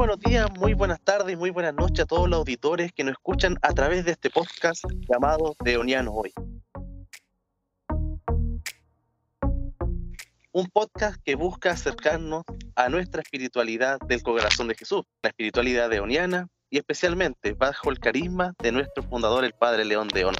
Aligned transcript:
buenos 0.00 0.20
días, 0.20 0.50
muy 0.58 0.72
buenas 0.72 0.98
tardes, 1.02 1.36
muy 1.36 1.50
buenas 1.50 1.74
noches 1.74 2.00
a 2.00 2.06
todos 2.06 2.26
los 2.26 2.38
auditores 2.38 2.90
que 2.90 3.04
nos 3.04 3.12
escuchan 3.12 3.58
a 3.60 3.74
través 3.74 4.06
de 4.06 4.12
este 4.12 4.30
podcast 4.30 4.82
llamado 5.06 5.54
Deoniano 5.62 6.10
Hoy. 6.12 6.32
Un 10.52 10.66
podcast 10.72 11.20
que 11.22 11.34
busca 11.34 11.72
acercarnos 11.72 12.44
a 12.76 12.88
nuestra 12.88 13.20
espiritualidad 13.20 13.98
del 14.08 14.22
corazón 14.22 14.68
de 14.68 14.74
Jesús, 14.74 15.02
la 15.22 15.28
espiritualidad 15.28 15.90
deoniana 15.90 16.48
y 16.70 16.78
especialmente 16.78 17.52
bajo 17.52 17.90
el 17.90 18.00
carisma 18.00 18.54
de 18.62 18.72
nuestro 18.72 19.02
fundador, 19.02 19.44
el 19.44 19.52
Padre 19.52 19.84
León 19.84 20.08
Deón. 20.08 20.34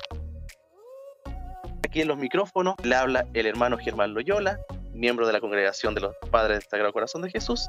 Aquí 1.84 2.00
en 2.00 2.08
los 2.08 2.16
micrófonos 2.16 2.76
le 2.82 2.94
habla 2.94 3.26
el 3.34 3.44
hermano 3.44 3.76
Germán 3.76 4.14
Loyola, 4.14 4.58
miembro 4.94 5.26
de 5.26 5.34
la 5.34 5.40
congregación 5.40 5.94
de 5.94 6.00
los 6.00 6.16
Padres 6.30 6.60
del 6.60 6.68
Sagrado 6.70 6.94
Corazón 6.94 7.20
de 7.20 7.30
Jesús, 7.30 7.68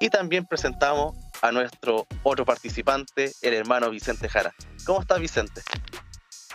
y 0.00 0.10
también 0.10 0.46
presentamos 0.46 1.16
a 1.42 1.52
nuestro 1.52 2.06
otro 2.22 2.44
participante, 2.44 3.32
el 3.42 3.54
hermano 3.54 3.90
Vicente 3.90 4.28
Jara. 4.28 4.54
¿Cómo 4.84 5.00
estás, 5.00 5.20
Vicente? 5.20 5.60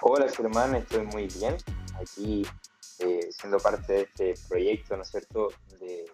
Hola, 0.02 0.30
Germán, 0.30 0.76
estoy 0.76 1.06
muy 1.06 1.28
bien. 1.28 1.56
Aquí 2.00 2.46
eh, 3.00 3.30
siendo 3.32 3.60
parte 3.60 3.94
de 3.94 4.02
este 4.02 4.34
proyecto, 4.48 4.96
¿no 4.96 5.04
es 5.04 5.10
cierto?, 5.10 5.50
de, 5.80 6.06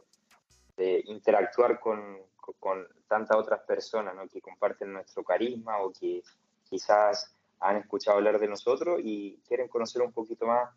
interactuar 1.06 1.78
con, 1.78 2.20
con, 2.58 2.88
tantas 3.08 3.36
otras 3.36 3.60
personas 3.64 4.16
¿no? 4.16 4.30
que 4.30 4.40
comparten 4.40 4.94
nuestro 4.94 5.26
carisma 5.26 5.80
o 5.80 5.92
que 5.92 6.24
quizás 6.64 7.36
han 7.60 7.76
escuchado 7.78 8.18
hablar 8.18 8.40
de 8.40 8.48
nosotros 8.48 9.02
y 9.04 9.42
quieren 9.46 9.68
conocer 9.68 10.02
un 10.02 10.14
poquito 10.14 10.46
más 10.46 10.70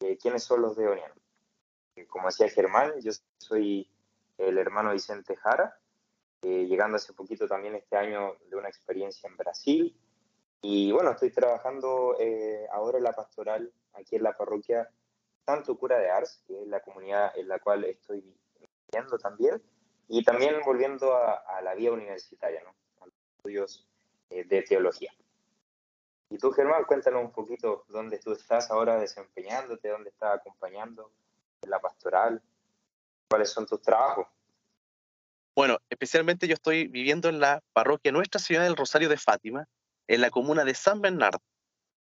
eh, 0.00 0.18
quiénes 0.20 0.44
son 0.44 0.60
los 0.60 0.76
deonianos. 0.76 1.16
Como 2.08 2.26
decía 2.26 2.50
Germán, 2.50 2.92
yo 3.00 3.12
soy 3.38 3.88
el 4.38 4.58
hermano 4.58 4.92
Vicente 4.92 5.36
Jara, 5.36 5.78
eh, 6.42 6.66
llegando 6.66 6.96
hace 6.96 7.12
poquito 7.12 7.46
también 7.48 7.74
este 7.74 7.96
año 7.96 8.36
de 8.48 8.56
una 8.56 8.68
experiencia 8.68 9.28
en 9.28 9.36
Brasil. 9.36 9.96
Y 10.62 10.92
bueno, 10.92 11.12
estoy 11.12 11.30
trabajando 11.30 12.16
eh, 12.18 12.66
ahora 12.72 12.98
en 12.98 13.04
la 13.04 13.12
pastoral 13.12 13.72
aquí 13.94 14.16
en 14.16 14.22
la 14.22 14.36
parroquia 14.36 14.88
Santo 15.44 15.78
Cura 15.78 15.98
de 15.98 16.10
Ars, 16.10 16.42
que 16.46 16.62
es 16.62 16.68
la 16.68 16.80
comunidad 16.80 17.36
en 17.36 17.48
la 17.48 17.58
cual 17.58 17.84
estoy 17.84 18.24
viviendo 18.90 19.18
también, 19.18 19.62
y 20.08 20.24
también 20.24 20.60
volviendo 20.64 21.14
a, 21.16 21.60
la 21.62 21.74
vía 21.74 21.92
universitaria, 21.92 22.62
¿no? 22.62 22.74
a 23.00 23.06
los 23.06 23.14
estudios 23.36 23.88
eh, 24.30 24.44
de 24.44 24.62
teología. 24.62 25.12
Y 26.28 26.38
tú, 26.38 26.50
Germán, 26.50 26.84
cuéntanos 26.84 27.22
un 27.22 27.30
poquito 27.30 27.84
dónde 27.88 28.18
tú 28.18 28.32
estás 28.32 28.70
ahora 28.70 28.98
desempeñándote, 28.98 29.88
dónde 29.88 30.10
estás 30.10 30.40
acompañando 30.40 31.12
en 31.62 31.70
la 31.70 31.80
pastoral, 31.80 32.42
cuáles 33.28 33.50
son 33.50 33.66
tus 33.66 33.80
trabajos. 33.80 34.26
Bueno, 35.54 35.78
especialmente 35.88 36.46
yo 36.46 36.54
estoy 36.54 36.86
viviendo 36.86 37.28
en 37.28 37.40
la 37.40 37.60
parroquia 37.72 38.12
Nuestra 38.12 38.40
Ciudad 38.40 38.64
del 38.64 38.76
Rosario 38.76 39.08
de 39.08 39.16
Fátima, 39.16 39.66
en 40.06 40.20
la 40.20 40.30
comuna 40.30 40.64
de 40.64 40.74
San 40.74 41.00
Bernardo. 41.00 41.40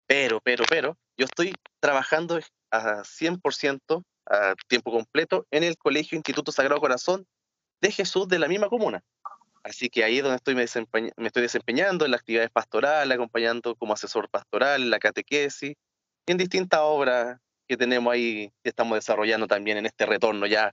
Pero, 0.06 0.40
pero, 0.40 0.64
pero, 0.68 0.98
yo 1.16 1.24
estoy 1.24 1.54
trabajando 1.80 2.40
a 2.70 3.02
100% 3.04 4.02
a 4.26 4.54
tiempo 4.68 4.90
completo 4.90 5.46
en 5.50 5.64
el 5.64 5.76
Colegio 5.76 6.16
Instituto 6.16 6.50
Sagrado 6.50 6.80
Corazón 6.80 7.26
de 7.80 7.92
Jesús 7.92 8.26
de 8.28 8.38
la 8.38 8.48
misma 8.48 8.68
comuna. 8.68 9.02
Así 9.62 9.88
que 9.88 10.04
ahí 10.04 10.18
es 10.18 10.22
donde 10.22 10.36
estoy 10.36 10.54
me, 10.54 10.64
estoy 10.64 11.42
desempeñando 11.42 12.04
en 12.04 12.10
las 12.10 12.20
actividades 12.20 12.50
pastorales, 12.50 13.14
acompañando 13.14 13.76
como 13.76 13.94
asesor 13.94 14.28
pastoral, 14.28 14.82
en 14.82 14.90
la 14.90 14.98
catequesis 14.98 15.74
en 16.26 16.38
distintas 16.38 16.80
obras 16.82 17.38
que 17.68 17.76
tenemos 17.76 18.12
ahí 18.12 18.52
que 18.62 18.70
estamos 18.70 18.96
desarrollando 18.96 19.46
también 19.46 19.78
en 19.78 19.86
este 19.86 20.06
retorno 20.06 20.46
ya 20.46 20.72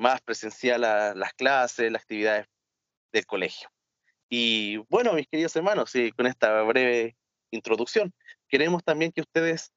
más 0.00 0.22
presencial 0.22 0.82
a 0.84 1.14
las 1.14 1.34
clases, 1.34 1.92
las 1.92 2.02
actividades 2.02 2.46
del 3.12 3.26
colegio. 3.26 3.68
Y 4.30 4.78
bueno, 4.88 5.12
mis 5.12 5.28
queridos 5.28 5.54
hermanos, 5.56 5.94
y 5.94 6.10
con 6.12 6.26
esta 6.26 6.62
breve 6.62 7.16
introducción, 7.50 8.12
queremos 8.48 8.82
también 8.82 9.12
que 9.12 9.20
ustedes 9.20 9.72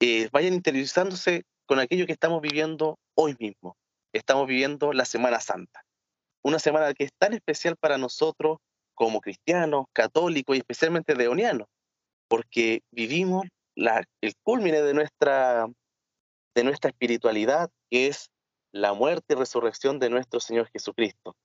eh, 0.00 0.28
vayan 0.30 0.54
interiorizándose 0.54 1.42
con 1.66 1.80
aquello 1.80 2.06
que 2.06 2.12
estamos 2.12 2.40
viviendo 2.40 2.98
hoy 3.16 3.34
mismo. 3.40 3.76
Estamos 4.12 4.46
viviendo 4.46 4.92
la 4.92 5.04
Semana 5.04 5.40
Santa, 5.40 5.84
una 6.44 6.60
semana 6.60 6.94
que 6.94 7.04
es 7.04 7.10
tan 7.18 7.32
especial 7.32 7.76
para 7.76 7.98
nosotros 7.98 8.58
como 8.94 9.20
cristianos, 9.20 9.86
católicos 9.92 10.54
y 10.54 10.60
especialmente 10.60 11.14
deonianos, 11.14 11.66
porque 12.28 12.82
vivimos 12.92 13.46
el 13.74 14.34
culmine 14.44 14.80
de 14.80 14.94
nuestra, 14.94 15.66
de 16.54 16.64
nuestra 16.64 16.90
espiritualidad, 16.90 17.68
que 17.90 18.06
es 18.06 18.30
la 18.72 18.92
muerte 18.92 19.34
y 19.34 19.36
resurrección 19.36 19.98
de 19.98 20.10
nuestro 20.10 20.40
Señor 20.40 20.68
Jesucristo. 20.68 21.36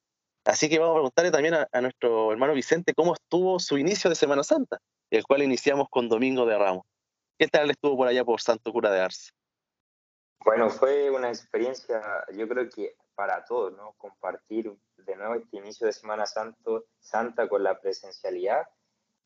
Así 0.46 0.70
que 0.70 0.80
vamos 0.80 0.94
a 0.94 0.96
preguntarle 0.96 1.32
también 1.32 1.54
a, 1.54 1.82
nuestro 1.82 2.32
hermano 2.32 2.54
Vicente 2.54 2.94
cómo 2.96 3.14
estuvo 3.14 3.60
su 3.60 3.78
inicio 3.78 4.10
de 4.10 4.16
Semana 4.16 4.44
Santa, 4.44 4.80
el 5.12 5.24
cual 5.24 5.44
iniciamos 5.44 5.88
con 5.90 6.10
Domingo 6.10 6.46
de 6.46 6.58
Ramos. 6.58 6.84
¿Qué 7.38 7.48
tal 7.48 7.70
estuvo 7.70 7.96
por 7.98 8.08
allá 8.08 8.26
por 8.26 8.42
Santo 8.42 8.72
Cura 8.72 8.92
de 8.92 9.02
Arce? 9.02 9.32
Bueno, 10.44 10.72
fue 10.72 11.12
una 11.12 11.30
experiencia, 11.30 12.02
yo 12.34 12.48
creo 12.48 12.68
que 12.70 12.96
para 13.14 13.46
todos, 13.46 13.74
¿no? 13.74 13.94
Compartir 13.98 14.76
de 14.98 15.16
nuevo 15.16 15.36
este 15.36 15.58
inicio 15.58 15.86
de 15.86 15.94
Semana 15.94 16.26
Santo, 16.26 16.86
Santa 17.00 17.48
con 17.48 17.62
la 17.64 17.80
presencialidad, 17.80 18.68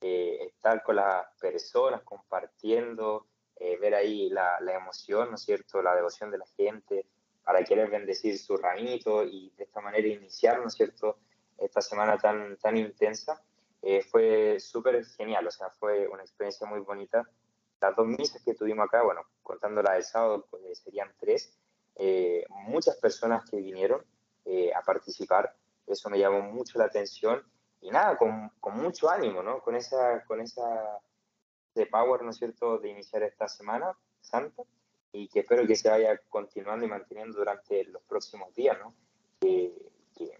eh, 0.01 0.47
estar 0.47 0.83
con 0.83 0.97
las 0.97 1.25
personas 1.39 2.01
compartiendo, 2.03 3.27
eh, 3.55 3.77
ver 3.77 3.95
ahí 3.95 4.29
la, 4.29 4.59
la, 4.59 4.75
emoción, 4.75 5.29
¿no 5.29 5.35
es 5.35 5.43
cierto? 5.43 5.81
La 5.81 5.95
devoción 5.95 6.31
de 6.31 6.37
la 6.37 6.45
gente, 6.57 7.07
para 7.45 7.63
querer 7.63 7.89
bendecir 7.89 8.37
su 8.39 8.57
ramito 8.57 9.23
y 9.23 9.51
de 9.55 9.63
esta 9.63 9.79
manera 9.79 10.07
iniciar, 10.07 10.59
¿no 10.59 10.67
es 10.67 10.73
cierto?, 10.73 11.19
esta 11.57 11.79
semana 11.79 12.17
tan, 12.17 12.57
tan 12.57 12.75
intensa. 12.75 13.41
Eh, 13.81 14.01
fue 14.01 14.59
súper 14.59 15.05
genial, 15.05 15.45
o 15.47 15.51
sea, 15.51 15.69
fue 15.69 16.07
una 16.07 16.23
experiencia 16.23 16.67
muy 16.67 16.79
bonita. 16.79 17.23
Las 17.79 17.95
dos 17.95 18.07
misas 18.07 18.41
que 18.43 18.55
tuvimos 18.55 18.85
acá, 18.85 19.03
bueno, 19.03 19.21
contando 19.43 19.83
la 19.83 19.93
del 19.93 20.03
sábado, 20.03 20.47
pues 20.49 20.79
serían 20.79 21.13
tres. 21.19 21.55
Eh, 21.97 22.43
muchas 22.49 22.97
personas 22.97 23.47
que 23.49 23.57
vinieron 23.57 24.03
eh, 24.45 24.73
a 24.73 24.81
participar, 24.81 25.55
eso 25.85 26.09
me 26.09 26.17
llamó 26.17 26.41
mucho 26.41 26.79
la 26.79 26.85
atención 26.85 27.43
y 27.79 27.91
nada, 27.91 28.17
con, 28.17 28.49
con 28.59 28.75
mucho 28.75 29.07
ánimo, 29.07 29.43
¿no? 29.43 29.61
Con 29.61 29.75
esa, 29.75 30.25
con 30.25 30.41
esa 30.41 30.99
de 31.75 31.85
power, 31.85 32.23
¿no 32.23 32.31
es 32.31 32.37
cierto?, 32.37 32.79
de 32.79 32.89
iniciar 32.89 33.21
esta 33.21 33.47
semana 33.47 33.95
santa 34.19 34.63
y 35.15 35.29
que 35.29 35.39
espero 35.39 35.65
que 35.65 35.77
se 35.77 35.89
vaya 35.89 36.19
continuando 36.29 36.85
y 36.85 36.89
manteniendo 36.89 37.37
durante 37.37 37.85
los 37.85 38.01
próximos 38.03 38.53
días, 38.53 38.77
¿no? 38.79 38.93
Que, 39.39 39.71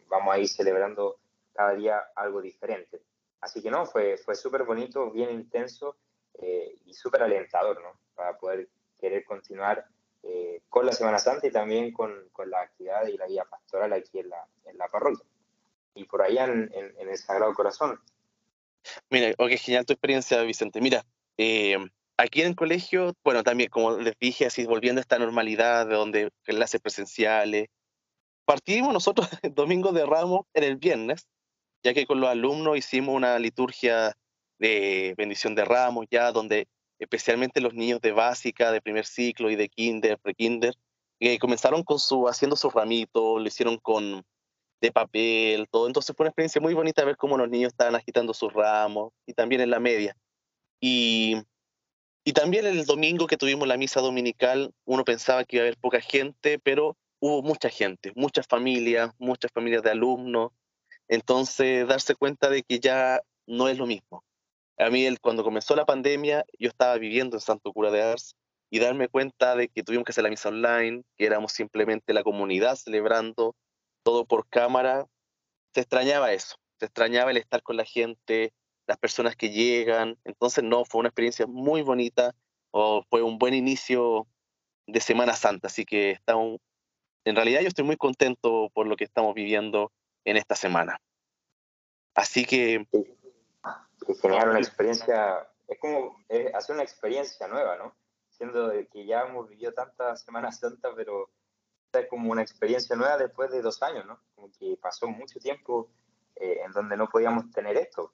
vamos 0.08 0.34
a 0.34 0.40
ir 0.40 0.48
celebrando 0.48 1.18
cada 1.54 1.74
día 1.74 2.02
algo 2.16 2.42
diferente. 2.42 3.02
Así 3.42 3.62
que 3.62 3.70
no, 3.70 3.86
fue, 3.86 4.18
fue 4.18 4.36
súper 4.36 4.64
bonito, 4.64 5.12
bien 5.12 5.32
intenso 5.32 5.98
eh, 6.36 6.78
y 6.86 6.94
súper 6.94 7.24
alentador, 7.24 7.82
¿no? 7.82 8.00
Para 8.16 8.38
poder 8.38 8.70
querer 9.00 9.26
continuar 9.26 9.86
eh, 10.24 10.62
con 10.70 10.86
la 10.86 10.92
Semana 10.92 11.20
Santa 11.20 11.48
y 11.48 11.52
también 11.52 11.92
con, 11.92 12.30
con, 12.32 12.50
la 12.50 12.62
actividad 12.62 13.08
y 13.08 13.18
la 13.18 13.28
vida 13.28 13.46
pastoral 13.46 13.94
aquí 13.94 14.20
en 14.20 14.30
la, 14.30 14.46
en 14.66 14.78
la 14.78 14.88
parroquia. 14.88 15.26
Y 15.94 16.06
por 16.06 16.22
allá 16.22 16.46
en, 16.46 16.72
en, 16.74 17.10
el 17.10 17.18
Sagrado 17.18 17.54
Corazón. 17.54 18.00
Mira, 19.10 19.34
qué 19.38 19.58
genial 19.58 19.86
tu 19.86 19.94
experiencia, 19.94 20.42
Vicente. 20.44 20.82
Mira, 20.82 21.06
eh, 21.38 21.78
Aquí 22.18 22.42
en 22.42 22.48
el 22.48 22.56
colegio, 22.56 23.14
bueno, 23.24 23.44
también, 23.44 23.70
como 23.70 23.98
les 23.98 24.16
dije, 24.20 24.46
así 24.46 24.66
volviendo 24.66 25.00
a 25.00 25.04
esta 25.04 25.20
normalidad 25.20 25.88
de 25.88 25.96
donde 25.96 26.30
clases 26.44 26.80
presenciales, 26.80 27.68
partimos 28.46 28.94
nosotros 28.94 29.28
el 29.42 29.54
domingo 29.56 29.92
de 29.92 30.06
Ramos 30.06 30.46
en 30.54 30.64
el 30.64 30.78
viernes, 30.78 31.28
ya 31.84 31.94
que 31.94 32.06
con 32.06 32.22
los 32.22 32.30
alumnos 32.30 32.78
hicimos 32.78 33.16
una 33.16 33.38
liturgia 33.38 34.14
de 34.60 35.14
bendición 35.18 35.56
de 35.56 35.66
Ramos, 35.66 36.06
ya 36.10 36.32
donde 36.32 36.68
especialmente 37.00 37.60
los 37.60 37.74
niños 37.74 38.00
de 38.00 38.14
básica, 38.14 38.72
de 38.72 38.82
primer 38.82 39.06
ciclo 39.06 39.50
y 39.50 39.56
de 39.56 39.68
kinder, 39.68 40.18
pre-kinder, 40.20 40.74
eh, 41.20 41.38
comenzaron 41.40 41.84
con 41.84 42.00
su, 42.00 42.28
haciendo 42.28 42.56
sus 42.56 42.74
ramitos, 42.74 43.42
lo 43.42 43.48
hicieron 43.48 43.78
con 43.78 44.24
de 44.82 44.92
papel, 44.92 45.68
todo. 45.70 45.88
Entonces 45.88 46.16
fue 46.16 46.26
una 46.26 46.30
experiencia 46.30 46.62
muy 46.62 46.74
bonita 46.74 47.04
ver 47.04 47.18
cómo 47.18 47.38
los 47.38 47.50
niños 47.50 47.74
estaban 47.74 47.96
agitando 47.96 48.34
sus 48.34 48.54
ramos 48.54 49.12
y 49.26 49.34
también 49.34 49.62
en 49.62 49.70
la 49.70 49.80
media. 49.80 50.16
Y 50.80 51.38
y 52.28 52.34
también 52.34 52.66
el 52.66 52.86
domingo 52.86 53.28
que 53.28 53.38
tuvimos 53.38 53.68
la 53.68 53.78
misa 53.78 54.02
dominical, 54.02 54.74
uno 54.86 55.06
pensaba 55.06 55.46
que 55.46 55.58
iba 55.58 55.64
a 55.64 55.68
haber 55.68 55.78
poca 55.78 56.02
gente, 56.02 56.58
pero 56.58 56.98
hubo 57.20 57.44
mucha 57.44 57.70
gente, 57.70 58.12
muchas 58.16 58.48
familias, 58.48 59.12
muchas 59.20 59.52
familias 59.54 59.84
de 59.84 59.92
alumnos. 59.92 60.52
Entonces, 61.08 61.88
darse 61.88 62.16
cuenta 62.16 62.50
de 62.50 62.64
que 62.64 62.80
ya 62.80 63.22
no 63.46 63.70
es 63.70 63.78
lo 63.78 63.86
mismo. 63.86 64.24
A 64.80 64.90
mí, 64.90 65.08
cuando 65.22 65.44
comenzó 65.44 65.76
la 65.76 65.86
pandemia, 65.86 66.46
yo 66.58 66.70
estaba 66.70 66.98
viviendo 66.98 67.38
en 67.38 67.42
Santo 67.42 67.72
Cura 67.72 67.92
de 67.92 68.02
Ars 68.02 68.36
y 68.72 68.80
darme 68.80 69.08
cuenta 69.08 69.56
de 69.56 69.70
que 69.70 69.84
tuvimos 69.84 70.06
que 70.06 70.12
hacer 70.12 70.24
la 70.24 70.32
misa 70.32 70.50
online, 70.50 71.04
que 71.18 71.28
éramos 71.28 71.52
simplemente 71.52 72.12
la 72.12 72.24
comunidad 72.24 72.76
celebrando 72.76 73.56
todo 74.02 74.26
por 74.26 74.50
cámara, 74.50 75.06
se 75.76 75.82
extrañaba 75.82 76.34
eso, 76.34 76.56
se 76.80 76.86
extrañaba 76.86 77.30
el 77.30 77.38
estar 77.38 77.62
con 77.62 77.78
la 77.78 77.86
gente, 77.86 78.52
las 78.88 78.98
personas 78.98 79.36
que 79.36 79.50
llegan. 79.50 80.18
Entonces, 80.24 80.64
no, 80.64 80.86
fue 80.86 81.00
una 81.00 81.10
experiencia 81.10 81.48
muy 81.48 81.82
bonita, 81.82 82.36
o 82.72 83.04
fue 83.10 83.22
un 83.22 83.38
buen 83.38 83.54
inicio 83.54 84.28
de 84.88 85.00
Semana 85.00 85.34
Santa, 85.34 85.68
así 85.68 85.86
que 85.86 86.12
estamos, 86.12 86.60
en 87.24 87.36
realidad 87.36 87.62
yo 87.62 87.70
estoy 87.70 87.86
muy 87.86 87.98
contento 87.98 88.70
por 88.74 88.86
lo 88.86 88.96
que 88.96 89.06
estamos 89.06 89.34
viviendo 89.34 89.92
en 90.26 90.38
esta 90.38 90.56
semana. 90.56 91.00
Así 92.14 92.46
que... 92.46 92.86
Es 94.08 94.22
genial, 94.22 94.50
una 94.50 94.60
experiencia, 94.60 95.48
es 95.68 95.80
como 95.80 96.18
hacer 96.54 96.76
una 96.76 96.84
experiencia 96.84 97.48
nueva, 97.48 97.78
¿no? 97.78 97.96
Siendo 98.30 98.72
que 98.92 99.06
ya 99.06 99.22
hemos 99.22 99.50
vivido 99.50 99.74
tantas 99.74 100.22
Semanas 100.22 100.60
Santas, 100.60 100.92
pero 100.96 101.30
es 101.94 102.08
como 102.08 102.32
una 102.32 102.42
experiencia 102.42 102.96
nueva 102.96 103.18
después 103.18 103.52
de 103.52 103.62
dos 103.62 103.82
años, 103.82 104.06
¿no? 104.06 104.20
Como 104.36 104.52
que 104.52 104.78
pasó 104.82 105.08
mucho 105.08 105.40
tiempo 105.40 105.90
eh, 106.36 106.60
en 106.66 106.72
donde 106.74 106.98
no 106.98 107.08
podíamos 107.08 107.50
tener 107.52 107.78
esto. 107.78 108.14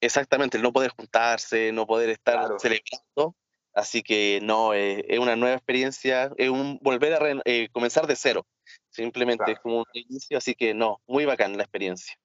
Exactamente, 0.00 0.56
el 0.56 0.62
no 0.62 0.72
poder 0.72 0.90
juntarse, 0.90 1.72
no 1.72 1.86
poder 1.86 2.10
estar 2.10 2.58
celebrando. 2.58 3.34
Así 3.72 4.02
que 4.02 4.40
no, 4.42 4.72
eh, 4.72 5.04
es 5.08 5.18
una 5.18 5.36
nueva 5.36 5.56
experiencia, 5.56 6.32
es 6.38 6.48
un 6.48 6.78
volver 6.80 7.12
a 7.14 7.42
eh, 7.44 7.68
comenzar 7.72 8.06
de 8.06 8.16
cero. 8.16 8.46
Simplemente 8.90 9.52
es 9.52 9.60
como 9.60 9.78
un 9.78 9.84
inicio, 9.92 10.38
así 10.38 10.54
que 10.54 10.72
no, 10.72 11.00
muy 11.06 11.26
bacán 11.26 11.56
la 11.56 11.62
experiencia. 11.62 12.16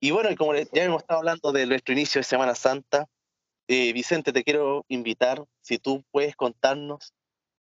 Y 0.00 0.10
bueno, 0.10 0.30
y 0.30 0.36
como 0.36 0.54
ya 0.54 0.84
hemos 0.84 1.02
estado 1.02 1.20
hablando 1.20 1.52
de 1.52 1.66
nuestro 1.66 1.92
inicio 1.92 2.18
de 2.18 2.24
Semana 2.24 2.54
Santa, 2.54 3.06
Vicente, 3.68 4.32
te 4.32 4.44
quiero 4.44 4.84
invitar, 4.88 5.44
si 5.60 5.78
tú 5.78 6.04
puedes 6.10 6.36
contarnos 6.36 7.12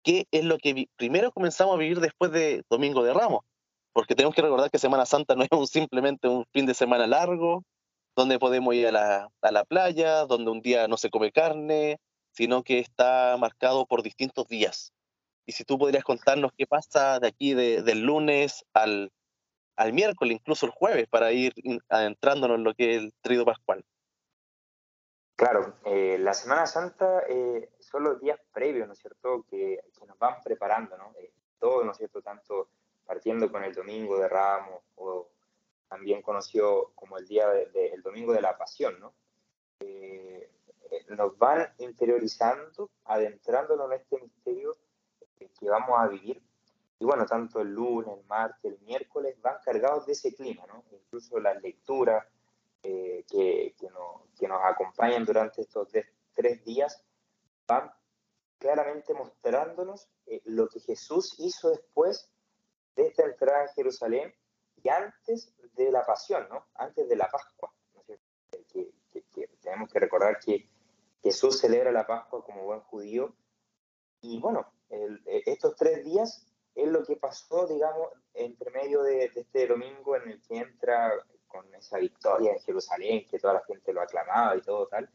qué 0.02 0.26
es 0.31 0.44
lo 0.44 0.58
que 0.58 0.88
primero 0.96 1.32
comenzamos 1.32 1.75
a 1.75 1.78
vivir 1.78 2.00
después 2.00 2.31
de 2.32 2.64
Domingo 2.70 3.02
de 3.02 3.12
Ramos, 3.12 3.44
porque 3.93 4.14
tenemos 4.14 4.34
que 4.34 4.43
recordar 4.43 4.70
que 4.70 4.78
Semana 4.78 5.06
Santa 5.06 5.34
no 5.37 5.43
es 5.43 5.50
un, 5.52 5.66
simplemente 5.66 6.28
un 6.28 6.46
fin 6.52 6.66
de 6.66 6.75
semana 6.75 7.06
largo, 7.06 7.64
donde 8.19 8.41
podemos 8.41 8.75
ir 8.75 8.88
a 8.88 8.93
la, 8.93 9.29
a 9.43 9.53
la 9.53 9.65
playa, 9.65 10.26
donde 10.26 10.50
un 10.50 10.61
día 10.61 10.88
no 10.88 10.97
se 10.97 11.09
come 11.09 11.31
carne, 11.31 12.00
sino 12.32 12.65
que 12.65 12.81
está 12.81 13.37
marcado 13.38 13.87
por 13.87 14.03
distintos 14.03 14.49
días. 14.49 14.93
Y 15.47 15.53
si 15.53 15.62
tú 15.62 15.79
podrías 15.79 16.03
contarnos 16.03 16.50
qué 16.56 16.67
pasa 16.67 17.20
de 17.20 17.29
aquí 17.29 17.55
del 17.55 18.00
lunes 18.03 18.65
al, 18.75 19.12
al 19.76 19.93
miércoles, 19.93 20.35
incluso 20.35 20.67
el 20.67 20.73
jueves, 20.73 21.06
para 21.09 21.31
ir 21.31 21.55
adentrándonos 21.88 22.59
en 22.59 22.65
lo 22.65 22.75
que 22.75 22.97
es 22.97 23.03
el 23.03 23.15
trido 23.20 23.44
pascual. 23.44 23.85
Claro, 25.37 25.76
eh, 25.85 26.19
la 26.19 26.35
Semana 26.35 26.67
Santa 26.67 27.23
eh, 27.29 27.71
son 27.79 28.03
los 28.03 28.21
días 28.21 28.41
previos, 28.53 28.88
¿no 28.88 28.94
es 28.94 28.99
cierto?, 28.99 29.44
que, 29.49 29.79
nos 30.09 30.19
van 30.19 30.43
preparando, 30.43 30.99
¿no? 30.99 31.14
Eh, 31.21 31.31
todo, 31.61 31.85
¿no 31.85 31.93
es 31.93 31.99
cierto?, 31.99 32.21
tanto 32.21 32.71
partiendo 33.06 33.50
con 33.50 33.62
el 33.62 33.73
Domingo 33.73 34.19
de 34.19 34.29
Ramos 34.29 34.82
o 34.97 35.31
también 35.88 36.23
conocido 36.23 36.93
como 36.94 37.19
el 37.19 37.26
día 37.26 37.49
del 37.49 38.02
Domingo 38.02 38.32
de 38.32 38.43
la 38.43 38.56
Pasión, 38.56 38.99
¿no? 39.00 39.14
Eh, 39.81 40.50
nos 41.11 41.37
van 41.38 41.73
interiorizando, 41.79 42.90
adentrándonos 43.05 43.90
en 43.90 44.00
este 44.00 44.20
misterio 44.20 44.76
que 45.58 45.69
vamos 45.69 45.99
a 45.99 46.08
vivir. 46.08 46.43
Y 47.00 47.05
bueno, 47.05 47.26
tanto 47.26 47.61
el 47.61 47.73
lunes, 47.73 48.19
el 48.19 48.25
martes, 48.26 48.73
el 48.73 48.81
miércoles 48.81 49.40
van 49.40 49.56
cargados 49.64 50.06
de 50.06 50.12
ese 50.12 50.35
clima, 50.35 50.67
¿no? 50.67 50.85
Incluso 50.90 51.38
las 51.38 51.61
lecturas 51.62 52.26
eh, 52.82 53.25
que, 53.29 53.75
que, 53.79 53.88
que, 54.38 54.49
nos 54.49 54.61
acompañan 54.64 55.25
durante 55.25 55.62
estos 55.62 55.88
tres, 56.35 56.64
días 56.64 57.02
van 57.67 57.90
claramente 58.58 59.14
mostrándonos 59.14 60.08
eh, 60.26 60.40
lo 60.44 60.69
que 60.69 60.81
Jesús 60.81 61.35
hizo 61.38 61.70
después 61.70 62.31
de 62.96 63.06
esta 63.06 63.25
entrada 63.25 63.62
en 63.64 63.69
Jerusalén 63.75 64.35
y 64.82 64.88
antes 64.88 65.52
de 65.75 65.90
la 65.90 66.04
pasión, 66.04 66.46
¿no? 66.50 66.66
Antes 66.75 67.08
de 67.08 67.16
la 67.16 67.28
Pascua. 67.28 67.72
Que, 68.72 68.90
tenemos 69.62 69.90
que 69.92 70.00
recordar 70.00 70.38
que 70.38 70.69
Jesús 71.22 71.60
celebra 71.60 71.92
la 71.92 72.06
Pascua 72.06 72.44
como 72.44 72.64
buen 72.64 72.80
judío. 72.80 73.34
Y 74.20 74.38
bueno, 74.40 74.72
e, 74.90 75.42
estos 75.46 75.76
tres 75.76 76.04
días 76.04 76.46
es 76.75 76.88
lo 76.88 77.04
que 77.04 77.16
pasó, 77.16 77.66
digamos, 77.66 78.08
entre 78.34 78.70
medio 78.70 79.02
de, 79.02 79.30
este 79.34 79.66
domingo 79.66 80.16
en 80.16 80.28
el 80.30 80.42
que 80.42 80.58
entra 80.58 81.12
con 81.46 81.72
esa 81.75 81.98
victoria 81.98 82.52
en 82.52 82.60
Jerusalén, 82.60 83.26
que 83.26 83.38
toda 83.38 83.54
la 83.54 83.64
gente 83.64 83.92
lo 83.92 84.00
aclamaba 84.00 84.56
y 84.56 84.62
todo 84.62 84.86
tal. 84.86 85.08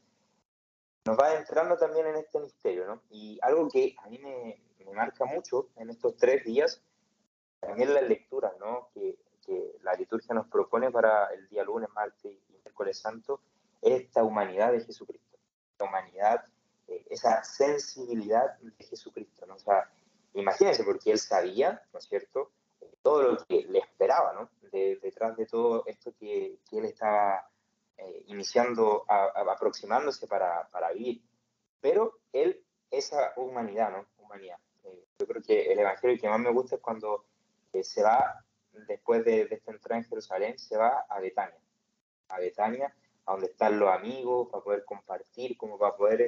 Nos 1.05 1.17
va 1.17 1.35
entrando 1.35 1.77
también 1.77 2.07
en 2.07 2.15
este 2.15 2.39
misterio, 2.39 2.85
¿no? 2.85 3.01
Y 3.09 3.37
algo 3.41 3.67
que 3.69 3.95
a 4.03 4.07
mí 4.07 4.17
me, 4.19 4.61
me 4.85 4.93
marca 4.93 5.25
mucho 5.25 5.69
en 5.75 5.89
estos 5.89 6.15
tres 6.17 6.43
días, 6.45 6.81
también 7.59 7.93
las 7.93 8.03
lecturas, 8.03 8.53
¿no? 8.59 8.89
Que 8.93 9.17
que 9.45 9.75
la 9.81 9.93
liturgia 9.93 10.33
nos 10.33 10.47
propone 10.47 10.91
para 10.91 11.27
el 11.33 11.47
día 11.49 11.63
lunes, 11.63 11.89
martes 11.93 12.25
y 12.25 12.53
miércoles 12.63 12.99
santo 12.99 13.41
es 13.81 14.01
esta 14.01 14.23
humanidad 14.23 14.71
de 14.71 14.81
Jesucristo, 14.81 15.37
la 15.79 15.85
humanidad, 15.85 16.45
eh, 16.87 17.05
esa 17.09 17.43
sensibilidad 17.43 18.57
de 18.59 18.85
Jesucristo, 18.85 19.45
¿no? 19.45 19.55
O 19.55 19.59
sea, 19.59 19.89
imagínense, 20.33 20.83
porque 20.83 21.11
él 21.11 21.19
sabía, 21.19 21.81
¿no 21.91 21.99
es 21.99 22.05
cierto?, 22.05 22.51
todo 23.01 23.21
lo 23.23 23.37
que 23.45 23.65
le 23.69 23.79
esperaba, 23.79 24.33
¿no? 24.33 24.49
detrás 24.71 25.37
de 25.37 25.45
todo 25.45 25.83
esto 25.85 26.13
que, 26.19 26.57
que 26.67 26.79
él 26.79 26.85
estaba 26.85 27.47
eh, 27.97 28.23
iniciando, 28.27 29.05
aproximándose 29.07 30.25
para, 30.25 30.67
para, 30.69 30.91
vivir. 30.91 31.21
Pero 31.79 32.17
él, 32.31 32.63
esa 32.89 33.33
humanidad, 33.35 33.91
¿no? 33.91 34.07
Humanidad. 34.17 34.57
Eh, 34.83 35.05
yo 35.19 35.27
creo 35.27 35.43
que 35.43 35.71
el 35.71 35.77
evangelio 35.77 36.19
que 36.19 36.27
más 36.27 36.39
me 36.39 36.51
gusta 36.51 36.77
es 36.77 36.81
cuando 36.81 37.25
se 37.81 38.01
va 38.01 38.43
después 38.87 39.23
de, 39.25 39.47
esta 39.49 39.71
entrada 39.71 40.01
en 40.01 40.07
Jerusalén, 40.07 40.57
se 40.57 40.77
va 40.77 41.05
a 41.09 41.19
Betania. 41.19 41.59
A 42.29 42.39
Betania, 42.39 42.93
a 43.25 43.31
donde 43.33 43.47
están 43.47 43.79
los 43.79 43.89
amigos, 43.89 44.49
para 44.51 44.63
poder 44.63 44.85
compartir, 44.85 45.57
como 45.57 45.77
para 45.77 45.95
poder 45.95 46.21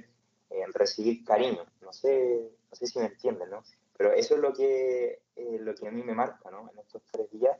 eh, 0.50 0.66
recibir 0.74 1.24
cariño. 1.24 1.66
No 1.82 1.92
sé, 1.92 2.52
no 2.70 2.76
sé 2.76 2.88
si 2.88 3.00
me 3.00 3.06
entienden, 3.06 3.50
¿no? 3.50 3.64
Pero 3.98 4.12
eso 4.12 4.36
es 4.36 4.42
lo 4.42 4.54
que, 4.54 5.22
eh, 5.36 5.58
lo 5.60 5.74
que 5.74 5.88
a 5.88 5.92
mí 5.92 6.04
me 6.04 6.14
marca, 6.14 6.52
¿no? 6.52 6.70
En 6.72 6.80
estos 6.80 7.02
tres 7.12 7.30
días, 7.32 7.58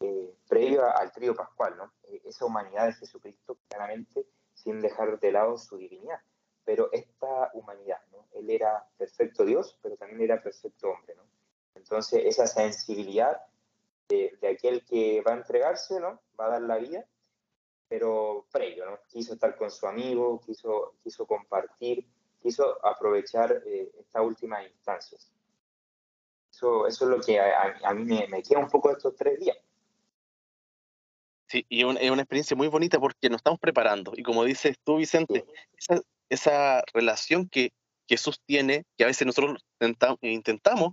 eh, 0.00 0.34
previo 0.48 0.84
al 0.84 1.12
trío 1.12 1.34
pascual, 1.34 1.76
¿no? 1.76 1.92
esa 2.24 2.44
humanidad 2.44 2.86
de 2.86 2.94
Jesucristo, 2.94 3.58
claramente, 3.68 4.26
sin 4.54 4.80
dejar 4.80 5.18
de 5.20 5.32
lado 5.32 5.56
su 5.58 5.76
divinidad. 5.76 6.20
Pero 6.64 6.90
esta 6.92 7.50
humanidad, 7.52 7.98
¿no? 8.12 8.26
Él 8.32 8.50
era 8.50 8.86
perfecto 8.96 9.44
Dios, 9.44 9.78
pero 9.82 9.96
también 9.96 10.22
era 10.22 10.42
perfecto 10.42 10.90
hombre, 10.90 11.14
¿no? 11.16 11.24
Entonces, 11.74 12.22
esa 12.24 12.46
sensibilidad 12.46 13.42
de, 14.08 14.38
aquel 14.48 14.84
que 14.84 15.22
va 15.22 15.32
a 15.32 15.36
entregarse, 15.36 16.00
¿no? 16.00 16.20
Va 16.38 16.46
a 16.46 16.50
dar 16.50 16.62
la 16.62 16.76
vida, 16.76 17.04
pero 17.88 18.46
previo, 18.50 18.86
¿no? 18.86 18.98
Quiso 19.08 19.34
estar 19.34 19.56
con 19.56 19.70
su 19.70 19.86
amigo, 19.86 20.40
quiso, 20.40 20.94
quiso 21.02 21.26
compartir, 21.26 22.06
quiso 22.42 22.84
aprovechar 22.84 23.62
eh, 23.66 23.90
estas 23.98 24.22
últimas 24.22 24.66
instancias. 24.66 25.30
Eso, 26.50 26.86
eso 26.86 27.04
es 27.04 27.10
lo 27.10 27.20
que 27.20 27.40
a, 27.40 27.94
mí 27.94 28.04
me, 28.04 28.42
queda 28.42 28.60
un 28.60 28.68
poco 28.68 28.88
de 28.88 28.94
estos 28.94 29.16
tres 29.16 29.40
días. 29.40 29.56
Sí, 31.48 31.66
y 31.68 31.80
es 31.80 32.10
una, 32.10 32.22
experiencia 32.22 32.56
muy 32.56 32.68
bonita 32.68 32.98
porque 33.00 33.28
nos 33.28 33.38
estamos 33.38 33.58
preparando. 33.58 34.12
Y 34.16 34.22
como 34.22 34.44
dices 34.44 34.76
tú, 34.84 34.96
Vicente, 34.96 35.44
esa, 35.76 36.00
esa, 36.28 36.82
relación 36.92 37.48
que 37.48 37.72
Jesús 38.08 38.40
tiene, 38.46 38.84
que 38.96 39.04
a 39.04 39.08
veces 39.08 39.26
nosotros 39.26 39.64
intentamos 40.20 40.92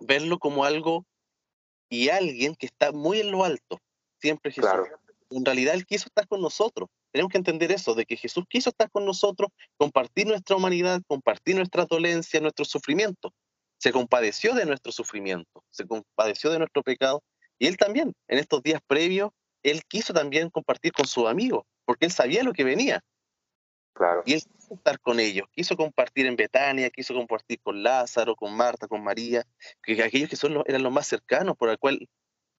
verlo 0.00 0.38
como 0.38 0.64
algo 0.64 1.04
y 1.88 2.08
alguien 2.08 2.54
que 2.54 2.66
está 2.66 2.92
muy 2.92 3.20
en 3.20 3.30
lo 3.30 3.44
alto, 3.44 3.80
siempre 4.20 4.52
Jesús. 4.52 4.70
En 5.30 5.44
realidad 5.44 5.74
Él 5.74 5.86
quiso 5.86 6.06
estar 6.06 6.26
con 6.26 6.40
nosotros. 6.40 6.88
Tenemos 7.12 7.30
que 7.30 7.38
entender 7.38 7.72
eso, 7.72 7.94
de 7.94 8.04
que 8.04 8.16
Jesús 8.16 8.44
quiso 8.48 8.70
estar 8.70 8.90
con 8.90 9.04
nosotros, 9.04 9.50
compartir 9.76 10.26
nuestra 10.26 10.56
humanidad, 10.56 11.02
compartir 11.06 11.56
nuestra 11.56 11.84
dolencia, 11.86 12.40
nuestro 12.40 12.64
sufrimiento. 12.64 13.32
Se 13.78 13.92
compadeció 13.92 14.54
de 14.54 14.66
nuestro 14.66 14.92
sufrimiento, 14.92 15.64
se 15.70 15.86
compadeció 15.86 16.50
de 16.50 16.58
nuestro 16.58 16.82
pecado. 16.82 17.22
Y 17.58 17.66
Él 17.66 17.76
también, 17.76 18.12
en 18.28 18.38
estos 18.38 18.62
días 18.62 18.80
previos, 18.86 19.30
Él 19.62 19.82
quiso 19.86 20.12
también 20.12 20.50
compartir 20.50 20.92
con 20.92 21.06
sus 21.06 21.26
amigos, 21.26 21.64
porque 21.84 22.06
Él 22.06 22.12
sabía 22.12 22.42
lo 22.42 22.52
que 22.52 22.64
venía. 22.64 23.02
Y 24.24 24.34
él 24.34 24.42
quiso 24.42 24.74
estar 24.74 25.00
con 25.00 25.20
ellos, 25.20 25.48
quiso 25.52 25.76
compartir 25.76 26.26
en 26.26 26.36
Betania, 26.36 26.90
quiso 26.90 27.14
compartir 27.14 27.60
con 27.60 27.82
Lázaro, 27.82 28.36
con 28.36 28.54
Marta, 28.54 28.86
con 28.86 29.02
María, 29.02 29.44
que 29.82 30.02
aquellos 30.02 30.28
que 30.28 30.36
son 30.36 30.62
eran 30.66 30.82
los 30.82 30.92
más 30.92 31.06
cercanos, 31.06 31.56
por 31.56 31.70
el 31.70 31.78
cual 31.78 32.08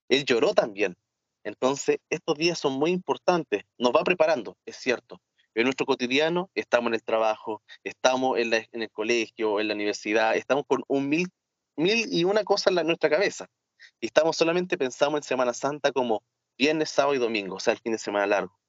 él 0.10 0.26
lloró 0.26 0.54
también. 0.54 0.96
Entonces, 1.44 2.00
estos 2.10 2.38
días 2.38 2.60
son 2.60 2.74
muy 2.74 2.92
importantes, 2.92 3.64
nos 3.78 3.94
va 3.94 4.04
preparando, 4.04 4.58
es 4.66 4.76
cierto. 4.76 5.22
En 5.56 5.64
nuestro 5.64 5.86
cotidiano 5.86 6.50
estamos 6.54 6.90
en 6.90 6.96
el 6.96 7.04
trabajo, 7.04 7.64
estamos 7.84 8.38
en, 8.38 8.54
el 8.54 8.92
colegio, 8.92 9.60
en 9.60 9.68
la 9.68 9.74
universidad, 9.74 10.36
estamos 10.36 10.66
con 10.68 10.84
un 10.88 11.10
mil, 11.10 11.28
mil 11.76 12.08
y 12.12 12.24
una 12.24 12.44
cosa 12.44 12.70
en 12.70 12.86
nuestra 12.88 13.10
cabeza. 13.10 13.48
Y 14.00 14.08
estamos 14.08 14.38
solamente 14.38 14.78
pensando 14.78 15.18
en 15.18 15.24
Semana 15.24 15.54
Santa 15.54 15.92
como 15.92 16.22
viernes, 16.58 16.90
sábado 16.90 17.16
y 17.16 17.20
domingo, 17.20 17.56
o 17.56 17.60
sea, 17.60 17.74
el 17.74 17.80
fin 17.80 17.94
de 17.94 17.98
semana 17.98 18.28
largo. 18.28 18.60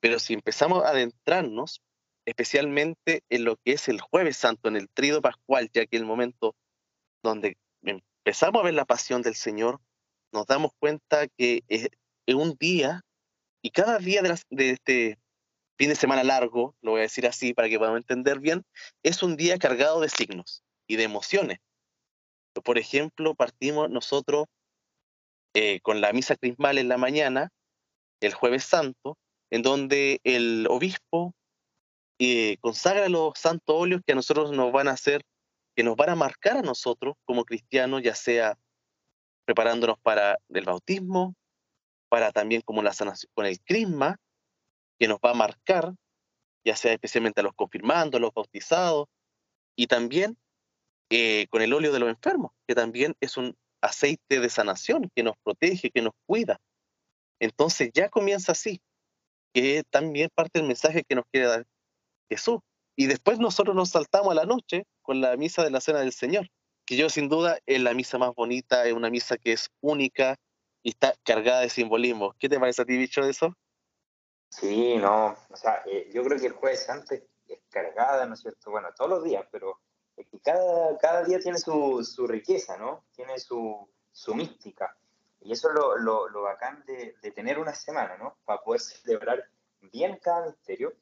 Pero 0.00 0.18
si 0.18 0.34
empezamos 0.34 0.84
a 0.84 0.90
adentrarnos, 0.90 1.82
especialmente 2.28 3.22
en 3.30 3.44
lo 3.44 3.56
que 3.56 3.72
es 3.72 3.88
el 3.88 4.00
jueves 4.00 4.36
santo, 4.36 4.68
en 4.68 4.76
el 4.76 4.90
trido 4.90 5.22
pascual, 5.22 5.70
ya 5.72 5.86
que 5.86 5.96
el 5.96 6.04
momento 6.04 6.54
donde 7.22 7.56
empezamos 7.82 8.60
a 8.60 8.64
ver 8.64 8.74
la 8.74 8.84
pasión 8.84 9.22
del 9.22 9.34
Señor, 9.34 9.80
nos 10.30 10.46
damos 10.46 10.72
cuenta 10.78 11.26
que 11.28 11.62
es, 11.68 11.88
un 12.26 12.54
día, 12.60 13.00
y 13.62 13.70
cada 13.70 13.98
día 13.98 14.20
de, 14.20 14.70
este 14.70 15.18
fin 15.78 15.88
de 15.88 15.94
semana 15.94 16.22
largo, 16.22 16.74
lo 16.82 16.90
voy 16.90 17.00
a 17.00 17.04
decir 17.04 17.26
así 17.26 17.54
para 17.54 17.70
que 17.70 17.78
podamos 17.78 18.00
entender 18.00 18.40
bien, 18.40 18.62
es 19.02 19.22
un 19.22 19.36
día 19.36 19.58
cargado 19.58 20.00
de 20.00 20.10
signos 20.10 20.62
y 20.86 20.96
de 20.96 21.04
emociones. 21.04 21.60
Por 22.62 22.76
ejemplo, 22.76 23.34
partimos 23.34 23.88
nosotros 23.88 24.44
eh, 25.54 25.80
con 25.80 26.02
la 26.02 26.12
misa 26.12 26.36
crismal 26.36 26.76
en 26.76 26.88
la 26.88 26.98
mañana, 26.98 27.48
el 28.20 28.34
jueves 28.34 28.64
santo, 28.64 29.16
en 29.50 29.62
donde 29.62 30.20
el 30.24 30.66
obispo 30.68 31.32
eh, 32.18 32.56
consagra 32.60 33.08
los 33.08 33.32
santos 33.38 33.74
óleos 33.76 34.02
que 34.04 34.12
a 34.12 34.16
nosotros 34.16 34.50
nos 34.52 34.72
van 34.72 34.88
a 34.88 34.92
hacer, 34.92 35.22
que 35.76 35.84
nos 35.84 35.96
van 35.96 36.10
a 36.10 36.16
marcar 36.16 36.56
a 36.56 36.62
nosotros 36.62 37.14
como 37.24 37.44
cristianos, 37.44 38.02
ya 38.02 38.14
sea 38.14 38.58
preparándonos 39.44 39.98
para 40.00 40.38
el 40.48 40.64
bautismo, 40.64 41.34
para 42.08 42.32
también 42.32 42.62
como 42.62 42.82
la 42.82 42.92
sanación 42.92 43.30
con 43.34 43.46
el 43.46 43.60
crisma, 43.60 44.16
que 44.98 45.08
nos 45.08 45.18
va 45.18 45.30
a 45.30 45.34
marcar, 45.34 45.94
ya 46.64 46.74
sea 46.74 46.92
especialmente 46.92 47.40
a 47.40 47.44
los 47.44 47.54
confirmandos, 47.54 48.18
a 48.18 48.20
los 48.20 48.34
bautizados, 48.34 49.06
y 49.76 49.86
también 49.86 50.36
eh, 51.10 51.46
con 51.50 51.62
el 51.62 51.72
óleo 51.72 51.92
de 51.92 52.00
los 52.00 52.08
enfermos, 52.08 52.50
que 52.66 52.74
también 52.74 53.14
es 53.20 53.36
un 53.36 53.56
aceite 53.80 54.40
de 54.40 54.50
sanación 54.50 55.10
que 55.14 55.22
nos 55.22 55.36
protege, 55.44 55.90
que 55.90 56.02
nos 56.02 56.12
cuida. 56.26 56.60
Entonces 57.40 57.90
ya 57.94 58.08
comienza 58.08 58.52
así, 58.52 58.82
que 59.54 59.84
también 59.88 60.28
parte 60.34 60.58
del 60.58 60.66
mensaje 60.66 61.04
que 61.04 61.14
nos 61.14 61.24
quiere 61.30 61.46
dar 61.46 61.66
Jesús. 62.28 62.60
Y 62.96 63.06
después 63.06 63.38
nosotros 63.38 63.76
nos 63.76 63.90
saltamos 63.90 64.32
a 64.32 64.34
la 64.34 64.44
noche 64.44 64.86
con 65.02 65.20
la 65.20 65.36
misa 65.36 65.62
de 65.62 65.70
la 65.70 65.80
Cena 65.80 66.00
del 66.00 66.12
Señor, 66.12 66.48
que 66.84 66.96
yo 66.96 67.08
sin 67.08 67.28
duda 67.28 67.58
es 67.66 67.80
la 67.80 67.94
misa 67.94 68.18
más 68.18 68.34
bonita, 68.34 68.86
es 68.86 68.92
una 68.92 69.10
misa 69.10 69.36
que 69.36 69.52
es 69.52 69.68
única 69.80 70.36
y 70.82 70.90
está 70.90 71.14
cargada 71.24 71.60
de 71.60 71.68
simbolismo. 71.68 72.34
¿Qué 72.38 72.48
te 72.48 72.58
parece 72.58 72.82
a 72.82 72.84
ti, 72.84 72.96
bicho, 72.96 73.22
de 73.22 73.30
eso? 73.30 73.54
Sí, 74.50 74.96
no, 74.96 75.36
o 75.50 75.56
sea, 75.56 75.82
eh, 75.86 76.10
yo 76.12 76.24
creo 76.24 76.40
que 76.40 76.46
el 76.46 76.52
jueves 76.54 76.84
santo 76.84 77.14
es, 77.14 77.22
cargada, 77.70 78.26
¿no 78.26 78.34
es 78.34 78.40
cierto? 78.40 78.70
Bueno, 78.70 78.88
todos 78.96 79.10
los 79.10 79.24
días, 79.24 79.44
pero 79.50 79.78
cada, 80.42 80.96
cada 80.98 81.24
día 81.24 81.38
tiene 81.38 81.58
su, 81.58 82.02
su 82.02 82.26
riqueza, 82.26 82.76
¿no? 82.78 83.04
Tiene 83.14 83.38
su, 83.38 83.88
su 84.10 84.34
mística. 84.34 84.96
Y 85.40 85.52
eso 85.52 85.68
es 85.68 85.74
lo, 85.74 85.96
lo, 85.96 86.28
lo 86.28 86.42
bacán 86.42 86.82
de, 86.86 87.14
de, 87.22 87.30
tener 87.30 87.58
una 87.58 87.74
semana, 87.74 88.16
¿no? 88.16 88.38
Para 88.44 88.62
poder 88.62 88.80
celebrar 88.80 89.44
bien 89.80 90.18
cada 90.22 90.46
misterio. 90.46 90.94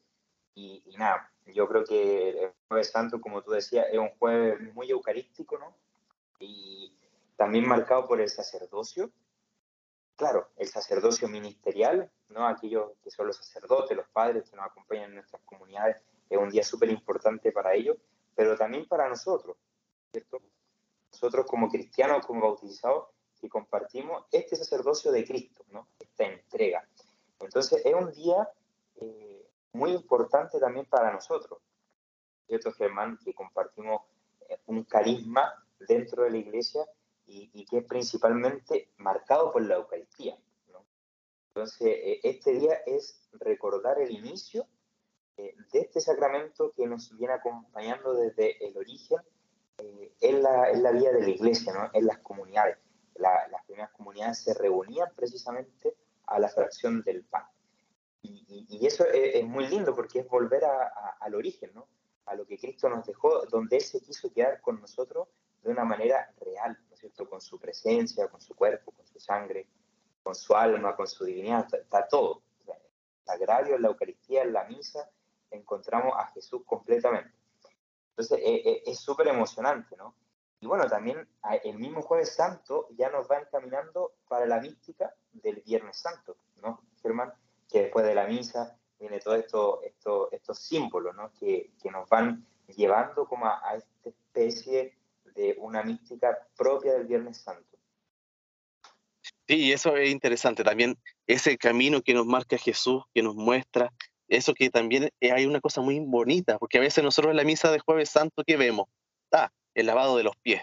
Y, 0.57 0.83
y, 0.87 0.97
nada, 0.97 1.31
yo 1.45 1.69
creo 1.69 1.85
que 1.85 2.31
el 2.31 2.53
Jueves 2.67 2.91
Santo, 2.91 3.21
como 3.21 3.43
tú 3.43 3.53
decías, 3.53 3.87
es 3.93 3.99
un 3.99 4.09
jueves 4.19 4.61
muy 4.75 4.91
eucarístico, 4.91 5.59
¿no? 5.59 5.77
Y 6.41 6.93
también 7.37 7.69
marcado 7.69 8.09
por 8.09 8.21
el 8.21 8.29
sacerdocio. 8.29 9.13
Claro, 10.17 10.49
el 10.57 10.67
sacerdocio 10.67 11.29
ministerial, 11.29 12.11
¿no? 12.31 12.49
Aquellos 12.49 12.93
que 13.05 13.11
son 13.11 13.29
los 13.29 13.37
sacerdotes, 13.37 13.97
los 13.97 14.09
padres 14.09 14.51
que 14.51 14.57
nos 14.57 14.67
acompañan 14.67 15.11
en 15.11 15.17
nuestras 15.17 15.43
comunidades, 15.43 16.03
es 16.29 16.39
un 16.39 16.51
día 16.51 16.65
súper 16.65 16.91
importante 16.91 17.53
para 17.53 17.75
ellos, 17.75 17.99
pero 18.35 18.57
también 18.57 18.89
para 18.89 19.09
nosotros, 19.09 19.57
¿cierto? 20.11 20.41
Nosotros 21.13 21.47
como 21.47 21.69
cristianos, 21.69 22.27
como 22.27 22.41
bautizados, 22.41 23.09
que 23.41 23.49
compartimos 23.49 24.25
este 24.33 24.57
sacerdocio 24.57 25.13
de 25.13 25.25
Cristo, 25.25 25.65
¿no? 25.71 25.89
esta 25.99 26.25
entrega. 26.25 26.89
Entonces 27.39 27.85
es 27.85 27.95
un 27.95 28.11
día 28.13 28.49
eh, 28.97 29.36
muy 29.77 29.93
importante 29.93 30.59
también 30.59 30.87
para 30.87 31.13
nosotros, 31.13 31.61
¿cierto, 32.47 32.73
Germán? 32.73 33.19
Que 33.25 33.35
compartimos 33.35 34.03
eh, 34.49 34.59
un 34.67 34.85
carisma 34.85 35.53
dentro 35.79 36.25
de 36.25 36.31
la 36.31 36.39
iglesia 36.39 36.85
y, 37.27 37.51
y, 37.53 37.65
que 37.67 37.79
es 37.79 37.85
principalmente 37.85 38.91
marcado 38.99 39.53
por 39.53 39.63
la 39.63 39.77
Eucaristía. 39.77 40.39
¿no? 40.73 40.85
Entonces, 41.49 41.81
eh, 41.81 42.21
este 42.23 42.53
día 42.53 42.75
es 42.87 43.29
recordar 43.33 44.01
el 44.01 44.11
inicio 44.11 44.67
eh, 45.37 45.55
de 45.73 45.81
este 45.81 46.01
sacramento 46.01 46.73
que 46.77 46.87
nos 46.87 47.15
viene 47.17 47.35
acompañando 47.35 48.15
desde 48.15 48.65
el 48.67 48.77
origen 48.77 49.19
eh, 49.79 50.15
en, 50.21 50.43
la, 50.43 50.71
en, 50.71 50.83
la, 50.83 50.93
vida 50.93 51.13
de 51.13 51.23
la 51.23 51.31
iglesia, 51.31 51.73
¿no? 51.75 51.91
en 51.93 52.07
las 52.07 52.19
comunidades 52.19 52.79
la, 53.19 53.49
las 53.49 53.65
primeras 53.65 53.91
comunidades 53.93 54.39
se 54.39 54.55
reunían 54.55 55.09
precisamente 55.15 55.97
a 56.27 56.39
la 56.39 56.49
fracción 56.49 57.03
del 57.03 57.25
pan. 57.25 57.45
Y, 58.27 58.87
eso 58.87 59.05
es, 59.07 59.37
es, 59.37 59.45
muy 59.45 59.67
lindo 59.69 59.95
porque 59.95 60.21
es 60.21 60.29
volver 60.29 60.65
a, 60.65 60.83
a, 60.83 61.17
al 61.21 61.35
origen, 61.35 61.71
¿no? 61.75 61.89
a 62.27 62.35
lo 62.35 62.47
que 62.47 62.59
Cristo 62.59 62.89
nos 62.89 63.07
dejó, 63.07 63.47
donde 63.47 63.77
Él 63.77 63.83
se 63.83 64.01
quiso 64.01 64.33
quedar 64.33 64.61
con 64.61 64.81
nosotros 64.81 65.29
de 65.63 65.71
una 65.71 65.85
manera 65.85 66.33
real, 66.41 66.77
¿no 66.89 66.95
es 66.95 67.01
cierto? 67.01 67.29
Con 67.29 67.41
su 67.41 67.59
presencia, 67.59 68.29
con 68.29 68.41
su 68.41 68.55
cuerpo, 68.55 68.93
con 68.93 69.07
su 69.07 69.19
sangre, 69.19 69.69
con 70.23 70.35
su 70.35 70.55
alma, 70.55 70.97
con 70.97 71.07
su 71.07 71.25
divinidad, 71.25 71.65
está, 71.65 71.77
está 71.79 72.09
todo. 72.09 72.43
Sea, 72.65 72.75
el 72.75 73.25
sagrario, 73.25 73.77
en 73.77 73.83
la 73.83 73.89
Eucaristía, 73.89 74.43
en 74.43 74.53
la 74.53 74.65
misa, 74.65 75.09
encontramos 75.51 76.15
a 76.17 76.27
Jesús 76.29 76.63
completamente. 76.67 77.33
Entonces, 78.11 78.41
es 78.87 78.99
súper 78.99 79.29
emocionante, 79.29 79.97
¿no? 79.97 80.15
Y 80.61 80.67
bueno, 80.67 80.89
también 80.89 81.29
el 81.65 81.79
mismo 81.79 82.03
jueves 82.03 82.35
santo 82.35 82.89
ya 82.97 83.11
nos 83.11 83.31
va 83.31 83.39
encaminando 83.39 84.15
para 84.27 84.47
la 84.47 84.59
mística 84.59 85.15
del 85.33 85.63
viernes 85.67 85.99
santo, 85.99 86.39
¿no, 86.63 86.83
Germán? 87.03 87.33
Que 87.69 87.83
después 87.83 88.07
de 88.07 88.15
la 88.15 88.27
misa 88.27 88.79
viene 88.99 89.21
todo 89.21 89.35
esto, 89.35 89.83
esto 89.83 90.31
estos 90.33 90.59
símbolos, 90.59 91.15
¿no? 91.15 91.33
Que, 91.39 91.71
que, 91.83 91.91
nos 91.91 92.09
van 92.09 92.47
llevando 92.69 93.27
como 93.27 93.47
a, 93.47 93.61
a 93.69 93.77
esta 93.77 94.09
especie 94.09 94.97
de 95.35 95.57
una 95.59 95.83
mística 95.83 96.47
propia 96.57 96.95
del 96.95 97.07
viernes 97.07 97.39
santo. 97.39 97.77
Sí, 99.49 99.73
eso 99.73 99.97
es 99.97 100.11
interesante 100.11 100.65
también, 100.65 100.99
ese 101.27 101.57
camino 101.57 102.03
que 102.03 102.15
nos 102.15 102.27
marca 102.27 102.59
Jesús, 102.59 103.05
que 103.15 103.23
nos 103.23 103.37
muestra, 103.37 103.93
eso 104.29 104.55
que 104.55 104.71
también 104.71 105.11
hay 105.21 105.47
una 105.47 105.61
cosa 105.61 105.81
muy 105.81 106.01
bonita, 106.01 106.59
porque 106.59 106.79
a 106.79 106.81
veces 106.81 107.05
nosotros 107.05 107.31
en 107.31 107.37
la 107.37 107.45
misa 107.45 107.71
de 107.71 107.79
jueves 107.79 108.11
santo, 108.11 108.43
¿qué 108.45 108.57
vemos? 108.57 108.89
Ah, 109.31 109.51
el 109.75 109.87
lavado 109.87 110.17
de 110.17 110.25
los 110.25 110.37
pies, 110.37 110.63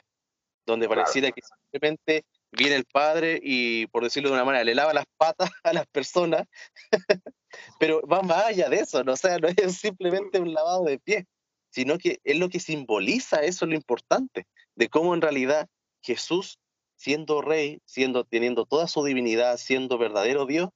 donde 0.66 0.90
pareciera 0.90 1.32
claro. 1.32 1.36
que 1.36 1.42
simplemente 1.42 2.26
viene 2.56 2.76
el 2.76 2.86
padre 2.86 3.40
y, 3.42 3.88
por 3.88 4.04
decirlo 4.04 4.30
de 4.30 4.36
una 4.36 4.46
manera, 4.46 4.64
le 4.64 4.76
lava 4.76 4.94
las 4.94 5.06
patas 5.18 5.50
a 5.64 5.74
las 5.74 5.88
personas, 5.88 6.48
pero 7.80 8.02
va 8.08 8.22
más 8.22 8.46
allá 8.46 8.70
de 8.70 8.78
eso, 8.78 9.04
¿no? 9.04 9.14
O 9.14 9.18
sea, 9.18 9.38
no 9.40 9.48
es 9.48 9.56
simplemente 9.78 10.40
un 10.40 10.54
lavado 10.54 10.84
de 10.86 11.00
pies, 11.00 11.26
sino 11.70 11.98
que 11.98 12.20
es 12.24 12.38
lo 12.38 12.50
que 12.50 12.60
simboliza, 12.60 13.42
eso 13.42 13.66
es 13.66 13.70
lo 13.70 13.76
importante, 13.76 14.46
de 14.76 14.90
cómo 14.90 15.14
en 15.14 15.22
realidad 15.22 15.68
Jesús, 16.02 16.60
siendo 16.96 17.42
rey, 17.42 17.82
siendo, 17.86 18.24
teniendo 18.24 18.66
toda 18.66 18.88
su 18.88 19.04
divinidad, 19.04 19.58
siendo 19.58 19.98
verdadero 19.98 20.46
Dios, 20.46 20.70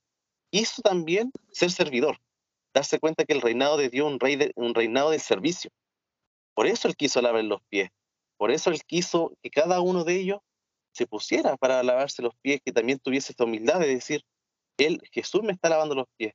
hizo 0.51 0.81
también 0.81 1.31
ser 1.51 1.71
servidor, 1.71 2.17
darse 2.73 2.99
cuenta 2.99 3.25
que 3.25 3.33
el 3.33 3.41
reinado 3.41 3.77
de 3.77 3.89
Dios 3.89 4.11
un, 4.11 4.19
rey 4.19 4.35
de, 4.35 4.51
un 4.55 4.73
reinado 4.73 5.11
del 5.11 5.21
servicio. 5.21 5.69
Por 6.55 6.65
eso 6.65 6.87
él 6.87 6.95
quiso 6.95 7.21
lavar 7.21 7.43
los 7.43 7.61
pies, 7.69 7.89
por 8.37 8.49
eso 8.49 8.71
él 8.71 8.81
quiso 8.83 9.33
que 9.43 9.51
cada 9.51 9.79
uno 9.81 10.03
de 10.03 10.15
ellos 10.15 10.39
se 10.97 11.05
pusiera 11.05 11.55
para 11.57 11.83
lavarse 11.83 12.21
los 12.23 12.33
pies, 12.41 12.59
que 12.65 12.71
también 12.71 12.99
tuviese 12.99 13.31
esta 13.31 13.43
humildad 13.43 13.79
de 13.79 13.87
decir, 13.87 14.23
él, 14.77 14.99
Jesús 15.11 15.43
me 15.43 15.53
está 15.53 15.69
lavando 15.69 15.95
los 15.95 16.07
pies. 16.17 16.33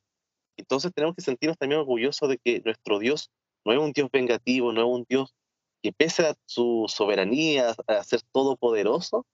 Entonces 0.57 0.93
tenemos 0.95 1.17
que 1.17 1.23
sentirnos 1.23 1.59
también 1.59 1.81
orgullosos 1.81 2.29
de 2.29 2.39
que 2.39 2.61
nuestro 2.65 2.99
Dios 2.99 3.31
no 3.65 3.73
es 3.73 3.79
un 3.79 3.93
Dios 3.93 4.09
vengativo, 4.13 4.73
no 4.73 4.83
es 4.83 4.87
un 4.87 5.07
Dios 5.09 5.35
que 5.83 5.93
pese 5.93 6.27
a 6.27 6.35
su 6.47 6.87
soberanía, 6.89 7.75
a 7.89 8.05
ser 8.05 8.21
todopoderoso, 8.33 9.27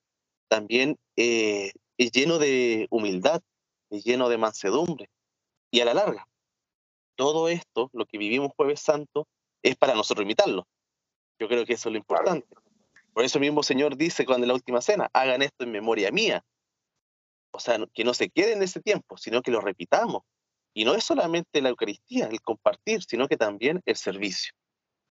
también 0.49 0.97
eh, 1.17 1.73
es 1.99 2.11
lleno 2.11 2.39
de 2.39 2.87
humildad, 2.91 3.43
es 3.91 4.05
lleno 4.05 4.31
de 4.31 4.39
mansedumbre. 4.39 5.11
Y 5.71 5.81
a 5.81 5.85
la 5.85 5.93
larga, 5.93 6.27
todo 7.17 7.49
esto, 7.49 7.91
lo 7.93 8.07
que 8.07 8.17
vivimos 8.17 8.53
jueves 8.57 8.81
santo, 8.81 9.27
es 9.63 9.77
para 9.77 9.95
nosotros 9.95 10.25
imitarlo. 10.25 10.67
Yo 11.39 11.49
creo 11.49 11.67
que 11.67 11.75
eso 11.75 11.91
es 11.91 11.93
lo 11.93 11.99
importante. 11.99 12.47
Por 13.19 13.25
eso 13.25 13.41
mismo 13.41 13.65
Señor 13.65 13.97
dice 13.97 14.25
cuando 14.25 14.45
en 14.45 14.49
la 14.49 14.55
última 14.55 14.81
cena, 14.81 15.11
hagan 15.13 15.43
esto 15.43 15.65
en 15.65 15.73
memoria 15.73 16.13
mía. 16.13 16.45
O 17.51 17.59
sea, 17.59 17.77
que 17.93 18.05
no 18.05 18.15
se 18.15 18.31
quede 18.31 18.53
en 18.53 18.63
ese 18.63 18.81
tiempo, 18.81 19.17
sino 19.17 19.43
que 19.43 19.51
lo 19.51 19.61
repitamos. 19.61 20.23
Y 20.73 20.85
no 20.85 20.95
es 20.95 21.03
solamente 21.03 21.61
la 21.61 21.71
Eucaristía, 21.71 22.27
el 22.27 22.41
compartir, 22.41 23.03
sino 23.03 23.27
que 23.27 23.37
también 23.37 23.83
el 23.87 23.97
servicio. 23.97 24.53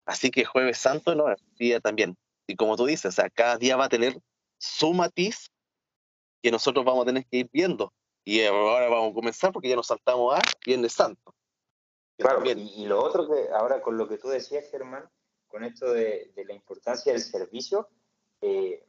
Así 0.06 0.30
que 0.30 0.46
jueves 0.46 0.78
santo 0.78 1.16
no 1.16 1.32
es 1.32 1.42
día 1.58 1.80
también. 1.80 2.16
Y 2.46 2.56
como 2.56 2.78
tú 2.78 2.86
dices, 2.86 3.06
o 3.06 3.12
sea, 3.12 3.28
cada 3.32 3.58
día 3.58 3.76
va 3.76 3.86
a 3.86 3.90
tener 3.90 4.22
su 4.60 4.94
matiz 4.94 5.50
que 6.44 6.52
nosotros 6.52 6.86
vamos 6.86 7.02
a 7.02 7.06
tener 7.08 7.26
que 7.26 7.38
ir 7.38 7.50
viendo. 7.52 7.92
Y 8.24 8.44
ahora 8.44 8.88
vamos 8.88 9.14
a 9.14 9.16
comenzar 9.16 9.52
porque 9.52 9.70
ya 9.70 9.76
nos 9.76 9.88
saltamos 9.88 10.36
a 10.36 10.42
Viernes 10.64 10.94
Santo. 10.94 11.34
Claro, 12.20 12.46
y, 12.46 12.52
y, 12.52 12.86
lo 12.86 13.02
otro 13.02 13.28
que 13.28 13.50
ahora 13.52 13.82
con 13.82 13.98
lo 13.98 14.08
que 14.08 14.20
tú 14.20 14.28
decías, 14.28 14.70
Germán, 14.70 15.10
con 15.56 15.64
esto 15.64 15.94
de, 15.94 16.34
de 16.36 16.44
la 16.44 16.54
importancia 16.54 17.14
del 17.14 17.22
servicio, 17.22 17.88
eh, 18.42 18.86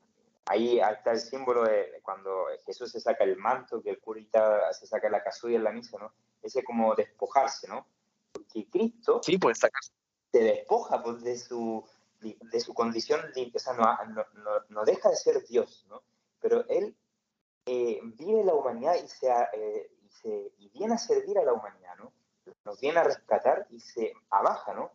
ahí 0.46 0.80
está 0.80 1.12
el 1.12 1.20
símbolo 1.20 1.62
de 1.62 2.00
cuando 2.02 2.46
Jesús 2.64 2.90
se 2.90 2.98
saca 2.98 3.22
el 3.22 3.36
manto, 3.36 3.80
que 3.80 3.90
el 3.90 4.00
curita 4.00 4.72
se 4.72 4.84
saca 4.84 5.08
la 5.08 5.22
casulla 5.22 5.58
en 5.58 5.62
la 5.62 5.70
misa, 5.70 5.96
¿no? 5.96 6.12
Ese 6.42 6.64
como 6.64 6.96
despojarse, 6.96 7.68
¿no? 7.68 7.86
Porque 8.32 8.68
Cristo 8.68 9.20
sí, 9.22 9.38
sacarse. 9.54 9.92
se 10.32 10.40
despoja 10.40 11.00
pues, 11.04 11.22
de, 11.22 11.38
su, 11.38 11.84
de 12.20 12.58
su 12.58 12.74
condición 12.74 13.20
limpia, 13.36 13.58
o 13.58 13.60
sea, 13.60 13.74
no, 13.74 14.24
no, 14.34 14.50
no, 14.68 14.84
deja 14.84 15.08
de 15.10 15.16
ser 15.16 15.46
Dios, 15.46 15.86
¿no? 15.88 16.02
Pero 16.40 16.66
Él 16.68 16.96
eh, 17.66 18.00
vive 18.02 18.42
la 18.42 18.54
humanidad 18.54 18.96
y, 18.96 19.06
se, 19.06 19.28
eh, 19.28 19.88
y, 20.02 20.08
se, 20.08 20.52
y 20.58 20.68
viene 20.70 20.94
a 20.94 20.98
servir 20.98 21.38
a 21.38 21.44
la 21.44 21.52
humanidad, 21.52 21.94
¿no? 21.96 22.12
Nos 22.64 22.80
viene 22.80 22.98
a 22.98 23.04
rescatar 23.04 23.68
y 23.70 23.78
se 23.78 24.14
abaja, 24.30 24.74
¿no? 24.74 24.90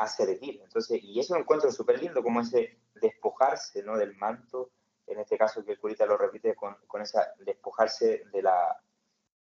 A 0.00 0.08
servir. 0.08 0.60
Entonces, 0.62 0.98
y 1.02 1.20
eso 1.20 1.34
lo 1.34 1.40
encuentro 1.40 1.70
súper 1.70 2.00
lindo, 2.00 2.22
como 2.22 2.40
ese 2.40 2.78
despojarse 2.94 3.82
¿no? 3.82 3.98
del 3.98 4.16
manto, 4.16 4.70
en 5.06 5.18
este 5.20 5.36
caso 5.36 5.62
que 5.62 5.72
el 5.72 5.78
curita 5.78 6.06
lo 6.06 6.16
repite 6.16 6.54
con, 6.54 6.74
con 6.86 7.02
esa 7.02 7.34
despojarse 7.38 8.24
de 8.32 8.42
la, 8.42 8.82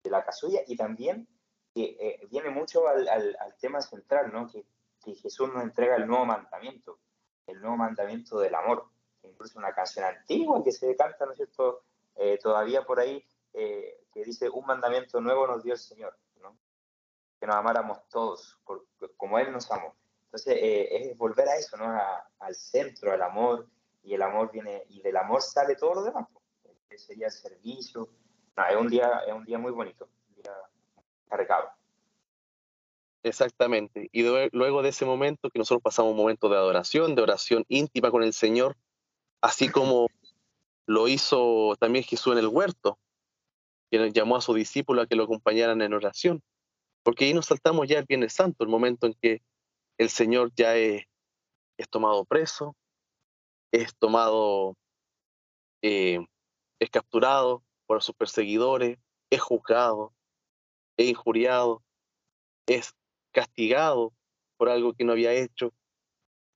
de 0.02 0.10
la 0.10 0.24
casulla 0.24 0.62
y 0.66 0.76
también 0.76 1.28
que 1.72 1.96
eh, 2.00 2.26
viene 2.28 2.50
mucho 2.50 2.88
al, 2.88 3.06
al, 3.08 3.56
tema 3.60 3.80
central, 3.80 4.32
¿no? 4.32 4.50
Que, 4.50 4.66
que, 5.04 5.14
Jesús 5.14 5.52
nos 5.52 5.62
entrega 5.62 5.94
el 5.94 6.08
nuevo 6.08 6.26
mandamiento, 6.26 6.98
el 7.46 7.60
nuevo 7.60 7.76
mandamiento 7.76 8.40
del 8.40 8.56
amor. 8.56 8.86
Incluso 9.22 9.56
una 9.56 9.72
canción 9.72 10.04
antigua 10.04 10.64
que 10.64 10.72
se 10.72 10.96
canta, 10.96 11.26
¿no 11.26 11.32
es 11.32 11.36
cierto? 11.36 11.84
Eh, 12.16 12.38
todavía 12.42 12.84
por 12.84 12.98
ahí, 12.98 13.24
eh, 13.52 14.04
que 14.12 14.24
dice, 14.24 14.48
un 14.50 14.66
mandamiento 14.66 15.20
nuevo 15.20 15.46
nos 15.46 15.62
dio 15.62 15.74
el 15.74 15.78
Señor, 15.78 16.18
¿no? 16.40 16.58
Que 17.38 17.46
nos 17.46 17.54
amáramos 17.54 18.08
todos, 18.08 18.58
como 19.16 19.38
Él 19.38 19.52
nos 19.52 19.70
amó. 19.70 19.94
Entonces, 20.32 20.58
es 20.62 21.18
volver 21.18 21.48
a 21.48 21.56
eso, 21.56 21.76
¿no? 21.76 21.86
al 22.38 22.54
centro, 22.54 23.12
al 23.12 23.20
amor, 23.20 23.66
y 24.04 24.14
el 24.14 24.22
amor 24.22 24.52
viene, 24.52 24.84
y 24.88 25.02
del 25.02 25.16
amor 25.16 25.42
sale 25.42 25.74
todo 25.74 25.94
lo 25.94 26.02
demás, 26.04 26.28
que 26.88 26.98
sería 26.98 27.26
el 27.26 27.32
servicio. 27.32 28.08
No, 28.56 28.64
es 28.64 28.76
un 28.76 28.88
día, 28.88 29.22
es 29.26 29.32
un 29.32 29.44
día 29.44 29.58
muy 29.58 29.72
bonito, 29.72 30.08
un 30.28 30.34
día 30.36 30.52
cargado. 31.28 31.70
Exactamente. 33.24 34.08
Y 34.12 34.22
luego 34.22 34.82
de 34.82 34.90
ese 34.90 35.04
momento 35.04 35.50
que 35.50 35.58
nosotros 35.58 35.82
pasamos 35.82 36.12
un 36.12 36.18
momento 36.18 36.48
de 36.48 36.56
adoración, 36.56 37.16
de 37.16 37.22
oración 37.22 37.64
íntima 37.68 38.12
con 38.12 38.22
el 38.22 38.32
Señor, 38.32 38.76
así 39.40 39.68
como 39.72 40.08
lo 40.86 41.08
hizo 41.08 41.74
también 41.80 42.04
Jesús 42.04 42.34
en 42.34 42.38
el 42.38 42.48
huerto, 42.48 42.98
que 43.90 44.12
llamó 44.12 44.36
a 44.36 44.40
sus 44.40 44.54
discípulos 44.54 45.04
a 45.04 45.08
que 45.08 45.16
lo 45.16 45.24
acompañaran 45.24 45.82
en 45.82 45.92
oración. 45.92 46.40
Porque 47.02 47.24
ahí 47.24 47.34
nos 47.34 47.46
saltamos 47.46 47.88
ya 47.88 47.98
el 47.98 48.04
Viernes 48.04 48.32
Santo, 48.32 48.62
el 48.62 48.70
momento 48.70 49.06
en 49.06 49.14
que 49.14 49.42
el 50.00 50.08
Señor 50.08 50.50
ya 50.56 50.76
es, 50.76 51.04
es 51.76 51.88
tomado 51.90 52.24
preso, 52.24 52.74
es 53.70 53.94
tomado, 53.98 54.74
eh, 55.82 56.20
es 56.78 56.88
capturado 56.88 57.62
por 57.86 58.02
sus 58.02 58.14
perseguidores, 58.14 58.98
es 59.28 59.42
juzgado, 59.42 60.14
es 60.96 61.06
injuriado, 61.10 61.82
es 62.66 62.94
castigado 63.30 64.14
por 64.56 64.70
algo 64.70 64.94
que 64.94 65.04
no 65.04 65.12
había 65.12 65.34
hecho 65.34 65.74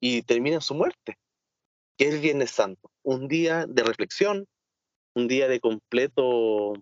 y 0.00 0.22
termina 0.22 0.62
su 0.62 0.74
muerte, 0.74 1.18
que 1.98 2.08
es 2.08 2.14
el 2.14 2.20
Viernes 2.22 2.50
Santo, 2.50 2.90
un 3.02 3.28
día 3.28 3.66
de 3.66 3.82
reflexión, 3.82 4.46
un 5.14 5.28
día 5.28 5.48
de 5.48 5.60
completo 5.60 6.72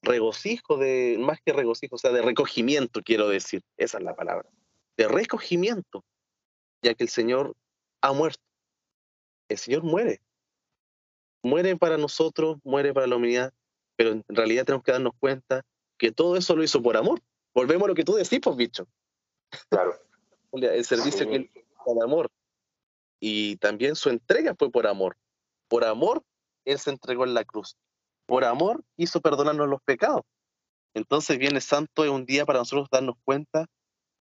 regocijo, 0.00 0.78
de 0.78 1.18
más 1.20 1.38
que 1.44 1.52
regocijo, 1.52 1.96
o 1.96 1.98
sea, 1.98 2.12
de 2.12 2.22
recogimiento, 2.22 3.02
quiero 3.02 3.28
decir, 3.28 3.62
esa 3.76 3.98
es 3.98 4.04
la 4.04 4.16
palabra, 4.16 4.48
de 5.02 5.08
recogimiento, 5.08 6.04
ya 6.80 6.94
que 6.94 7.02
el 7.04 7.10
Señor 7.10 7.54
ha 8.00 8.12
muerto 8.12 8.40
el 9.48 9.58
Señor 9.58 9.82
muere. 9.82 10.22
Muere 11.42 11.76
para 11.76 11.98
nosotros, 11.98 12.58
muere 12.62 12.94
para 12.94 13.06
la 13.06 13.16
humanidad, 13.16 13.52
pero 13.96 14.12
en 14.12 14.24
realidad 14.28 14.64
tenemos 14.64 14.84
que 14.84 14.92
darnos 14.92 15.12
cuenta 15.18 15.62
que 15.98 16.12
todo 16.12 16.36
eso 16.36 16.54
lo 16.54 16.62
hizo 16.62 16.80
por 16.80 16.96
amor. 16.96 17.20
Volvemos 17.52 17.84
a 17.84 17.88
lo 17.88 17.94
que 17.94 18.04
tú 18.04 18.14
decís, 18.14 18.40
pues, 18.40 18.56
bicho. 18.56 18.86
Claro. 19.68 19.94
el 20.52 20.84
servicio 20.84 21.28
que 21.28 21.36
él 21.36 21.50
por 21.84 22.02
amor. 22.02 22.30
Y 23.20 23.56
también 23.56 23.96
su 23.96 24.08
entrega 24.08 24.54
fue 24.56 24.70
por 24.70 24.86
amor. 24.86 25.16
Por 25.68 25.84
amor, 25.84 26.22
Él 26.64 26.78
se 26.78 26.90
entregó 26.90 27.24
en 27.24 27.34
la 27.34 27.44
cruz. 27.44 27.76
Por 28.26 28.44
amor, 28.44 28.84
hizo 28.96 29.20
perdonarnos 29.20 29.68
los 29.68 29.82
pecados. 29.82 30.22
Entonces, 30.94 31.38
viene 31.38 31.60
Santo 31.60 32.04
es 32.04 32.10
un 32.10 32.24
día 32.24 32.46
para 32.46 32.60
nosotros 32.60 32.88
darnos 32.90 33.16
cuenta 33.24 33.66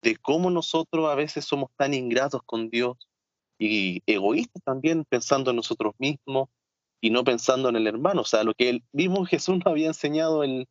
de 0.02 0.16
cómo 0.16 0.50
nosotros 0.50 1.08
a 1.08 1.14
veces 1.14 1.44
somos 1.44 1.70
tan 1.76 1.94
ingratos 1.94 2.42
con 2.44 2.68
Dios, 2.68 2.96
y 3.62 4.02
egoístas 4.06 4.62
también, 4.64 5.04
pensando 5.04 5.50
en 5.50 5.56
nosotros 5.56 5.94
mismos 5.98 6.48
y 7.00 7.10
no 7.10 7.22
pensando 7.22 7.68
en 7.68 7.76
el 7.76 7.86
hermano. 7.86 8.22
O 8.22 8.24
sea, 8.24 8.42
lo 8.42 8.54
que 8.54 8.68
el 8.68 8.84
mismo 8.92 9.24
Jesús 9.26 9.56
nos 9.56 9.66
había 9.66 9.86
enseñado 9.86 10.44
en, 10.44 10.66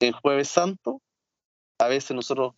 en 0.00 0.12
Jueves 0.12 0.48
Santo, 0.48 1.00
a 1.78 1.88
veces 1.88 2.14
nosotros 2.14 2.54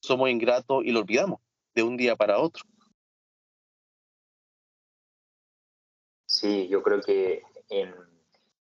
somos 0.00 0.30
ingratos 0.30 0.84
y 0.84 0.90
lo 0.90 1.00
olvidamos 1.00 1.40
de 1.74 1.82
un 1.82 1.96
día 1.96 2.16
para 2.16 2.38
otro. 2.38 2.64
Sí, 6.26 6.66
yo 6.68 6.82
creo 6.82 7.02
que 7.02 7.42
en, 7.68 7.94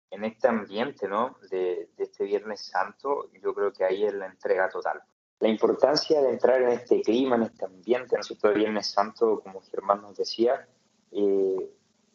en 0.09 0.23
este 0.23 0.47
ambiente 0.47 1.07
¿no? 1.07 1.37
de, 1.51 1.91
de, 1.95 2.03
este 2.03 2.25
Viernes 2.25 2.61
Santo, 2.61 3.29
yo 3.41 3.53
creo 3.53 3.71
que 3.71 3.83
ahí 3.83 4.03
es 4.03 4.13
la 4.13 4.25
entrega 4.25 4.67
total 4.67 5.03
la 5.41 5.47
importancia 5.47 6.21
de 6.21 6.29
entrar 6.29 6.61
en 6.61 6.69
este 6.69 7.01
clima, 7.01 7.35
en 7.35 7.43
este 7.43 7.65
ambiente, 7.65 8.15
¿no 8.15 8.21
es 8.21 8.27
cierto?, 8.27 8.49
de 8.49 8.53
Viernes 8.53 8.91
Santo, 8.91 9.41
como 9.43 9.61
Germán 9.61 10.01
nos 10.03 10.15
decía, 10.15 10.67
eh, 11.11 11.73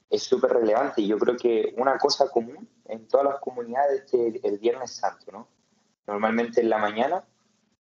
es 0.08 0.22
súper 0.22 0.52
relevante. 0.52 1.02
Y 1.02 1.08
yo 1.08 1.18
creo 1.18 1.36
que 1.36 1.74
una 1.76 1.98
cosa 1.98 2.30
común 2.30 2.68
en 2.84 3.08
todas 3.08 3.26
las 3.26 3.40
comunidades 3.40 4.04
es 4.12 4.44
el 4.44 4.58
Viernes 4.58 4.92
Santo, 4.92 5.32
¿no? 5.32 5.48
Normalmente 6.06 6.60
en 6.60 6.70
la 6.70 6.78
mañana 6.78 7.24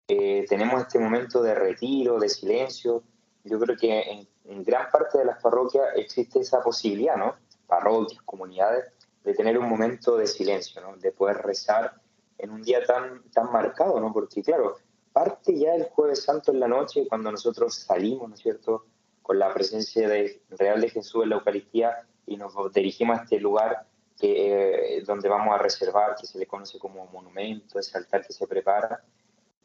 eh, 0.10 0.46
tenemos 0.50 0.82
este 0.82 1.00
momento 1.00 1.42
de 1.42 1.56
retiro, 1.56 2.20
de 2.20 2.28
silencio. 2.28 3.04
Yo 3.46 3.58
creo 3.58 3.78
que 3.78 4.02
en, 4.02 4.28
en, 4.44 4.64
gran 4.66 4.92
parte 4.92 5.18
de 5.20 5.26
las 5.26 5.42
parroquias 5.42 5.86
existe 5.96 6.40
esa 6.40 6.62
posibilidad, 6.62 7.16
¿no? 7.16 7.36
Parroquias, 7.68 8.22
comunidades, 8.24 8.92
de 9.24 9.34
tener 9.34 9.58
un 9.58 9.70
momento 9.70 10.18
de 10.18 10.28
silencio, 10.28 10.82
¿no? 10.82 10.98
De 10.98 11.14
poder 11.14 11.38
rezar 11.38 12.02
en 12.38 12.52
un 12.52 12.62
día 12.64 12.84
tan, 12.84 13.24
tan 13.32 13.50
marcado, 13.50 13.98
¿no? 14.02 14.12
Porque 14.12 14.44
claro, 14.44 14.76
parte 15.12 15.58
ya 15.58 15.76
el 15.76 15.86
jueves 15.86 16.24
santo 16.24 16.52
en 16.52 16.60
la 16.60 16.68
noche, 16.68 17.08
cuando 17.08 17.32
nosotros 17.32 17.76
salimos, 17.76 18.30
¿no 18.30 18.36
es 18.36 18.42
cierto?, 18.42 18.86
con 19.22 19.38
la 19.38 19.54
presencia 19.54 20.10
de, 20.10 20.42
real 20.50 20.82
de 20.82 20.90
Jesús 20.90 21.24
en 21.24 21.30
la 21.30 21.36
Eucaristía 21.36 22.06
y 22.26 22.38
nos 22.38 22.54
dirigimos 22.74 23.20
a 23.20 23.24
este 23.24 23.40
lugar 23.40 23.86
que, 24.20 24.98
eh, 24.98 25.04
donde 25.04 25.30
vamos 25.30 25.54
a 25.54 25.58
reservar, 25.58 26.16
que 26.20 26.28
se 26.28 26.38
le 26.38 26.48
conoce 26.48 26.80
como 26.80 27.06
monumento, 27.08 27.80
ese 27.80 27.98
altar 27.98 28.26
que 28.26 28.34
se 28.34 28.48
prepara, 28.48 29.04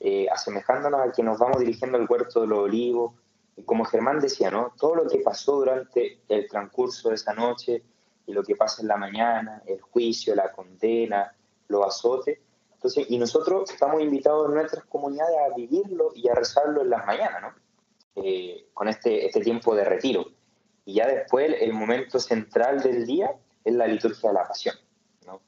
eh, 0.00 0.26
asemejándonos 0.30 1.00
a 1.00 1.12
que 1.12 1.22
nos 1.22 1.38
vamos 1.38 1.58
dirigiendo 1.58 1.96
al 1.96 2.06
huerto 2.08 2.42
de 2.42 2.46
los 2.46 2.58
olivos. 2.60 3.14
Y 3.56 3.62
como 3.62 3.84
Germán 3.84 4.20
decía, 4.20 4.50
¿no? 4.50 4.72
Todo 4.78 4.94
lo 4.94 5.08
que 5.08 5.18
pasó 5.18 5.56
durante 5.56 6.20
el 6.28 6.46
transcurso 6.48 7.08
de 7.08 7.14
esa 7.14 7.32
noche 7.32 7.82
y 8.26 8.32
lo 8.32 8.42
que 8.42 8.56
pasa 8.56 8.82
en 8.82 8.88
la 8.88 8.96
mañana, 8.96 9.62
el 9.66 9.80
juicio, 9.80 10.34
la 10.34 10.52
condena, 10.52 11.34
los 11.68 11.86
azotes, 11.86 12.38
y 13.08 13.18
nosotros 13.18 13.70
estamos 13.70 14.00
invitados 14.02 14.48
en 14.48 14.54
nuestras 14.54 14.84
comunidades 14.84 15.36
a 15.38 15.54
vivirlo 15.54 16.12
y 16.14 16.28
a 16.28 16.34
rezarlo 16.34 16.82
en 16.82 16.90
las 16.90 17.04
mañanas, 17.06 17.42
¿no? 17.42 17.54
Eh, 18.16 18.68
con 18.72 18.88
este, 18.88 19.26
este 19.26 19.40
tiempo 19.40 19.74
de 19.74 19.84
retiro. 19.84 20.24
Y 20.84 20.94
ya 20.94 21.06
después 21.06 21.54
el 21.60 21.72
momento 21.72 22.18
central 22.18 22.80
del 22.82 23.06
día 23.06 23.34
es 23.64 23.74
la 23.74 23.86
liturgia 23.86 24.30
de 24.30 24.34
la 24.34 24.46
pasión, 24.46 24.76
¿no? 25.26 25.40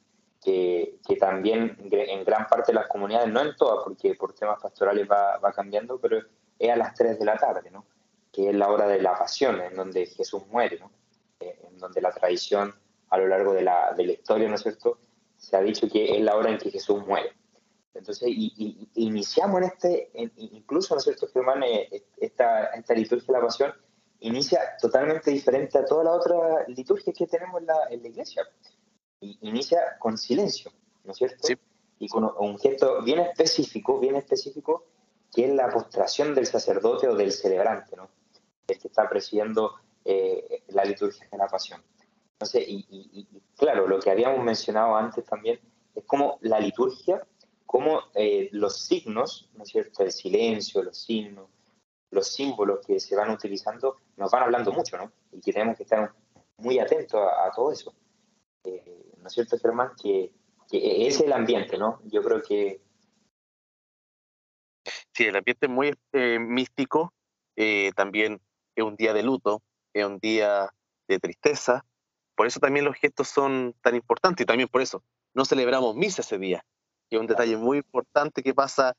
que, 0.43 0.99
que, 1.07 1.17
también 1.17 1.77
en 1.91 2.25
gran 2.25 2.47
parte 2.47 2.73
de 2.73 2.79
las 2.81 2.88
comunidades, 2.88 3.29
no 3.29 3.41
en 3.41 3.57
todas, 3.57 3.85
porque 3.85 4.14
por 4.17 4.35
temas 4.35 4.61
pastorales 4.61 5.09
va, 5.09 5.38
va 5.38 5.53
cambiando, 5.53 5.99
pero 5.99 6.19
es 6.59 6.71
a 6.71 6.77
las 6.77 6.95
3 6.95 7.19
de 7.19 7.25
la 7.25 7.37
tarde, 7.37 7.71
¿no? 7.71 7.87
que 8.33 8.51
es 8.51 8.55
la 8.55 8.69
hora 8.69 8.87
de 8.87 9.01
la 9.01 9.17
pasión, 9.17 9.61
en 9.61 9.75
donde 9.75 10.07
Jesús 10.07 10.47
muere, 10.49 10.79
¿no? 10.79 10.91
Eh, 11.41 11.59
en 11.69 11.79
donde 11.79 12.01
la 12.01 12.12
tradición 12.12 12.75
a 13.11 13.19
lo 13.19 13.27
largo 13.29 13.55
de 13.55 13.62
la, 13.62 13.93
de 13.97 14.05
la 14.05 14.12
historia, 14.12 14.49
¿no 14.49 14.57
es 14.57 14.62
cierto?, 14.62 14.99
se 15.38 15.57
ha 15.57 15.61
dicho 15.61 15.88
que 15.88 16.16
es 16.16 16.22
la 16.22 16.37
hora 16.37 16.51
en 16.51 16.59
que 16.59 16.70
Jesús 16.70 17.07
muere. 17.07 17.33
Entonces, 17.94 18.29
y, 18.29 18.90
iniciamos 18.94 19.62
en 19.62 19.64
este, 19.64 20.11
incluso, 20.37 20.94
¿no 20.94 20.98
es 20.98 21.05
cierto, 21.05 21.27
Germán? 21.33 21.62
Eh, 21.62 22.05
esta, 22.18 22.66
esta 22.66 22.94
liturgia 22.94 23.27
de 23.27 23.33
la 23.33 23.46
pasión 23.46 23.72
inicia 24.20 24.61
totalmente 24.81 25.31
diferente 25.31 25.79
a 25.79 25.85
toda 25.85 26.05
la 26.05 26.12
otra 26.12 26.64
liturgia 26.68 27.12
que 27.12 27.27
tenemos 27.27 27.61
en 27.61 27.66
la, 27.66 27.77
en 27.90 28.03
la 28.03 28.09
iglesia. 28.09 28.42
Y 29.20 29.38
inicia 29.42 29.98
con 29.98 30.18
silencio, 30.18 30.70
¿no 31.05 31.12
es 31.12 31.18
cierto? 31.18 31.46
Sí. 31.46 31.57
Y 32.01 32.09
con 32.09 32.31
un 32.38 32.59
gesto 32.59 33.03
bien 33.03 33.20
específico, 33.20 33.98
bien 33.98 34.14
específico, 34.14 34.85
que 35.33 35.46
es 35.46 35.55
la 35.55 35.68
postración 35.68 36.35
del 36.35 36.46
sacerdote 36.46 37.09
o 37.09 37.16
del 37.16 37.33
celebrante, 37.33 37.96
¿no? 37.96 38.09
El 38.68 38.79
que 38.79 38.88
está 38.88 39.09
presidiendo 39.09 39.74
eh, 40.05 40.62
la 40.68 40.85
liturgia 40.85 41.27
de 41.31 41.38
la 41.38 41.48
pasión. 41.48 41.83
Entonces, 42.40 42.68
y, 42.68 42.87
y, 42.88 43.27
claro, 43.57 43.88
lo 43.88 43.98
que 43.98 44.12
habíamos 44.12 44.44
mencionado 44.44 44.94
antes 44.94 45.24
también 45.24 45.59
es 45.92 46.05
como 46.05 46.38
la 46.42 46.61
liturgia, 46.61 47.20
como 47.66 48.01
eh, 48.14 48.48
los 48.53 48.87
signos, 48.87 49.51
¿no 49.55 49.64
es 49.64 49.70
cierto? 49.70 50.05
El 50.05 50.12
silencio, 50.12 50.85
los 50.85 50.96
signos, 51.03 51.51
los 52.12 52.29
símbolos 52.29 52.87
que 52.87 53.01
se 53.01 53.16
van 53.16 53.31
utilizando 53.31 53.96
nos 54.16 54.31
van 54.31 54.44
hablando 54.44 54.70
mucho, 54.70 54.96
¿no? 54.96 55.11
Y 55.33 55.40
que 55.40 55.53
tenemos 55.53 55.77
que 55.77 55.83
estar 55.83 56.12
muy 56.59 56.79
atentos 56.79 57.20
a, 57.20 57.51
todo 57.51 57.72
eso. 57.72 57.92
Eh, 58.62 59.12
¿No 59.18 59.27
es 59.27 59.33
cierto, 59.35 59.59
Germán? 59.59 59.90
Que, 60.01 60.33
que, 60.70 61.09
es 61.09 61.20
el 61.20 61.33
ambiente, 61.33 61.77
¿no? 61.77 62.01
Yo 62.05 62.22
creo 62.22 62.40
que... 62.40 62.81
Sí, 65.12 65.24
el 65.24 65.35
ambiente 65.35 65.66
es 65.66 65.72
muy 65.72 65.92
eh, 66.12 66.38
místico, 66.38 67.12
también 67.96 68.40
es 68.77 68.85
un 68.85 68.94
día 68.94 69.12
de 69.12 69.24
luto, 69.24 69.61
es 69.92 70.07
un 70.07 70.20
día 70.20 70.72
de 71.09 71.18
tristeza, 71.18 71.85
por 72.38 72.46
eso 72.46 72.61
también 72.61 72.85
los 72.85 72.94
gestos 72.94 73.27
son 73.27 73.74
tan 73.83 73.96
importantes 73.96 74.44
y 74.44 74.46
también 74.46 74.68
por 74.68 74.81
eso 74.81 75.03
no 75.35 75.44
celebramos 75.44 75.96
misa 75.96 76.22
ese 76.22 76.38
día, 76.38 76.64
que 77.11 77.16
es 77.16 77.20
un 77.20 77.27
detalle 77.27 77.57
muy 77.57 77.79
importante 77.79 78.44
que 78.44 78.55
pasa 78.55 78.94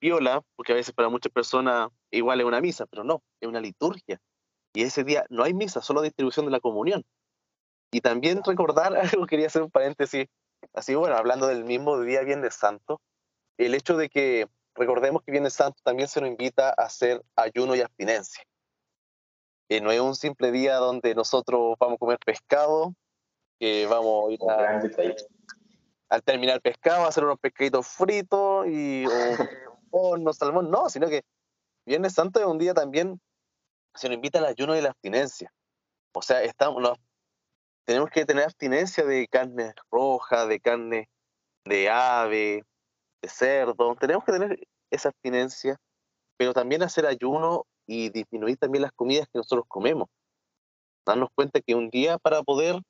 viola, 0.00 0.42
porque 0.56 0.72
a 0.72 0.76
veces 0.76 0.94
para 0.94 1.10
muchas 1.10 1.30
personas 1.30 1.90
igual 2.10 2.40
es 2.40 2.46
una 2.46 2.62
misa, 2.62 2.86
pero 2.86 3.04
no, 3.04 3.22
es 3.38 3.48
una 3.50 3.60
liturgia. 3.60 4.18
Y 4.72 4.82
ese 4.82 5.04
día 5.04 5.26
no 5.28 5.44
hay 5.44 5.52
misa, 5.52 5.82
solo 5.82 6.00
distribución 6.00 6.46
de 6.46 6.52
la 6.52 6.60
comunión. 6.60 7.04
Y 7.92 8.00
también 8.00 8.42
recordar 8.42 8.96
algo, 8.96 9.26
quería 9.26 9.48
hacer 9.48 9.60
un 9.60 9.70
paréntesis, 9.70 10.26
así 10.72 10.94
bueno, 10.94 11.16
hablando 11.16 11.46
del 11.46 11.64
mismo 11.64 12.00
día 12.00 12.22
Viernes 12.22 12.54
Santo, 12.54 13.02
el 13.58 13.74
hecho 13.74 13.98
de 13.98 14.08
que 14.08 14.48
recordemos 14.74 15.22
que 15.22 15.32
Viernes 15.32 15.52
Santo 15.52 15.82
también 15.84 16.08
se 16.08 16.18
nos 16.22 16.30
invita 16.30 16.70
a 16.70 16.84
hacer 16.84 17.22
ayuno 17.36 17.74
y 17.74 17.82
abstinencia. 17.82 18.42
No 19.68 19.90
es 19.90 20.00
un 20.00 20.14
simple 20.14 20.52
día 20.52 20.76
donde 20.76 21.14
nosotros 21.14 21.76
vamos 21.78 21.96
a 21.96 21.98
comer 21.98 22.18
pescado, 22.24 22.94
que 23.58 23.86
vamos 23.86 24.28
a 24.28 24.32
ir 24.32 24.40
a, 24.48 24.80
al 26.10 26.22
terminar 26.22 26.56
el 26.56 26.60
pescado, 26.60 27.04
a 27.04 27.08
hacer 27.08 27.24
unos 27.24 27.38
pescaditos 27.40 27.86
fritos 27.86 28.66
y 28.66 29.04
horno, 29.90 30.32
salmón, 30.32 30.70
no, 30.70 30.88
sino 30.88 31.08
que 31.08 31.22
Viernes 31.86 32.14
Santo 32.14 32.40
es 32.40 32.46
un 32.46 32.58
día 32.58 32.74
también, 32.74 33.20
se 33.94 34.08
nos 34.08 34.16
invita 34.16 34.38
al 34.38 34.46
ayuno 34.46 34.76
y 34.76 34.80
la 34.80 34.90
abstinencia. 34.90 35.52
O 36.12 36.22
sea, 36.22 36.42
estamos, 36.42 36.82
tenemos 37.84 38.10
que 38.10 38.24
tener 38.24 38.44
abstinencia 38.44 39.04
de 39.04 39.26
carne 39.28 39.74
roja, 39.90 40.46
de 40.46 40.60
carne 40.60 41.08
de 41.64 41.90
ave, 41.90 42.64
de 43.22 43.28
cerdo. 43.28 43.96
Tenemos 43.96 44.24
que 44.24 44.32
tener 44.32 44.58
esa 44.90 45.08
abstinencia, 45.08 45.76
pero 46.36 46.52
también 46.52 46.82
hacer 46.82 47.06
ayuno 47.06 47.66
y 47.86 48.10
disminuir 48.10 48.56
también 48.56 48.82
las 48.82 48.92
comidas 48.92 49.26
que 49.32 49.38
nosotros 49.38 49.64
comemos. 49.68 50.08
Darnos 51.06 51.28
cuenta 51.34 51.60
que 51.60 51.74
un 51.74 51.90
día 51.90 52.18
para 52.18 52.42
poder 52.42 52.80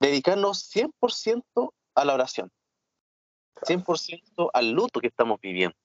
dedicarnos 0.00 0.70
100% 0.74 1.70
a 1.94 2.04
la 2.04 2.14
oración, 2.14 2.50
100% 3.62 4.50
al 4.52 4.70
luto 4.70 5.00
que 5.00 5.08
estamos 5.08 5.40
viviendo. 5.40 5.76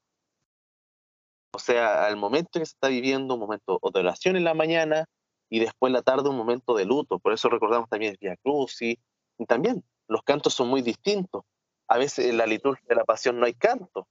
O 1.52 1.60
sea, 1.60 2.06
al 2.06 2.18
momento 2.18 2.60
que 2.60 2.65
se 2.65 2.74
está 2.74 2.89
viviendo, 2.89 3.34
un 3.34 3.39
momento 3.39 3.80
de 3.82 4.00
oración 4.00 4.36
en 4.36 4.44
la 4.44 4.54
mañana 4.54 5.06
y 5.50 5.60
después 5.60 5.89
en 5.89 5.94
la 5.94 6.04
tarde 6.04 6.30
un 6.30 6.38
momento 6.38 6.76
de 6.76 6.86
luto. 6.86 7.20
Por 7.20 7.34
eso 7.34 7.50
recordamos 7.50 7.89
también 7.89 8.12
el 8.12 8.18
Via 8.22 8.38
Crucis. 8.38 8.98
Y 9.38 9.46
también 9.46 9.84
los 10.08 10.22
cantos 10.24 10.54
son 10.54 10.68
muy 10.68 10.82
distintos. 10.82 11.44
A 11.88 11.98
veces 11.98 12.28
en 12.28 12.38
la 12.38 12.46
liturgia 12.46 12.86
de 12.88 12.96
la 12.96 13.04
pasión 13.04 13.39
no 13.39 13.46
hay 13.46 13.54
canto. 13.54 14.08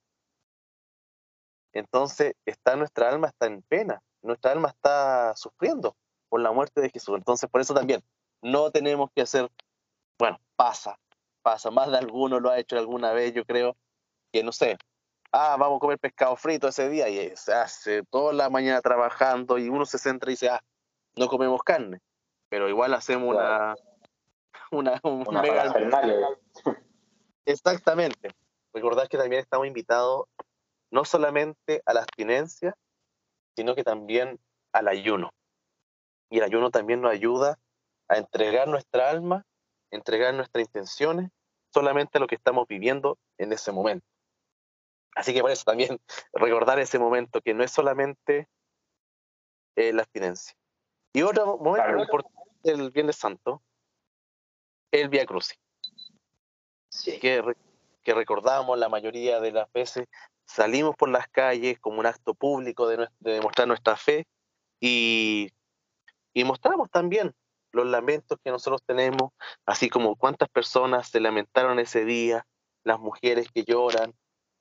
Entonces, 1.73 2.35
está 2.45 2.77
nuestra 2.77 3.09
alma 3.11 3.29
está 3.29 3.47
en 3.47 3.63
pena, 3.63 4.03
nuestra 4.23 4.53
alma 4.53 4.69
está 4.69 5.35
sufriendo 5.37 5.97
por 6.29 6.41
la 6.41 6.53
muerte 6.53 6.81
de 6.81 6.91
Jesús. 6.91 7.17
Entonces, 7.17 7.49
por 7.51 7.61
eso 7.61 7.75
también 7.75 8.03
no 8.43 8.71
tenemos 8.71 9.11
que 9.15 9.23
hacer, 9.23 9.51
bueno, 10.19 10.39
pasa, 10.57 10.99
pasa, 11.43 11.71
más 11.71 11.91
de 11.91 11.99
alguno 11.99 12.41
lo 12.41 12.51
ha 12.51 12.59
hecho 12.59 12.77
alguna 12.79 13.13
vez, 13.13 13.33
yo 13.33 13.45
creo, 13.45 13.77
que 14.33 14.43
no 14.43 14.53
sé, 14.53 14.77
ah, 15.33 15.57
vamos 15.59 15.79
a 15.79 15.81
comer 15.81 15.99
pescado 15.99 16.37
frito 16.37 16.69
ese 16.69 16.89
día 16.89 17.09
y 17.09 17.37
se 17.37 17.53
hace 17.53 18.03
toda 18.05 18.33
la 18.33 18.51
mañana 18.51 18.81
trabajando 18.81 19.59
y 19.59 19.69
uno 19.69 19.87
se 19.87 19.99
centra 19.99 20.31
y 20.31 20.35
dice, 20.35 20.49
ah, 20.51 20.61
no 21.17 21.29
comemos 21.29 21.63
carne, 21.63 22.01
pero 22.49 22.69
igual 22.69 22.95
hacemos 22.95 23.35
una, 23.35 23.75
una, 25.03 25.43
mega... 25.43 25.75
Exactamente. 27.45 28.31
Recordad 28.75 29.09
que 29.09 29.17
también 29.17 29.41
estamos 29.41 29.67
invitados 29.67 30.27
no 30.91 31.05
solamente 31.05 31.83
a 31.87 31.95
la 31.95 32.01
abstinencia, 32.01 32.75
sino 33.59 33.75
que 33.75 33.83
también 33.83 34.39
al 34.73 34.87
ayuno. 34.87 35.31
Y 36.31 36.39
el 36.39 36.45
ayuno 36.45 36.71
también 36.71 37.01
nos 37.01 37.11
ayuda 37.11 37.59
a 38.07 38.17
entregar 38.17 38.69
nuestra 38.69 39.11
alma, 39.11 39.45
entregar 39.91 40.33
nuestras 40.33 40.65
intenciones 40.65 41.33
solamente 41.75 42.19
a 42.19 42.21
lo 42.21 42.29
que 42.29 42.37
estamos 42.37 42.69
viviendo 42.69 43.19
en 43.37 43.53
ese 43.53 43.73
momento. 43.73 44.07
Así 45.17 45.35
que 45.35 45.41
por 45.41 45.51
eso 45.51 45.65
también 45.65 45.99
recordar 46.33 46.79
ese 46.79 47.01
momento 47.01 47.41
que 47.41 47.53
no 47.53 47.65
es 47.65 47.73
solamente 47.73 48.47
eh, 49.75 49.93
la 49.93 50.03
abstinencia. 50.03 50.55
Y 51.13 51.23
otro 51.23 51.59
momento 51.59 51.99
importante 51.99 52.39
del 52.63 52.93
Viernes 52.93 53.17
Santo, 53.17 53.61
el 54.93 55.09
Via 55.09 55.27
Crucis. 55.27 55.59
Que, 57.21 57.43
que 58.05 58.15
recordamos 58.15 58.79
la 58.79 58.89
mayoría 58.89 59.41
de 59.41 59.51
las 59.51 59.73
veces, 59.73 60.07
salimos 60.49 60.97
por 60.97 61.11
las 61.11 61.29
calles 61.29 61.79
como 61.79 62.01
un 62.01 62.07
acto 62.07 62.35
público 62.35 62.89
de, 62.89 63.09
demostrar 63.21 63.69
nuestra 63.69 63.97
fe 63.97 64.27
y, 64.81 65.51
mostramos 66.45 66.89
también 66.91 67.35
los 67.73 67.87
lamentos 67.87 68.39
que 68.43 68.51
nosotros 68.51 68.81
tenemos, 68.87 69.33
así 69.67 69.91
como 69.91 70.17
cuántas 70.17 70.49
personas 70.49 71.09
se 71.09 71.21
lamentaron 71.21 71.81
ese 71.81 72.05
día, 72.05 72.47
las 72.85 73.01
mujeres 73.01 73.49
que 73.53 73.65
lloran, 73.65 74.15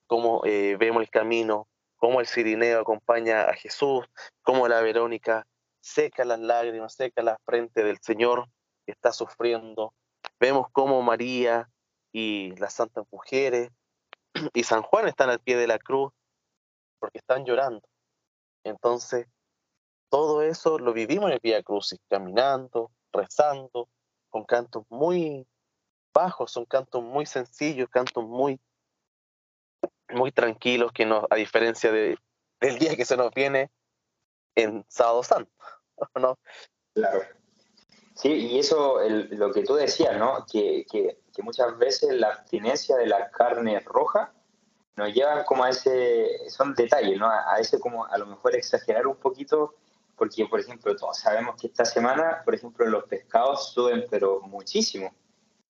cómo 0.08 0.41
eh, 0.43 0.76
vemos 0.80 1.04
el 1.04 1.10
camino, 1.10 1.67
cómo 1.97 2.19
el 2.19 2.28
Cirineo 2.28 2.82
acompaña 2.82 3.43
a 3.43 3.54
Jesús, 3.54 4.06
cómo 4.41 4.67
la 4.67 4.82
Verónica 4.82 5.45
seca 5.80 6.26
las 6.26 6.39
lágrimas, 6.39 6.95
seca 6.95 7.21
la 7.21 7.38
frente 7.45 7.84
del 7.84 8.00
Señor 8.02 8.50
que 8.86 8.91
está 8.91 9.13
sufriendo. 9.13 9.93
Vemos 10.39 10.67
cómo 10.71 11.02
María 11.04 11.69
y 12.12 12.56
las 12.58 12.73
santas 12.73 13.06
mujeres 13.12 13.69
y 14.54 14.63
San 14.63 14.82
Juan 14.82 15.08
están 15.08 15.30
al 15.30 15.39
pie 15.39 15.58
de 15.58 15.67
la 15.67 15.80
cruz 15.80 16.12
porque 17.00 17.19
están 17.19 17.45
llorando. 17.45 17.88
Entonces, 18.63 19.28
todo 20.10 20.41
eso 20.41 20.80
lo 20.80 20.93
vivimos 20.93 21.28
en 21.28 21.34
el 21.34 21.39
Vía 21.41 21.63
Crucis, 21.63 22.00
caminando, 22.10 22.91
rezando, 23.12 23.89
con 24.30 24.45
cantos 24.45 24.84
muy 24.89 25.47
bajos, 26.13 26.52
son 26.52 26.65
cantos 26.65 27.04
muy 27.04 27.26
sencillos, 27.26 27.89
cantos 27.89 28.23
muy 28.23 28.60
muy 30.10 30.32
tranquilos, 30.32 30.91
que 30.93 31.06
no, 31.06 31.28
a 31.30 31.36
diferencia 31.36 31.91
de, 31.91 32.17
del 32.62 32.80
día 32.80 32.95
que 32.95 33.06
se 33.06 33.17
nos 33.17 33.34
viene 33.34 33.69
en 34.56 34.86
Sábado 34.88 35.23
Santo, 35.23 35.52
¿no? 36.15 36.39
Claro. 36.93 37.21
Sí, 38.15 38.30
y 38.30 38.60
eso, 38.60 39.00
lo 39.08 39.52
que 39.52 39.63
tú 39.63 39.76
decías, 39.76 40.17
¿no? 40.17 40.45
Que, 40.52 40.86
que, 40.89 41.19
muchas 41.41 41.78
veces 41.78 42.13
la 42.13 42.30
abstinencia 42.30 42.97
de 42.97 43.08
la 43.08 43.30
carne 43.32 43.80
roja 43.82 44.34
nos 44.95 45.13
llevan 45.13 45.43
como 45.45 45.63
a 45.63 45.69
ese, 45.69 46.50
son 46.50 46.73
detalles, 46.73 47.17
¿no? 47.19 47.30
A, 47.30 47.58
ese 47.60 47.80
como 47.80 48.06
a 48.06 48.17
lo 48.17 48.26
mejor 48.26 48.56
exagerar 48.56 49.06
un 49.08 49.17
poquito, 49.17 49.76
porque 50.15 50.45
por 50.47 50.60
ejemplo 50.60 50.95
todos 50.95 51.17
sabemos 51.19 51.56
que 51.60 51.67
esta 51.67 51.86
semana, 51.86 52.41
por 52.43 52.56
ejemplo, 52.56 52.86
los 52.88 53.04
pescados 53.06 53.73
suben 53.73 54.06
pero 54.10 54.41
muchísimo. 54.41 55.13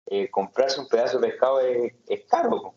Eh, 0.06 0.30
comprarse 0.30 0.80
un 0.80 0.88
pedazo 0.88 1.18
de 1.18 1.28
pescado 1.28 1.60
es, 1.60 1.94
es 2.06 2.24
caro, 2.26 2.74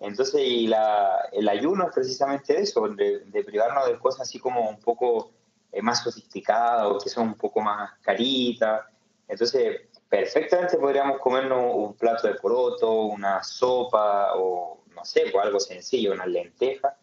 entonces, 0.00 0.40
y 0.44 0.66
la, 0.68 1.28
el 1.32 1.48
ayuno 1.48 1.88
es 1.88 1.94
precisamente 1.94 2.60
eso, 2.60 2.88
de, 2.88 3.44
privarnos 3.44 3.86
de 3.86 3.98
cosas 3.98 4.22
así 4.22 4.38
como 4.38 4.68
un 4.68 4.78
poco 4.80 5.32
eh, 5.72 5.82
más 5.82 6.02
sofisticadas 6.02 6.86
o 6.86 6.98
que 6.98 7.08
son 7.08 7.28
un 7.28 7.34
poco 7.34 7.60
más 7.60 7.98
caritas. 8.00 8.82
Entonces, 9.26 9.87
perfectamente 10.08 10.78
podríamos 10.78 11.18
comernos 11.18 11.74
un 11.74 11.94
plato 11.94 12.28
de 12.28 12.34
poroto, 12.34 13.02
una 13.02 13.42
sopa 13.42 14.34
o, 14.34 14.82
no 14.94 15.04
sé, 15.04 15.32
o 15.34 15.40
algo 15.40 15.60
sencillo, 15.60 16.12
una 16.12 16.26
lenteja. 16.26 16.96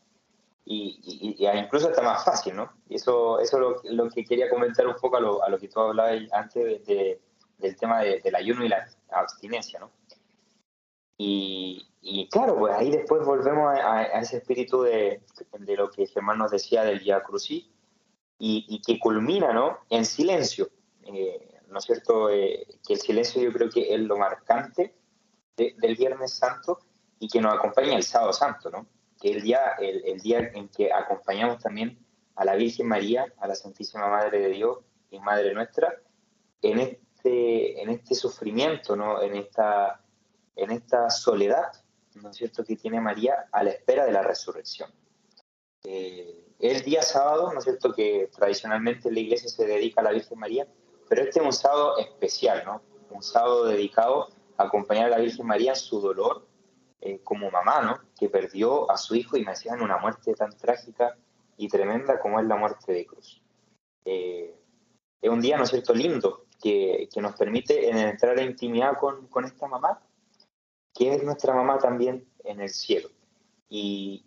Y, 0.68 1.00
y, 1.38 1.48
incluso 1.60 1.90
está 1.90 2.02
más 2.02 2.26
fácil, 2.26 2.56
¿no? 2.56 2.72
Y 2.90 2.96
eso, 2.96 3.40
eso 3.40 3.82
es 3.84 3.92
lo, 3.92 4.10
que 4.10 4.26
quería 4.26 4.50
comentar 4.50 4.88
un 4.88 4.96
poco 4.96 5.18
a 5.18 5.20
lo, 5.20 5.44
a 5.44 5.50
lo 5.50 5.60
que 5.60 5.68
tú 5.68 5.80
hablabas 5.80 6.24
antes 6.32 6.86
de, 6.88 7.22
del 7.60 7.76
tema 7.76 8.02
del 8.02 8.36
ayuno 8.36 8.66
y 8.66 8.70
la 8.70 8.88
abstinencia, 9.12 9.80
¿no? 9.80 9.92
Y, 11.18 11.88
y 12.02 12.28
claro, 12.30 12.58
pues 12.58 12.74
ahí 12.76 12.92
después 12.92 13.26
volvemos 13.26 13.74
a, 13.80 14.04
ese 14.20 14.38
espíritu 14.38 14.84
de, 14.84 15.22
de, 15.60 15.76
lo 15.76 15.90
que 15.90 16.08
Germán 16.08 16.38
nos 16.38 16.52
decía 16.52 16.84
del 16.84 17.00
Via 17.00 17.22
Crucis 17.24 17.66
y, 18.38 18.66
y, 18.68 18.82
que 18.82 19.00
culmina 19.00 19.54
¿no? 19.54 19.80
en 19.90 20.06
silencio. 20.06 20.70
Eh, 21.04 21.55
¿No 21.70 21.80
es 21.80 21.86
cierto? 21.86 22.30
Eh, 22.30 22.68
que 22.86 22.94
el 22.94 23.00
silencio 23.00 23.42
yo 23.42 23.52
creo 23.52 23.70
que 23.70 23.94
es 23.94 24.00
lo 24.00 24.18
marcante 24.18 24.96
del 25.58 25.96
Viernes 25.96 26.34
Santo 26.34 26.80
y 27.20 27.28
que 27.30 27.40
nos 27.40 27.54
acompaña 27.54 27.96
el 27.96 28.04
Sábado 28.04 28.34
Santo, 28.34 28.70
¿no? 28.70 28.88
Que 29.20 29.32
el 29.32 29.42
día, 29.42 29.76
el, 29.80 30.20
día 30.20 30.52
en 30.54 30.68
que 30.68 30.92
acompañamos 30.92 31.64
también 31.64 31.98
a 32.36 32.44
la 32.44 32.56
Virgen 32.56 32.88
María, 32.88 33.34
a 33.40 33.48
la 33.48 33.56
Santísima 33.56 34.10
Madre 34.10 34.40
de 34.40 34.50
Dios 34.50 34.80
y 35.10 35.20
Madre 35.20 35.54
nuestra, 35.54 36.02
en 36.62 36.80
este, 36.80 37.82
en 37.82 37.90
este 37.90 38.16
sufrimiento, 38.16 38.96
¿no? 38.96 39.22
En 39.22 39.36
esta 39.36 40.02
en 40.56 40.72
esta 40.72 41.10
soledad, 41.10 41.72
¿no 42.16 42.30
es 42.30 42.38
cierto?, 42.38 42.64
que 42.64 42.76
tiene 42.76 43.02
María 43.02 43.48
a 43.52 43.64
la 43.64 43.72
espera 43.72 44.06
de 44.06 44.12
la 44.12 44.24
resurrección. 44.24 44.90
Eh, 45.84 46.54
el 46.60 46.82
día 46.84 47.02
sábado, 47.02 47.52
¿no 47.52 47.60
es 47.60 47.66
cierto?, 47.66 47.94
que 47.94 48.30
tradicionalmente 48.36 49.12
la 49.12 49.20
iglesia 49.20 49.50
se 49.50 49.66
dedica 49.66 50.02
a 50.02 50.06
la 50.06 50.12
Virgen 50.12 50.40
María, 50.40 50.68
pero 51.08 51.22
este 51.22 51.40
es 51.40 51.46
un 51.46 51.54
sábado 51.54 51.98
especial, 51.98 52.64
¿no? 52.66 52.82
Un 53.10 53.24
sábado 53.24 53.66
dedicado 53.66 54.30
a 54.58 54.64
acompañar 54.64 55.06
a 55.06 55.10
la 55.10 55.18
Virgen 55.18 55.46
María 55.46 55.72
en 55.72 55.78
su 55.78 56.00
dolor 56.00 56.46
eh, 57.02 57.20
como 57.24 57.52
mamá, 57.52 57.82
¿no? 57.82 58.00
Que 58.18 58.30
perdió 58.30 58.90
a 58.90 58.98
su 58.98 59.16
hijo 59.16 59.38
y 59.38 59.46
me 59.46 59.54
en 59.54 59.82
una 59.82 59.98
muerte 59.98 60.34
tan 60.34 60.56
trágica 60.58 61.18
y 61.58 61.68
tremenda 61.68 62.20
como 62.20 62.40
es 62.40 62.48
la 62.48 62.56
muerte 62.56 62.92
de 62.92 63.06
cruz. 63.06 63.42
Eh, 64.06 64.56
es 65.22 65.30
un 65.30 65.42
día, 65.42 65.58
¿no 65.58 65.64
es 65.64 65.70
cierto?, 65.70 65.94
lindo, 65.94 66.46
que, 66.62 67.10
que 67.14 67.22
nos 67.22 67.36
permite 67.36 67.90
entrar 67.90 68.40
en 68.40 68.52
intimidad 68.52 68.98
con, 69.00 69.28
con 69.28 69.46
esta 69.46 69.68
mamá 69.68 70.02
que 70.96 71.14
es 71.14 71.24
nuestra 71.24 71.54
mamá 71.54 71.78
también 71.78 72.26
en 72.44 72.62
el 72.62 72.70
cielo 72.70 73.10
y, 73.70 74.24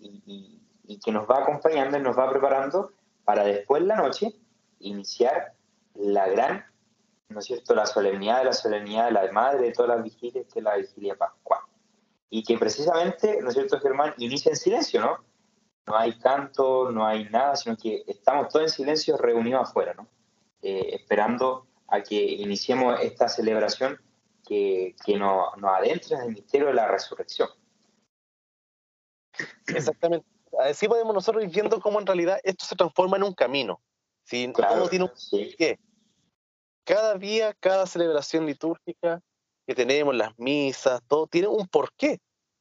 que 1.04 1.12
nos 1.12 1.28
va 1.28 1.42
acompañando 1.42 1.96
y 1.96 2.02
nos 2.02 2.18
va 2.18 2.30
preparando 2.30 2.92
para 3.24 3.44
después 3.44 3.82
la 3.82 3.96
noche 3.96 4.34
iniciar 4.80 5.54
la 5.98 6.28
gran, 6.28 6.64
¿no 7.28 7.40
es 7.40 7.46
cierto?, 7.46 7.74
la 7.74 7.86
solemnidad 7.86 8.38
de 8.38 8.44
la 8.46 8.52
solemnidad 8.52 9.06
de 9.06 9.12
la 9.12 9.30
madre 9.32 9.66
de 9.66 9.72
todas 9.72 9.96
las 9.96 10.02
vigilias, 10.02 10.46
que 10.52 10.60
es 10.60 10.64
la 10.64 10.76
vigilia 10.76 11.16
pascual. 11.16 11.60
y 12.30 12.42
que 12.42 12.58
precisamente, 12.58 13.40
¿no 13.40 13.48
es 13.48 13.54
cierto, 13.54 13.80
Germán? 13.80 14.12
Inicia 14.18 14.50
en 14.50 14.56
silencio, 14.56 15.00
¿no? 15.00 15.24
No 15.86 15.96
hay 15.96 16.18
canto, 16.18 16.90
no 16.90 17.06
hay 17.06 17.24
nada, 17.30 17.56
sino 17.56 17.74
que 17.74 18.04
estamos 18.06 18.48
todos 18.48 18.64
en 18.64 18.70
silencio 18.70 19.16
reunidos 19.16 19.68
afuera, 19.68 19.94
¿no? 19.94 20.06
Eh, 20.60 20.90
esperando 20.92 21.66
a 21.86 22.02
que 22.02 22.16
iniciemos 22.16 23.00
esta 23.00 23.28
celebración 23.28 23.98
que, 24.46 24.94
que 25.06 25.16
nos, 25.16 25.56
nos 25.56 25.70
adentre 25.74 26.16
en 26.16 26.22
el 26.22 26.34
misterio 26.34 26.66
de 26.66 26.74
la 26.74 26.86
resurrección. 26.86 27.48
Exactamente. 29.68 30.26
Así 30.60 30.86
podemos 30.88 31.14
nosotros 31.14 31.44
ir 31.44 31.50
viendo 31.50 31.80
cómo 31.80 32.00
en 32.00 32.06
realidad 32.06 32.40
esto 32.42 32.66
se 32.66 32.76
transforma 32.76 33.16
en 33.16 33.22
un 33.22 33.34
camino. 33.34 33.80
¿sí? 34.24 34.50
Claro, 34.54 34.88
tiene 34.88 35.06
un 35.06 35.16
sí. 35.16 35.54
qué. 35.56 35.78
Cada 36.88 37.16
día, 37.16 37.52
cada 37.60 37.86
celebración 37.86 38.46
litúrgica 38.46 39.20
que 39.66 39.74
tenemos, 39.74 40.16
las 40.16 40.38
misas, 40.38 41.02
todo 41.06 41.26
tiene 41.26 41.48
un 41.48 41.68
porqué. 41.68 42.18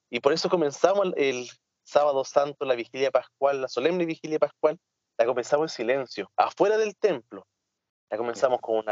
Y 0.09 0.19
por 0.19 0.33
eso 0.33 0.49
comenzamos 0.49 1.13
el, 1.15 1.47
sábado 1.87 2.25
santo, 2.25 2.65
la 2.65 2.75
vigilia 2.75 3.09
pascual, 3.09 3.61
la 3.61 3.69
solemne 3.69 4.05
vigilia 4.05 4.37
pascual, 4.37 4.77
la 5.17 5.25
comenzamos 5.25 5.71
en 5.71 5.75
silencio, 5.77 6.29
afuera 6.35 6.77
del 6.77 6.97
templo. 6.97 7.47
La 8.09 8.17
comenzamos 8.17 8.59
con 8.59 8.83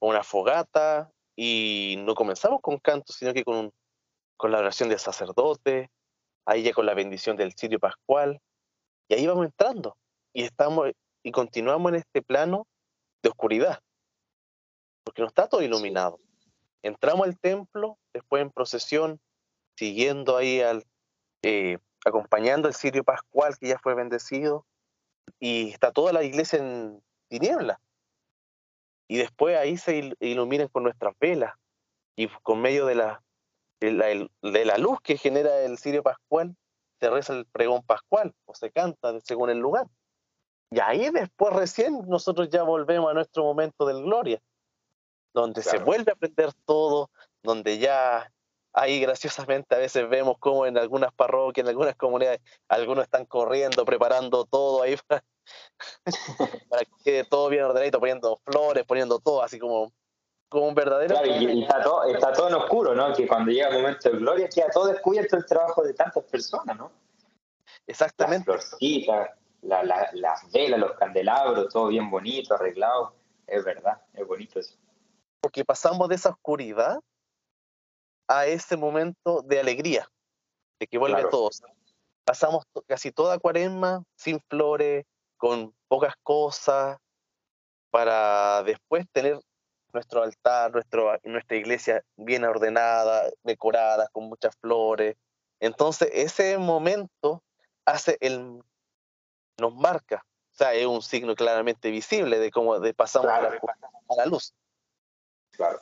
una, 0.00 0.24
fogata 0.24 1.12
y 1.36 1.96
no 1.98 2.14
comenzamos 2.14 2.62
con 2.62 2.78
canto, 2.78 3.12
sino 3.12 3.34
que 3.34 3.44
con, 3.44 3.70
la 4.42 4.58
oración 4.58 4.88
del 4.88 4.98
sacerdote, 4.98 5.90
ahí 6.46 6.62
ya 6.62 6.72
con 6.72 6.86
la 6.86 6.94
bendición 6.94 7.36
del 7.36 7.52
cirio 7.52 7.78
pascual, 7.78 8.40
y 9.08 9.14
ahí 9.16 9.26
vamos 9.26 9.44
entrando. 9.44 9.98
Y 10.32 10.44
estamos 10.44 10.92
y 11.22 11.30
continuamos 11.30 11.90
en 11.90 11.96
este 11.96 12.22
plano 12.22 12.66
de 13.22 13.28
oscuridad, 13.28 13.80
porque 15.06 15.22
no 15.22 15.28
está 15.28 15.48
todo 15.48 15.62
iluminado. 15.62 16.18
Entramos 16.82 17.26
al 17.28 17.38
templo, 17.38 17.96
después 18.12 18.42
en 18.42 18.50
procesión, 18.50 19.20
siguiendo 19.76 20.36
ahí 20.36 20.60
al, 20.60 20.84
eh, 21.42 21.78
acompañando 22.04 22.66
el 22.66 22.74
cirio 22.74 23.04
pascual 23.04 23.56
que 23.56 23.68
ya 23.68 23.78
fue 23.78 23.94
bendecido, 23.94 24.66
y 25.38 25.70
está 25.70 25.92
toda 25.92 26.12
la 26.12 26.24
iglesia 26.24 26.58
en 26.58 27.00
tinieblas. 27.28 27.78
Y 29.08 29.18
después 29.18 29.56
ahí 29.56 29.76
se 29.76 29.96
il- 29.96 30.16
iluminan 30.18 30.68
con 30.68 30.82
nuestras 30.82 31.14
velas, 31.20 31.54
y 32.16 32.26
con 32.42 32.60
medio 32.60 32.84
de 32.86 32.96
la, 32.96 33.22
de 33.80 33.92
la, 33.92 34.10
el- 34.10 34.30
de 34.42 34.64
la 34.64 34.76
luz 34.76 35.00
que 35.02 35.16
genera 35.16 35.60
el 35.62 35.78
cirio 35.78 36.02
pascual, 36.02 36.56
se 36.98 37.10
reza 37.10 37.32
el 37.32 37.46
pregón 37.46 37.84
pascual, 37.84 38.34
o 38.44 38.54
se 38.54 38.72
canta 38.72 39.20
según 39.20 39.50
el 39.50 39.58
lugar. 39.58 39.86
Y 40.72 40.80
ahí 40.80 41.10
después 41.10 41.54
recién 41.54 42.08
nosotros 42.08 42.48
ya 42.48 42.64
volvemos 42.64 43.08
a 43.08 43.14
nuestro 43.14 43.44
momento 43.44 43.86
del 43.86 44.02
gloria, 44.02 44.40
donde 45.40 45.62
se 45.62 45.76
vuelve 45.78 46.10
a 46.12 46.14
aprender 46.14 46.50
todo, 46.64 47.10
donde 47.42 47.78
ya 47.78 48.32
ahí 48.72 49.00
graciosamente 49.00 49.74
a 49.74 49.78
veces 49.78 50.08
vemos 50.08 50.38
como 50.38 50.64
en 50.66 50.78
algunas 50.78 51.12
parroquias, 51.12 51.64
en 51.64 51.68
algunas 51.68 51.94
comunidades, 51.94 52.40
algunos 52.68 53.04
están 53.04 53.26
corriendo, 53.26 53.84
preparando 53.84 54.44
todo 54.46 54.82
ahí 54.82 54.96
para, 55.06 55.22
para 56.68 56.84
que 56.84 56.90
quede 57.04 57.24
todo 57.24 57.48
bien 57.50 57.64
ordenadito, 57.64 57.98
poniendo 58.00 58.36
flores, 58.44 58.84
poniendo 58.86 59.18
todo, 59.18 59.42
así 59.42 59.58
como, 59.58 59.92
como 60.48 60.68
un 60.68 60.74
verdadero... 60.74 61.14
Claro, 61.14 61.26
y, 61.26 61.44
y 61.58 61.62
está, 61.62 61.82
todo, 61.82 62.04
está 62.04 62.32
todo 62.32 62.48
en 62.48 62.54
oscuro, 62.54 62.94
¿no? 62.94 63.14
Que 63.14 63.26
cuando 63.28 63.50
llega 63.52 63.68
el 63.68 63.74
momento 63.82 64.10
de 64.10 64.16
gloria 64.18 64.48
queda 64.48 64.70
todo 64.70 64.86
descubierto 64.86 65.36
el 65.36 65.44
trabajo 65.44 65.82
de 65.82 65.92
tantas 65.92 66.24
personas, 66.24 66.76
¿no? 66.78 66.90
Las 67.64 67.82
Exactamente. 67.86 68.44
florcitas, 68.44 69.30
la- 69.62 69.82
la- 69.82 70.10
las 70.14 70.50
velas, 70.50 70.80
los 70.80 70.92
candelabros, 70.92 71.68
todo 71.72 71.88
bien 71.88 72.10
bonito, 72.10 72.54
arreglado. 72.54 73.14
Es 73.46 73.62
verdad, 73.64 74.00
es 74.14 74.26
bonito 74.26 74.58
eso. 74.60 74.76
Porque 75.46 75.64
pasamos 75.64 76.08
de 76.08 76.16
esa 76.16 76.30
oscuridad 76.30 76.98
a 78.26 78.46
ese 78.46 78.76
momento 78.76 79.42
de 79.42 79.60
alegría, 79.60 80.08
de 80.80 80.88
que 80.88 80.98
vuelve 80.98 81.18
Claro. 81.18 81.30
todo. 81.30 81.50
Pasamos 82.24 82.64
to- 82.72 82.82
casi 82.82 83.12
toda 83.12 83.38
cuaresma 83.38 84.02
sin 84.16 84.40
flores, 84.50 85.04
con 85.36 85.72
pocas 85.86 86.14
cosas, 86.24 86.98
para 87.92 88.64
después 88.64 89.06
tener 89.12 89.38
nuestro 89.92 90.24
altar, 90.24 90.72
nuestro, 90.72 91.16
nuestra 91.22 91.56
iglesia 91.56 92.02
bien 92.16 92.42
ordenada, 92.42 93.30
decorada, 93.44 94.08
con 94.08 94.24
muchas 94.24 94.56
flores. 94.56 95.14
Entonces, 95.60 96.10
ese 96.12 96.58
momento 96.58 97.44
hace 97.84 98.18
el 98.20 98.60
nos 99.60 99.72
marca, 99.76 100.26
o 100.26 100.54
sea, 100.56 100.74
es 100.74 100.86
un 100.86 101.02
signo 101.02 101.36
claramente 101.36 101.88
visible 101.92 102.40
de 102.40 102.50
cómo 102.50 102.80
de 102.80 102.92
pasamos 102.94 103.30
a 103.30 103.40
la 103.42 103.50
Claro. 103.60 103.60
a 104.10 104.16
la 104.16 104.26
luz. 104.26 104.52
Claro. 105.56 105.80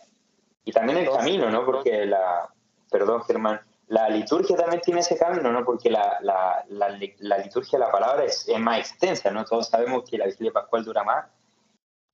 Y 0.64 0.72
también 0.72 0.98
el 0.98 1.10
camino, 1.10 1.50
¿no? 1.50 1.64
Porque 1.64 2.06
la, 2.06 2.48
perdón 2.90 3.22
Germán, 3.24 3.60
la 3.88 4.08
liturgia 4.08 4.56
también 4.56 4.80
tiene 4.80 5.00
ese 5.00 5.18
camino, 5.18 5.52
¿no? 5.52 5.64
Porque 5.64 5.90
la, 5.90 6.18
la, 6.22 6.64
la, 6.68 6.98
la 7.18 7.38
liturgia 7.38 7.78
la 7.78 7.90
palabra 7.90 8.24
es, 8.24 8.48
es 8.48 8.58
más 8.58 8.78
extensa, 8.78 9.30
¿no? 9.30 9.44
Todos 9.44 9.68
sabemos 9.68 10.08
que 10.08 10.16
la 10.16 10.26
vigilia 10.26 10.52
pascual 10.52 10.84
dura 10.84 11.04
más, 11.04 11.26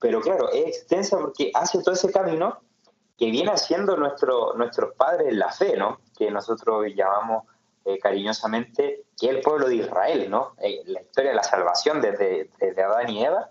pero 0.01 0.20
claro, 0.20 0.51
es 0.51 0.79
extensa 0.79 1.18
porque 1.18 1.51
hace 1.55 1.83
todo 1.83 1.94
ese 1.94 2.11
camino 2.11 2.61
que 3.16 3.31
viene 3.31 3.53
haciendo 3.53 3.96
nuestro, 3.96 4.55
nuestros 4.55 4.94
padres 4.94 5.29
en 5.29 5.38
la 5.38 5.53
fe, 5.53 5.77
¿no? 5.77 6.01
Que 6.16 6.31
nosotros 6.31 6.87
llamamos 6.94 7.44
eh, 7.85 7.99
cariñosamente 7.99 9.05
que 9.18 9.29
el 9.29 9.42
pueblo 9.42 9.68
de 9.68 9.77
Israel, 9.77 10.31
¿no? 10.31 10.55
Eh, 10.62 10.83
la 10.87 11.03
historia 11.03 11.31
de 11.31 11.37
la 11.37 11.42
salvación 11.42 12.01
desde, 12.01 12.51
desde 12.59 12.83
Adán 12.83 13.11
y 13.11 13.25
Eva 13.25 13.51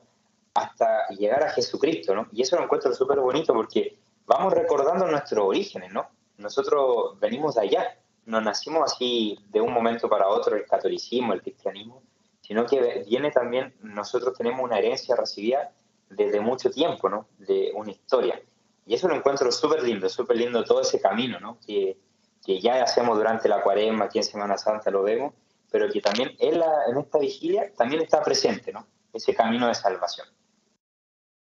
hasta 0.60 1.08
llegar 1.10 1.44
a 1.44 1.50
Jesucristo, 1.52 2.16
¿no? 2.16 2.28
Y 2.32 2.42
eso 2.42 2.56
lo 2.56 2.64
encuentro 2.64 2.94
súper 2.94 3.20
bonito 3.20 3.54
porque 3.54 3.98
vamos 4.26 4.54
recordando 4.54 5.08
nuestros 5.08 5.46
orígenes, 5.46 5.92
¿no? 5.92 6.10
Nosotros 6.38 7.20
venimos 7.20 7.56
de 7.56 7.62
allá, 7.62 7.98
no 8.26 8.40
nacimos 8.42 8.92
así 8.92 9.38
de 9.50 9.60
un 9.60 9.74
momento 9.74 10.08
para 10.08 10.28
otro 10.28 10.56
el 10.56 10.66
catolicismo, 10.66 11.34
el 11.34 11.42
cristianismo, 11.42 12.04
sino 12.42 12.66
que 12.66 13.04
viene 13.08 13.32
también, 13.32 13.76
nosotros 13.82 14.38
tenemos 14.38 14.62
una 14.64 14.80
herencia 14.80 15.16
recibida 15.16 15.72
desde 16.10 16.40
mucho 16.40 16.70
tiempo, 16.72 17.10
¿no? 17.10 17.28
De 17.38 17.72
una 17.76 17.92
historia. 17.92 18.42
Y 18.86 18.96
eso 18.96 19.08
lo 19.08 19.16
encuentro 19.16 19.52
súper 19.52 19.84
lindo, 19.84 20.10
súper 20.10 20.38
lindo 20.38 20.64
todo 20.64 20.82
ese 20.82 21.00
camino, 21.00 21.40
¿no? 21.40 21.60
Que, 21.66 21.98
que 22.44 22.60
ya 22.60 22.82
hacemos 22.82 23.18
durante 23.18 23.48
la 23.48 23.62
cuaresma, 23.62 24.06
aquí 24.06 24.18
en 24.18 24.24
Semana 24.24 24.58
Santa 24.58 24.90
lo 24.90 25.04
vemos, 25.04 25.34
pero 25.70 25.90
que 25.92 26.02
también 26.02 26.36
en, 26.40 26.60
la, 26.60 26.86
en 26.88 26.98
esta 26.98 27.20
vigilia 27.20 27.72
también 27.76 28.02
está 28.02 28.24
presente, 28.24 28.72
¿no? 28.72 28.88
Ese 29.14 29.36
camino 29.36 29.68
de 29.68 29.76
salvación. 29.76 30.28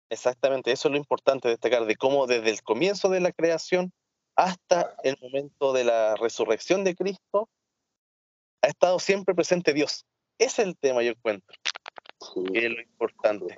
Exactamente, 0.09 0.71
eso 0.71 0.87
es 0.87 0.91
lo 0.91 0.97
importante 0.97 1.49
destacar, 1.49 1.85
de 1.85 1.95
cómo 1.95 2.25
desde 2.25 2.49
el 2.49 2.61
comienzo 2.63 3.09
de 3.09 3.19
la 3.19 3.31
creación 3.31 3.91
hasta 4.35 4.95
el 5.03 5.17
momento 5.21 5.73
de 5.73 5.83
la 5.83 6.15
resurrección 6.15 6.83
de 6.83 6.95
Cristo 6.95 7.49
ha 8.61 8.67
estado 8.67 8.99
siempre 8.99 9.35
presente 9.35 9.73
Dios. 9.73 10.05
Ese 10.37 10.61
es 10.61 10.67
el 10.69 10.77
tema, 10.77 11.03
yo 11.03 11.11
encuentro, 11.11 11.55
Sí, 12.21 12.43
que 12.51 12.65
es 12.65 12.71
lo 12.71 12.81
importante. 12.81 13.55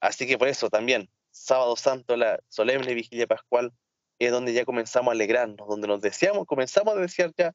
Así 0.00 0.26
que 0.26 0.38
por 0.38 0.48
eso 0.48 0.68
también, 0.68 1.08
sábado 1.30 1.76
santo, 1.76 2.16
la 2.16 2.38
solemne 2.48 2.94
vigilia 2.94 3.26
pascual, 3.26 3.72
es 4.18 4.30
donde 4.30 4.52
ya 4.52 4.64
comenzamos 4.64 5.10
a 5.10 5.12
alegrarnos, 5.12 5.66
donde 5.66 5.88
nos 5.88 6.00
deseamos, 6.00 6.46
comenzamos 6.46 6.94
a 6.94 7.00
desear 7.00 7.32
ya 7.36 7.52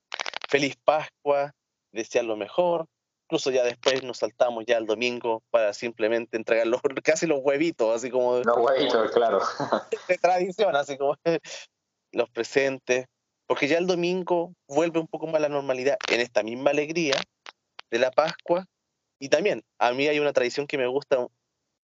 feliz 0.49 0.75
Pascua, 0.83 1.53
desear 1.91 2.25
lo 2.25 2.35
mejor, 2.35 2.87
incluso 3.29 3.51
ya 3.51 3.63
después 3.63 4.01
nos 4.03 4.17
saltamos 4.17 4.65
ya 4.65 4.77
el 4.77 4.87
domingo 4.87 5.43
para 5.51 5.71
simplemente 5.73 6.35
entregar 6.35 6.65
los, 6.65 6.81
casi 7.03 7.27
los 7.27 7.39
huevitos, 7.43 7.95
así 7.95 8.09
como 8.09 8.39
Los 8.39 8.57
huevitos, 8.57 9.11
claro. 9.11 9.39
de 10.07 10.17
tradición, 10.17 10.75
así 10.75 10.97
como 10.97 11.15
los 12.11 12.29
presentes, 12.31 13.05
porque 13.45 13.67
ya 13.67 13.77
el 13.77 13.85
domingo 13.85 14.53
vuelve 14.67 14.99
un 14.99 15.07
poco 15.07 15.27
más 15.27 15.41
la 15.41 15.49
normalidad 15.49 15.97
en 16.11 16.21
esta 16.21 16.41
misma 16.41 16.71
alegría 16.71 17.21
de 17.91 17.99
la 17.99 18.09
Pascua. 18.09 18.65
Y 19.19 19.29
también, 19.29 19.63
a 19.77 19.91
mí 19.91 20.07
hay 20.07 20.19
una 20.19 20.33
tradición 20.33 20.65
que 20.65 20.79
me 20.79 20.87
gusta 20.87 21.27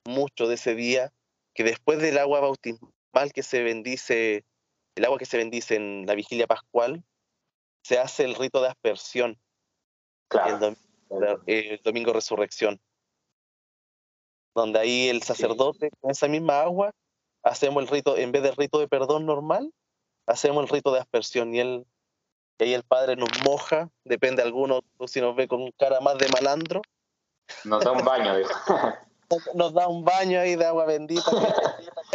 mucho 0.03 0.47
de 0.47 0.55
ese 0.55 0.73
día, 0.73 1.11
que 1.53 1.63
después 1.63 1.99
del 1.99 2.17
agua 2.17 2.39
bautismal 2.39 3.33
que 3.33 3.43
se 3.43 3.61
bendice, 3.61 4.45
el 4.95 5.05
agua 5.05 5.19
que 5.19 5.25
se 5.25 5.37
bendice 5.37 5.75
en 5.75 6.07
la 6.07 6.15
vigilia 6.15 6.47
pascual, 6.47 7.03
se 7.83 7.99
hace 7.99 8.23
el 8.23 8.33
rito 8.33 8.63
de 8.63 8.69
aspersión 8.69 9.31
el, 9.31 9.37
Claro. 10.27 10.59
domingo, 10.59 10.84
el 11.47 11.81
domingo 11.83 12.13
resurrección, 12.13 12.79
donde 14.53 14.79
ahí 14.79 15.09
el 15.09 15.21
sacerdote, 15.23 15.89
con 15.99 16.11
esa 16.11 16.27
misma 16.27 16.61
agua, 16.61 16.91
hacemos 17.43 17.83
el 17.83 17.89
rito, 17.89 18.17
en 18.17 18.31
vez 18.31 18.43
del 18.43 18.55
rito 18.55 18.79
de 18.79 18.87
perdón 18.87 19.25
normal, 19.25 19.71
hacemos 20.25 20.63
el 20.63 20.69
rito 20.69 20.91
de 20.93 20.99
aspersión 20.99 21.53
y 21.53 21.59
él 21.59 21.85
y 22.57 22.63
ahí 22.63 22.73
el 22.73 22.83
padre 22.83 23.17
nos 23.17 23.29
moja, 23.43 23.89
depende 24.05 24.41
de 24.41 24.47
alguno, 24.47 24.79
si 25.07 25.19
nos 25.19 25.35
ve 25.35 25.47
con 25.47 25.71
cara 25.71 25.99
más 25.99 26.17
de 26.17 26.29
malandro, 26.29 26.81
Nos 27.65 27.83
da 27.83 27.91
un 27.91 28.05
baño, 28.05 28.33
nos 29.53 29.73
da 29.73 29.87
un 29.87 30.05
baño 30.05 30.39
ahí 30.39 30.55
de 30.55 30.65
agua 30.65 30.85
bendita. 30.85 31.23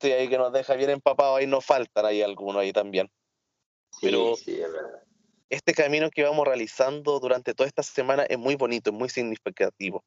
Sí, 0.00 0.12
ahí 0.12 0.28
que 0.28 0.38
nos 0.38 0.52
deja 0.52 0.74
bien 0.74 0.90
empapados, 0.90 1.40
ahí 1.40 1.48
nos 1.48 1.64
faltan 1.66 2.06
ahí 2.06 2.22
algunos 2.22 2.62
ahí 2.62 2.72
también. 2.72 3.10
Sí, 3.90 3.98
Pero- 4.02 4.36
sí, 4.36 4.52
es 4.52 4.72
verdad. 4.72 5.02
Este 5.50 5.72
camino 5.72 6.10
que 6.10 6.24
vamos 6.24 6.46
realizando 6.46 7.18
durante 7.20 7.54
toda 7.54 7.66
esta 7.68 7.82
semana 7.82 8.24
es 8.24 8.38
muy 8.38 8.54
bonito, 8.54 8.90
es 8.90 8.96
muy 8.96 9.08
significativo. 9.08 10.04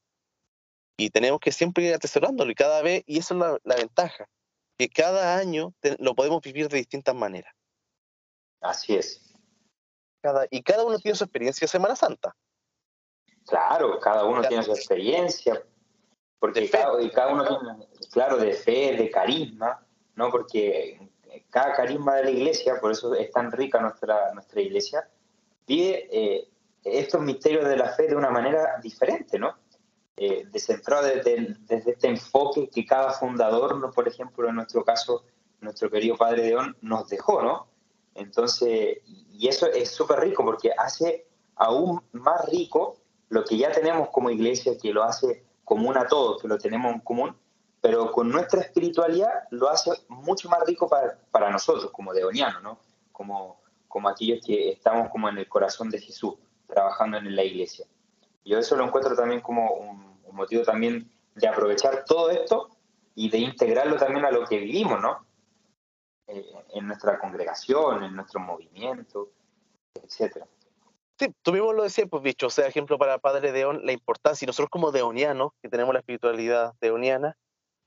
Y 0.98 1.10
tenemos 1.10 1.40
que 1.40 1.52
siempre 1.52 1.86
ir 1.86 1.94
atesorándolo 1.96 2.52
y 2.52 2.56
cada 2.56 2.82
vez, 2.82 3.04
y 3.08 3.18
eso 3.20 3.34
es 3.34 3.40
la, 3.40 3.58
la 3.64 3.76
ventaja, 3.76 4.28
que 4.78 4.88
cada 4.90 5.38
año 5.38 5.74
te- 5.80 5.98
lo 6.00 6.14
podemos 6.14 6.42
vivir 6.42 6.68
de 6.70 6.78
distintas 6.78 7.16
maneras. 7.16 7.54
Así 8.62 8.96
es. 8.96 9.34
cada, 10.22 10.46
y 10.52 10.62
cada 10.62 10.86
uno 10.86 11.00
tiene 11.00 11.16
su 11.18 11.24
experiencia 11.24 11.66
de 11.66 11.70
Semana 11.70 11.96
Santa. 11.96 12.36
Claro, 13.48 14.00
cada 14.00 14.26
uno 14.26 14.44
tiene 14.44 14.62
su 14.62 14.72
experiencia, 14.72 15.66
porque 16.38 16.70
cada, 16.70 17.10
cada, 17.10 17.34
uno 17.34 17.48
tiene, 17.48 17.88
claro, 18.12 18.38
de 18.38 18.54
fe, 18.54 18.96
de 18.96 19.10
carisma, 19.10 19.84
¿no? 20.14 20.30
Porque 20.30 21.10
cada 21.50 21.74
carisma 21.74 22.18
de 22.18 22.26
la 22.26 22.30
iglesia, 22.32 22.80
por 22.80 22.92
eso 22.92 23.16
es 23.16 23.32
tan 23.32 23.52
rica 23.52 23.80
nuestra, 23.80 24.32
nuestra 24.36 24.62
iglesia, 24.62 25.10
vive 25.68 26.08
eh, 26.12 26.48
estos 26.84 27.22
misterios 27.22 27.68
de 27.68 27.78
la 27.78 27.90
fe 27.90 28.08
de 28.08 28.16
una 28.16 28.30
manera 28.30 28.80
diferente, 28.82 29.38
¿no? 29.40 29.56
Eh, 30.18 30.46
descentrado 30.52 31.04
desde, 31.08 31.56
desde, 31.62 31.92
este 31.92 32.08
enfoque 32.08 32.70
que 32.70 32.86
cada 32.86 33.12
fundador, 33.12 33.92
por 33.94 34.08
ejemplo, 34.08 34.48
en 34.50 34.56
nuestro 34.56 34.84
caso, 34.84 35.24
nuestro 35.62 35.90
querido 35.90 36.18
Padre 36.18 36.44
León, 36.50 36.78
nos 36.82 37.08
dejó, 37.08 37.42
¿no? 37.42 37.68
Entonces, 38.14 39.00
y 39.06 39.48
eso 39.48 39.68
es 39.68 39.90
súper 39.90 40.20
rico 40.20 40.44
porque 40.44 40.72
hace 40.78 41.26
aún 41.56 42.02
más 42.12 42.46
rico 42.50 42.98
lo 43.30 43.46
que 43.46 43.58
ya 43.58 43.72
tenemos 43.72 44.10
como 44.10 44.30
iglesia, 44.30 44.78
que 44.78 44.92
lo 44.92 45.04
hace 45.04 45.46
común 45.64 45.98
a 45.98 46.06
todos, 46.06 46.42
que 46.42 46.48
lo 46.48 46.58
tenemos 46.58 46.94
en 46.94 47.00
común, 47.00 47.36
pero 47.80 48.12
con 48.12 48.30
nuestra 48.30 48.62
espiritualidad 48.62 49.32
lo 49.52 49.70
hace 49.70 49.92
mucho 50.10 50.50
más 50.50 50.60
rico 50.66 50.90
para, 50.90 51.18
para 51.32 51.50
nosotros, 51.50 51.92
como 51.92 52.14
deonianos, 52.14 52.62
¿no? 52.62 52.80
Como, 53.12 53.61
como 53.92 54.10
aquellos 54.10 54.44
que 54.46 54.72
estamos 54.72 55.10
como 55.10 55.30
en 55.30 55.38
el 55.38 55.48
corazón 55.48 55.90
de 55.90 56.00
Jesús, 56.00 56.36
trabajando 56.66 57.18
en 57.18 57.36
la 57.36 57.44
iglesia. 57.44 57.86
Yo 58.44 58.58
eso 58.58 58.76
lo 58.76 58.86
encuentro 58.86 59.16
también 59.16 59.42
como 59.42 59.72
un, 59.74 60.12
motivo 60.32 60.64
también 60.64 61.12
de 61.36 61.48
aprovechar 61.48 62.06
todo 62.06 62.32
esto 62.32 62.70
y 63.16 63.30
de 63.30 63.40
integrarlo 63.40 63.98
también 63.98 64.24
a 64.24 64.32
lo 64.32 64.46
que 64.46 64.58
vivimos, 64.58 65.02
¿no? 65.02 65.26
Eh, 66.28 66.46
en 66.74 66.88
nuestra 66.88 67.20
congregación, 67.20 68.06
en 68.06 68.16
nuestro 68.16 68.40
movimiento, 68.40 69.30
etcétera. 70.02 70.48
Sí, 71.20 71.28
tú 71.42 71.52
mismo 71.52 71.74
lo 71.74 71.84
decías, 71.84 72.08
pues, 72.10 72.24
bicho, 72.24 72.48
o 72.48 72.50
sea, 72.50 72.66
ejemplo 72.66 72.98
para 72.98 73.20
Padre 73.20 73.52
Deón, 73.52 73.86
la 73.86 73.92
importancia, 73.92 74.46
y 74.46 74.48
nosotros 74.48 74.70
como 74.72 74.92
deonianos, 74.92 75.52
que 75.62 75.68
tenemos 75.68 75.94
la 75.94 76.00
espiritualidad 76.00 76.74
deoniana, 76.80 77.36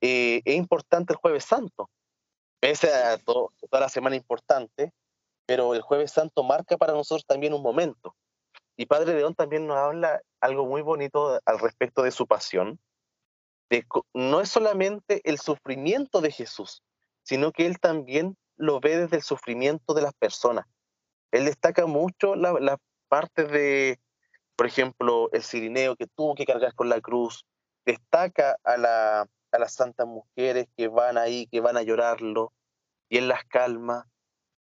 eh, 0.03 0.43
es 0.45 0.55
importante 0.55 1.15
el 1.15 1.19
Jueves 1.19 1.45
Santo. 1.45 1.89
Pese 2.61 2.93
a 2.93 3.17
toda 3.19 3.51
la 3.73 3.89
semana 3.89 4.17
importante, 4.17 4.93
pero 5.47 5.75
el 5.75 5.83
Jueves 5.83 6.13
Santo 6.13 6.43
marca 6.43 6.77
para 6.77 6.93
nosotros 6.93 7.27
también 7.27 7.55
un 7.55 7.63
momento. 7.63 8.15
Y 8.77 8.87
Padre 8.87 9.15
León 9.15 9.35
también 9.35 9.67
nos 9.67 9.77
habla 9.77 10.21
algo 10.41 10.67
muy 10.67 10.83
bonito 10.83 11.41
al 11.45 11.59
respecto 11.59 12.03
de 12.03 12.11
su 12.11 12.27
pasión. 12.27 12.79
De, 13.71 13.85
no 14.13 14.41
es 14.41 14.49
solamente 14.49 15.21
el 15.25 15.39
sufrimiento 15.39 16.21
de 16.21 16.33
Jesús, 16.33 16.83
sino 17.23 17.53
que 17.53 17.67
él 17.67 17.79
también 17.79 18.37
lo 18.57 18.81
ve 18.81 18.99
desde 18.99 19.17
el 19.17 19.23
sufrimiento 19.23 19.95
de 19.95 20.03
las 20.03 20.15
personas. 20.15 20.67
Él 21.31 21.45
destaca 21.45 21.87
mucho 21.87 22.35
la, 22.37 22.53
la 22.53 22.79
parte 23.09 23.45
de, 23.45 24.01
por 24.57 24.67
ejemplo, 24.67 25.31
el 25.33 25.43
sirineo 25.43 25.97
que 25.97 26.07
tuvo 26.07 26.35
que 26.35 26.47
cargar 26.47 26.75
con 26.75 26.89
la 26.89 27.01
cruz, 27.01 27.45
destaca 27.85 28.57
a, 28.65 28.77
la, 28.77 29.27
a 29.53 29.59
las 29.59 29.75
santas 29.75 30.07
mujeres 30.07 30.67
que 30.77 30.89
van 30.89 31.19
ahí, 31.19 31.47
que 31.47 31.61
van 31.61 31.77
a 31.77 31.83
llorarlo, 31.83 32.53
y 33.09 33.19
él 33.19 33.29
las 33.29 33.45
calma, 33.45 34.07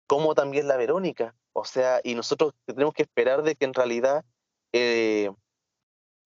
como 0.06 0.34
también 0.34 0.68
la 0.68 0.76
Verónica, 0.76 1.34
o 1.52 1.64
sea, 1.64 2.00
y 2.04 2.14
nosotros 2.14 2.54
tenemos 2.64 2.94
que 2.94 3.02
esperar 3.02 3.42
de 3.42 3.56
que 3.56 3.64
en 3.64 3.74
realidad 3.74 4.24
eh, 4.72 5.30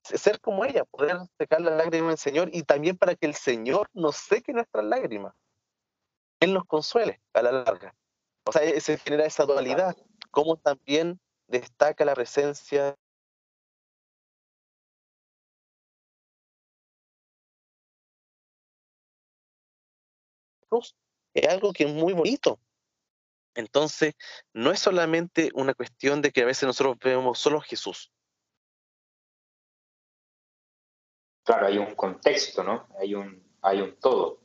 ser 0.02 0.40
como 0.40 0.64
ella, 0.64 0.84
poder 0.84 1.18
secar 1.38 1.60
las 1.60 1.76
lágrimas 1.76 2.10
del 2.10 2.18
Señor 2.18 2.50
y 2.52 2.62
también 2.62 2.96
para 2.96 3.14
que 3.14 3.26
el 3.26 3.34
Señor 3.34 3.88
nos 3.92 4.16
seque 4.16 4.52
nuestras 4.52 4.84
lágrimas. 4.84 5.34
Él 6.40 6.54
nos 6.54 6.64
consuele 6.64 7.20
a 7.34 7.42
la 7.42 7.52
larga. 7.52 7.94
O 8.46 8.52
sea, 8.52 8.80
se 8.80 8.98
genera 8.98 9.26
esa 9.26 9.44
dualidad, 9.44 9.96
como 10.30 10.56
también 10.56 11.20
destaca 11.48 12.04
la 12.04 12.14
presencia 12.14 12.96
es 21.34 21.48
algo 21.48 21.72
que 21.72 21.84
es 21.84 21.92
muy 21.92 22.12
bonito. 22.12 22.58
Entonces, 23.54 24.14
no 24.52 24.70
es 24.70 24.80
solamente 24.80 25.50
una 25.54 25.74
cuestión 25.74 26.22
de 26.22 26.30
que 26.30 26.42
a 26.42 26.46
veces 26.46 26.66
nosotros 26.66 26.96
vemos 27.02 27.38
solo 27.38 27.58
a 27.58 27.62
Jesús. 27.62 28.12
Claro, 31.44 31.66
hay 31.66 31.78
un 31.78 31.94
contexto, 31.94 32.62
¿no? 32.62 32.88
Hay 32.98 33.14
un, 33.14 33.42
hay 33.62 33.80
un 33.80 33.98
todo. 33.98 34.40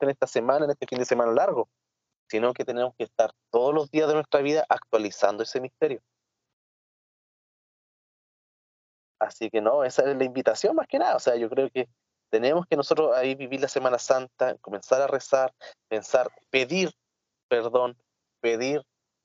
en 0.00 0.10
esta 0.10 0.26
semana, 0.26 0.66
en 0.66 0.70
este 0.70 0.86
fin 0.86 0.98
de 0.98 1.04
semana 1.06 1.32
largo 1.32 1.68
sino 2.28 2.52
que 2.52 2.64
tenemos 2.64 2.94
que 2.96 3.04
estar 3.04 3.32
todos 3.50 3.74
los 3.74 3.90
días 3.90 4.08
de 4.08 4.14
nuestra 4.14 4.40
vida 4.40 4.64
actualizando 4.68 5.42
ese 5.42 5.60
misterio. 5.60 6.00
Así 9.18 9.50
que 9.50 9.60
no, 9.60 9.84
esa 9.84 10.02
es 10.08 10.16
la 10.16 10.24
invitación 10.24 10.76
más 10.76 10.86
que 10.86 10.98
nada. 10.98 11.16
O 11.16 11.20
sea, 11.20 11.36
yo 11.36 11.48
creo 11.48 11.70
que 11.70 11.88
tenemos 12.30 12.66
que 12.66 12.76
nosotros 12.76 13.16
ahí 13.16 13.34
vivir 13.34 13.60
la 13.60 13.68
Semana 13.68 13.98
Santa, 13.98 14.56
comenzar 14.58 15.00
a 15.00 15.06
rezar, 15.06 15.54
pensar, 15.88 16.30
pedir 16.50 16.90
perdón, 17.48 17.96
pedir 18.40 18.82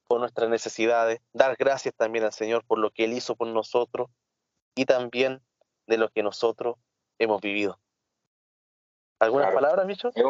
por 0.08 0.20
nuestras 0.20 0.50
necesidades, 0.50 1.20
dar 1.34 1.56
gracias 1.58 1.94
también 1.96 2.26
al 2.26 2.34
Señor 2.34 2.66
por 2.66 2.80
lo 2.80 2.92
que 2.92 3.06
Él 3.06 3.14
hizo 3.14 3.36
por 3.36 3.48
nosotros 3.48 4.10
y 4.76 4.86
también 4.86 5.42
de 5.88 5.98
lo 5.98 6.10
que 6.10 6.24
nosotros 6.24 6.76
hemos 7.20 7.42
vivido. 7.42 7.80
¿Algunas 9.20 9.54
palabras, 9.54 9.86
Micho? 9.86 10.10
es 10.10 10.24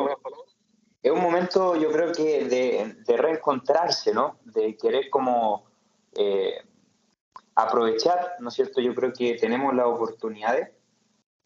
un 1.04 1.22
momento, 1.22 1.76
yo 1.76 1.92
creo 1.92 2.12
que 2.12 2.46
de, 2.46 3.18
reencontrarse, 3.18 4.14
¿no? 4.14 4.38
De 4.44 4.76
querer 4.76 5.10
como 5.10 5.66
eh, 6.16 6.62
aprovechar, 7.56 8.36
¿no 8.40 8.50
es 8.50 8.56
cierto? 8.56 8.82
Yo 8.82 8.94
creo 8.94 9.14
que 9.14 9.36
tenemos 9.36 9.74
las 9.74 9.86
oportunidades. 9.86 10.72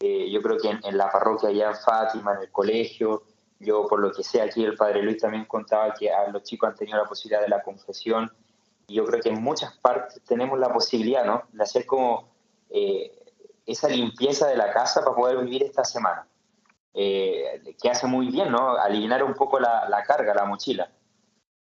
Eh, 0.00 0.28
yo 0.30 0.42
creo 0.42 0.58
que 0.58 0.70
en, 0.70 0.98
la 0.98 1.10
parroquia 1.10 1.50
allá 1.50 1.70
en 1.70 1.76
Fátima, 1.76 2.34
en 2.34 2.40
el 2.42 2.50
colegio, 2.50 3.22
yo 3.60 3.86
por 3.86 4.00
lo 4.00 4.12
que 4.12 4.24
sé 4.24 4.40
aquí 4.40 4.64
el 4.64 4.76
Padre 4.76 5.02
Luis 5.02 5.18
también 5.18 5.44
contaba 5.44 5.94
que 5.94 6.10
a 6.10 6.28
los 6.28 6.42
chicos 6.42 6.70
han 6.70 6.74
tenido 6.74 6.98
la 6.98 7.08
posibilidad 7.08 7.40
de 7.40 7.48
la 7.48 7.62
confesión. 7.62 8.32
Y 8.88 8.94
yo 8.94 9.04
creo 9.04 9.22
que 9.22 9.28
en 9.28 9.40
muchas 9.40 9.78
partes 9.78 10.20
tenemos 10.24 10.58
la 10.58 10.72
posibilidad, 10.72 11.24
¿no? 11.24 11.44
De 11.52 11.62
hacer 11.62 11.86
como 11.86 12.34
eh, 12.70 13.32
esa 13.64 13.88
limpieza 13.88 14.48
de 14.48 14.56
la 14.56 14.72
casa 14.72 15.00
para 15.02 15.14
poder 15.14 15.38
vivir 15.44 15.62
esta 15.62 15.84
semana 15.84 16.26
eh, 16.94 17.74
que 17.80 17.90
hace 17.90 18.06
muy 18.06 18.28
bien, 18.28 18.52
¿no? 18.52 18.76
Aliviar 18.76 19.24
un 19.24 19.34
poco 19.34 19.58
la, 19.58 20.04
carga, 20.06 20.32
la 20.32 20.44
mochila, 20.44 20.90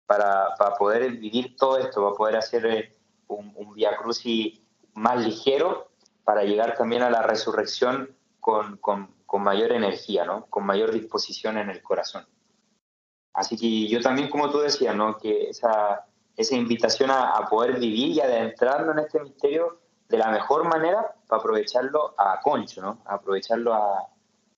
para, 0.06 0.54
para, 0.58 0.74
poder 0.74 1.12
vivir 1.12 1.56
todo 1.56 1.78
esto, 1.78 2.02
para 2.02 2.16
poder 2.16 2.36
hacer 2.36 2.66
eh, 2.66 2.96
un, 3.28 3.52
un 3.56 3.72
Via 3.74 3.96
Crucis 3.96 4.60
más 4.94 5.24
ligero, 5.24 5.92
para 6.24 6.42
llegar 6.42 6.76
también 6.76 7.02
a 7.02 7.10
la 7.10 7.22
resurrección 7.22 8.16
con, 8.40 8.76
con, 8.78 9.14
con, 9.24 9.42
mayor 9.42 9.72
energía, 9.72 10.24
¿no? 10.24 10.46
Con 10.46 10.66
mayor 10.66 10.90
disposición 10.90 11.56
en 11.56 11.70
el 11.70 11.82
corazón. 11.82 12.26
Así 13.32 13.56
que 13.56 13.88
yo 13.88 14.00
también, 14.00 14.28
como 14.28 14.50
tú 14.50 14.58
decías, 14.58 14.94
¿no? 14.94 15.16
Que 15.16 15.48
esa, 15.50 16.04
esa 16.36 16.56
invitación 16.56 17.10
a, 17.10 17.30
a 17.30 17.48
poder 17.48 17.78
vivir 17.78 18.08
y 18.08 18.20
adentrarnos 18.20 18.96
en 18.96 19.04
este 19.04 19.20
misterio 19.20 19.78
de 20.08 20.18
la 20.18 20.30
mejor 20.30 20.64
manera 20.64 21.14
para 21.26 21.40
aprovecharlo 21.40 22.14
a 22.18 22.38
concho, 22.40 22.82
¿no? 22.82 22.98
aprovecharlo 23.06 23.72
a, 23.72 24.08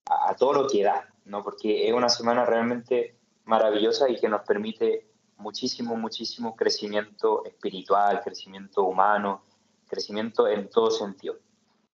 a, 0.07 0.35
todo 0.37 0.52
lo 0.52 0.69
que 0.69 0.85
da, 0.85 1.09
¿no? 1.25 1.42
Porque 1.42 1.88
es 1.88 1.94
una 1.94 2.09
semana 2.09 2.44
realmente 2.44 3.17
maravillosa 3.44 4.09
y 4.09 4.17
que 4.17 4.29
nos 4.29 4.42
permite 4.42 5.07
muchísimo, 5.38 5.96
muchísimo 5.96 6.57
crecimiento 6.57 7.44
espiritual, 7.44 8.23
crecimiento 8.23 8.85
humano, 8.85 9.42
crecimiento 9.88 10.48
en 10.48 10.69
todo 10.69 10.90
sentido. 10.90 11.37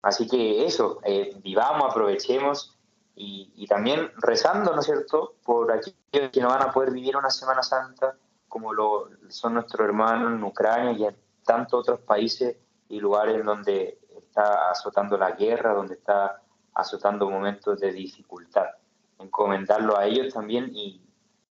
Así 0.02 0.28
que 0.28 0.66
eso, 0.66 1.00
eh, 1.04 1.38
vivamos, 1.44 1.90
aprovechemos 1.90 2.76
y, 3.16 3.68
también 3.68 4.12
rezando, 4.18 4.74
¿no 4.74 4.80
es 4.80 4.86
cierto?, 4.86 5.36
por 5.44 5.72
aquellos 5.72 6.32
que 6.32 6.42
no 6.42 6.48
van 6.48 6.62
a 6.62 6.72
poder 6.72 6.92
vivir 6.92 7.18
una 7.18 7.30
Semana 7.30 7.62
Santa 7.62 8.16
como 8.50 8.74
lo 8.74 9.10
son 9.30 9.54
nuestros 9.54 9.88
hermanos 9.88 10.34
en 10.34 10.44
Ucrania 10.44 10.92
y 10.92 11.06
en 11.06 11.16
tantos 11.46 11.82
otros 11.82 12.00
países 12.02 12.58
y 12.90 13.00
lugares 13.00 13.46
donde 13.46 14.00
está 14.18 14.72
azotando 14.72 15.18
la 15.18 15.32
guerra, 15.32 15.74
donde 15.74 15.94
está 15.94 16.42
azotando 16.74 17.30
momentos 17.30 17.80
de 17.80 17.92
dificultad. 17.92 18.68
Encomendarlo 19.18 19.98
a 19.98 20.06
ellos 20.06 20.34
también 20.34 20.70
y 20.74 21.02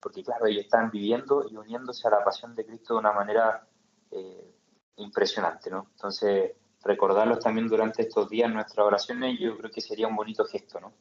porque 0.04 0.22
claro, 0.22 0.44
ellos 0.46 0.64
están 0.64 0.90
viviendo 0.90 1.46
y 1.48 1.56
uniéndose 1.56 2.06
a 2.06 2.10
la 2.10 2.22
pasión 2.22 2.54
de 2.54 2.66
Cristo 2.66 2.92
de 2.92 3.00
una 3.00 3.12
manera 3.12 3.66
eh, 4.10 4.54
impresionante, 4.96 5.70
¿no? 5.70 5.86
Entonces, 5.92 6.52
recordarlos 6.82 7.38
también 7.38 7.68
durante 7.68 8.02
estos 8.02 8.28
días 8.28 8.52
nuestras 8.52 8.86
oraciones, 8.86 9.38
yo 9.40 9.56
creo 9.56 9.70
que 9.70 9.80
sería 9.80 10.06
un 10.06 10.14
bonito 10.14 10.44
gesto, 10.44 10.78
¿no? 10.78 10.92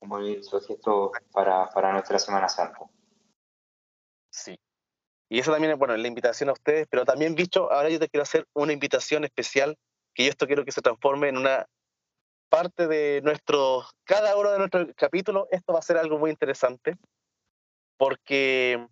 Un 0.00 0.08
bonito 0.08 0.58
gesto 0.58 1.12
para, 1.32 1.68
para 1.68 1.92
nuestra 1.92 2.18
Semana 2.18 2.48
Santa. 2.48 2.78
Sí. 4.30 4.58
Y 5.28 5.38
eso 5.38 5.52
también 5.52 5.72
es, 5.72 5.78
bueno, 5.78 5.94
la 5.94 6.08
invitación 6.08 6.48
a 6.48 6.52
ustedes, 6.52 6.86
pero 6.88 7.04
también, 7.04 7.34
bicho, 7.34 7.70
ahora 7.70 7.90
yo 7.90 7.98
te 7.98 8.08
quiero 8.08 8.22
hacer 8.22 8.46
una 8.54 8.72
invitación 8.72 9.24
especial, 9.24 9.76
que 10.14 10.24
yo 10.24 10.30
esto 10.30 10.46
quiero 10.46 10.64
que 10.64 10.72
se 10.72 10.80
transforme 10.80 11.28
en 11.28 11.36
una 11.36 11.66
parte 12.54 12.86
de 12.86 13.20
nuestro, 13.24 13.84
cada 14.04 14.36
uno 14.36 14.52
de 14.52 14.58
nuestros 14.58 14.86
capítulos, 14.94 15.48
esto 15.50 15.72
va 15.72 15.80
a 15.80 15.82
ser 15.82 15.96
algo 15.96 16.20
muy 16.20 16.30
interesante, 16.30 16.96
porque 17.96 18.86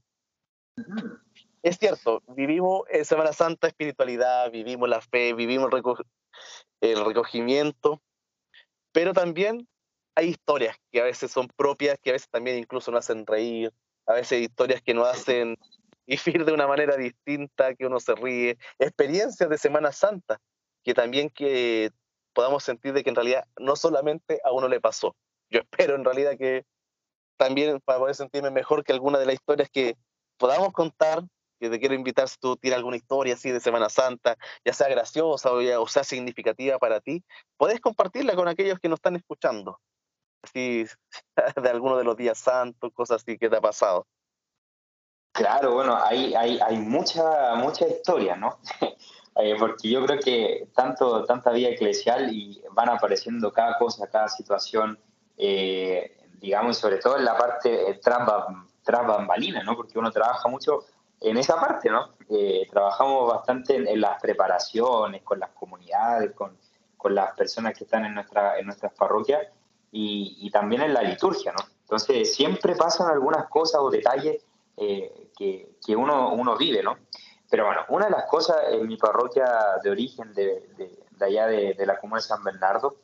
es 1.63 1.79
cierto, 1.79 2.25
vivimos 2.27 2.83
en 2.91 3.05
Semana 3.05 3.33
Santa 3.33 3.69
espiritualidad, 3.69 4.51
vivimos 4.51 4.89
la 4.89 5.01
fe, 5.01 5.33
vivimos 5.33 5.71
el 6.81 7.05
recogimiento, 7.05 8.03
pero 8.91 9.13
también 9.13 9.69
hay 10.17 10.31
historias 10.31 10.77
que 10.91 11.01
a 11.01 11.05
veces 11.05 11.31
son 11.31 11.47
propias, 11.47 12.01
que 12.03 12.11
a 12.11 12.15
veces 12.15 12.29
también 12.31 12.59
incluso 12.59 12.91
nos 12.91 13.09
hacen 13.09 13.25
reír, 13.25 13.73
a 14.07 14.15
veces 14.15 14.43
historias 14.43 14.83
que 14.83 14.93
nos 14.93 15.07
hacen 15.07 15.57
vivir 16.05 16.45
de 16.45 16.53
una 16.53 16.67
manera 16.67 16.97
distinta, 16.97 17.77
que 17.77 17.87
uno 17.87 18.01
se 18.01 18.17
ríe, 18.17 18.59
experiencias 18.81 19.49
de 19.49 19.57
Semana 19.57 19.93
Santa, 19.93 20.41
que 20.83 20.95
también 20.95 21.31
que 21.31 21.93
podamos 22.33 22.65
sentir 22.65 22.93
de 22.93 23.03
que 23.03 23.11
en 23.11 23.17
realidad 23.17 23.47
no 23.59 23.77
solamente 23.77 24.41
a 24.45 24.53
uno 24.53 24.69
le 24.69 24.81
pasó. 24.81 25.15
Yo 25.51 25.61
espero 25.61 25.95
en 25.95 26.05
realidad 26.05 26.37
que 26.39 26.65
también 27.37 27.81
para 27.81 27.99
poder 27.99 28.15
sentirme 28.15 28.51
mejor 28.51 28.85
que 28.85 28.93
alguna 28.93 29.19
de 29.19 29.27
las 29.27 29.35
historias 29.35 29.69
que 29.71 29.97
podamos 30.37 30.73
contar, 30.73 31.23
que 31.61 31.71
te 31.71 31.79
quiero 31.79 31.95
invitar 31.95 32.29
si 32.29 32.37
tú 32.39 32.57
tienes 32.57 32.79
alguna 32.79 32.97
historia 32.97 33.35
así 33.35 33.51
de 33.51 33.61
Semana 33.61 33.89
Santa, 33.89 34.37
ya 34.65 34.73
sea 34.73 34.89
graciosa 34.89 35.53
o, 35.53 35.87
sea 35.87 36.05
significativa 36.05 36.79
para 36.79 37.01
ti, 37.01 37.23
puedes 37.57 37.81
compartirla 37.81 38.35
con 38.35 38.49
aquellos 38.49 38.79
que 38.79 38.89
nos 38.89 38.99
están 38.99 39.17
escuchando. 39.17 39.79
Así, 40.43 40.87
de 41.63 41.69
alguno 41.69 41.97
de 41.97 42.05
los 42.05 42.17
días 42.17 42.39
santos, 42.39 42.93
cosas 42.93 43.23
así 43.23 43.39
que 43.39 43.49
te 43.49 43.57
ha 43.57 43.61
pasado. 43.61 44.07
Claro, 45.33 45.75
bueno, 45.75 45.97
hay, 45.97 46.35
hay, 46.35 46.59
hay 46.61 46.77
mucha, 46.77 47.55
mucha 47.55 47.87
historia, 47.89 48.37
¿no? 48.37 48.59
Eh, 49.37 49.57
porque 49.59 49.89
yo 49.89 50.05
creo 50.05 50.19
que 50.19 50.69
tanto, 50.75 51.25
tanta 51.25 51.51
vida 51.53 51.71
eclesial 51.71 52.33
y 52.33 52.63
van 52.73 52.91
apareciendo 52.91 53.53
cada 53.53 53.79
cosa, 53.79 54.07
cada 54.09 54.29
situación, 54.29 54.99
eh, 55.39 56.19
digamos, 56.39 56.77
sobre 56.77 56.99
todo 56.99 57.17
en 57.17 57.25
la 57.25 57.37
parte 57.37 57.91
eh, 57.91 58.01
tras, 58.03 58.27
bambalina, 59.07 59.63
¿no? 59.63 59.75
Porque 59.75 59.99
uno 59.99 60.11
trabaja 60.11 60.49
mucho 60.49 60.81
en 61.21 61.37
esa 61.37 61.61
parte, 61.61 61.89
¿no? 61.89 62.11
trabajamos 62.71 63.29
bastante 63.29 63.77
en, 63.77 64.01
las 64.01 64.21
preparaciones, 64.21 65.23
con 65.23 65.39
las 65.39 65.51
comunidades, 65.51 66.33
con, 66.33 66.57
con, 66.97 67.15
las 67.15 67.35
personas 67.35 67.77
que 67.77 67.85
están 67.85 68.07
en, 68.07 68.15
nuestra, 68.15 68.59
en 68.59 68.67
nuestras 68.67 68.93
parroquias 68.95 69.47
y, 69.93 70.39
y 70.41 70.51
también 70.51 70.83
en 70.83 70.95
la 70.95 71.03
liturgia, 71.03 71.53
¿no? 71.53 71.63
Entonces, 71.83 72.35
siempre 72.35 72.75
pasan 72.75 73.11
algunas 73.11 73.49
cosas 73.49 73.83
o 73.83 73.91
detalles 73.91 74.43
eh, 74.79 75.29
que, 75.37 75.77
que, 75.85 75.95
uno, 75.95 76.33
uno 76.33 76.57
vive, 76.57 76.83
¿no? 76.83 76.97
Pero 77.53 77.67
bueno, 77.67 77.83
una 77.89 78.07
de 78.07 78.13
las 78.13 78.25
cosas 78.25 78.57
en 78.71 78.87
mi 78.87 78.97
parroquia 78.97 79.47
de 79.85 79.91
origen, 79.91 80.33
de, 80.33 80.71
de, 80.79 81.23
allá 81.23 81.47
de, 81.47 81.85
la 81.85 82.01
comuna 82.01 82.19
de 82.19 82.27
San 82.27 82.43
Bernardo, 82.43 82.97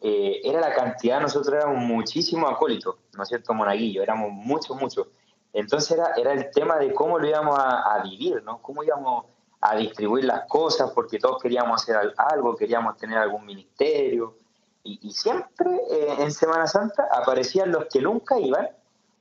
eh, 0.00 0.40
era 0.44 0.60
la 0.60 0.72
cantidad, 0.72 1.20
nosotros 1.20 1.52
éramos 1.52 1.78
muchísimos 1.78 2.48
acólitos, 2.52 2.94
¿no 3.16 3.24
es 3.24 3.28
cierto, 3.28 3.52
Monaguillo? 3.54 4.00
Éramos 4.00 4.30
muchos, 4.30 4.80
muchos. 4.80 5.08
Entonces 5.52 5.98
era, 5.98 6.12
era 6.14 6.32
el 6.32 6.52
tema 6.52 6.76
de 6.76 6.94
cómo 6.94 7.18
lo 7.18 7.26
íbamos 7.26 7.58
a, 7.58 8.00
vivir, 8.04 8.40
¿no? 8.44 8.62
Cómo 8.62 8.84
íbamos 8.84 9.24
a 9.60 9.74
distribuir 9.74 10.26
las 10.26 10.46
cosas, 10.46 10.92
porque 10.92 11.18
todos 11.18 11.42
queríamos 11.42 11.82
hacer 11.82 12.14
algo, 12.18 12.54
queríamos 12.54 12.96
tener 12.98 13.18
algún 13.18 13.44
ministerio. 13.44 14.36
Y, 14.84 15.00
y 15.02 15.10
siempre 15.10 15.68
eh, 15.90 16.18
en 16.20 16.30
Semana 16.30 16.68
Santa 16.68 17.08
aparecían 17.10 17.72
los 17.72 17.86
que 17.86 18.00
nunca 18.00 18.38
iban 18.38 18.68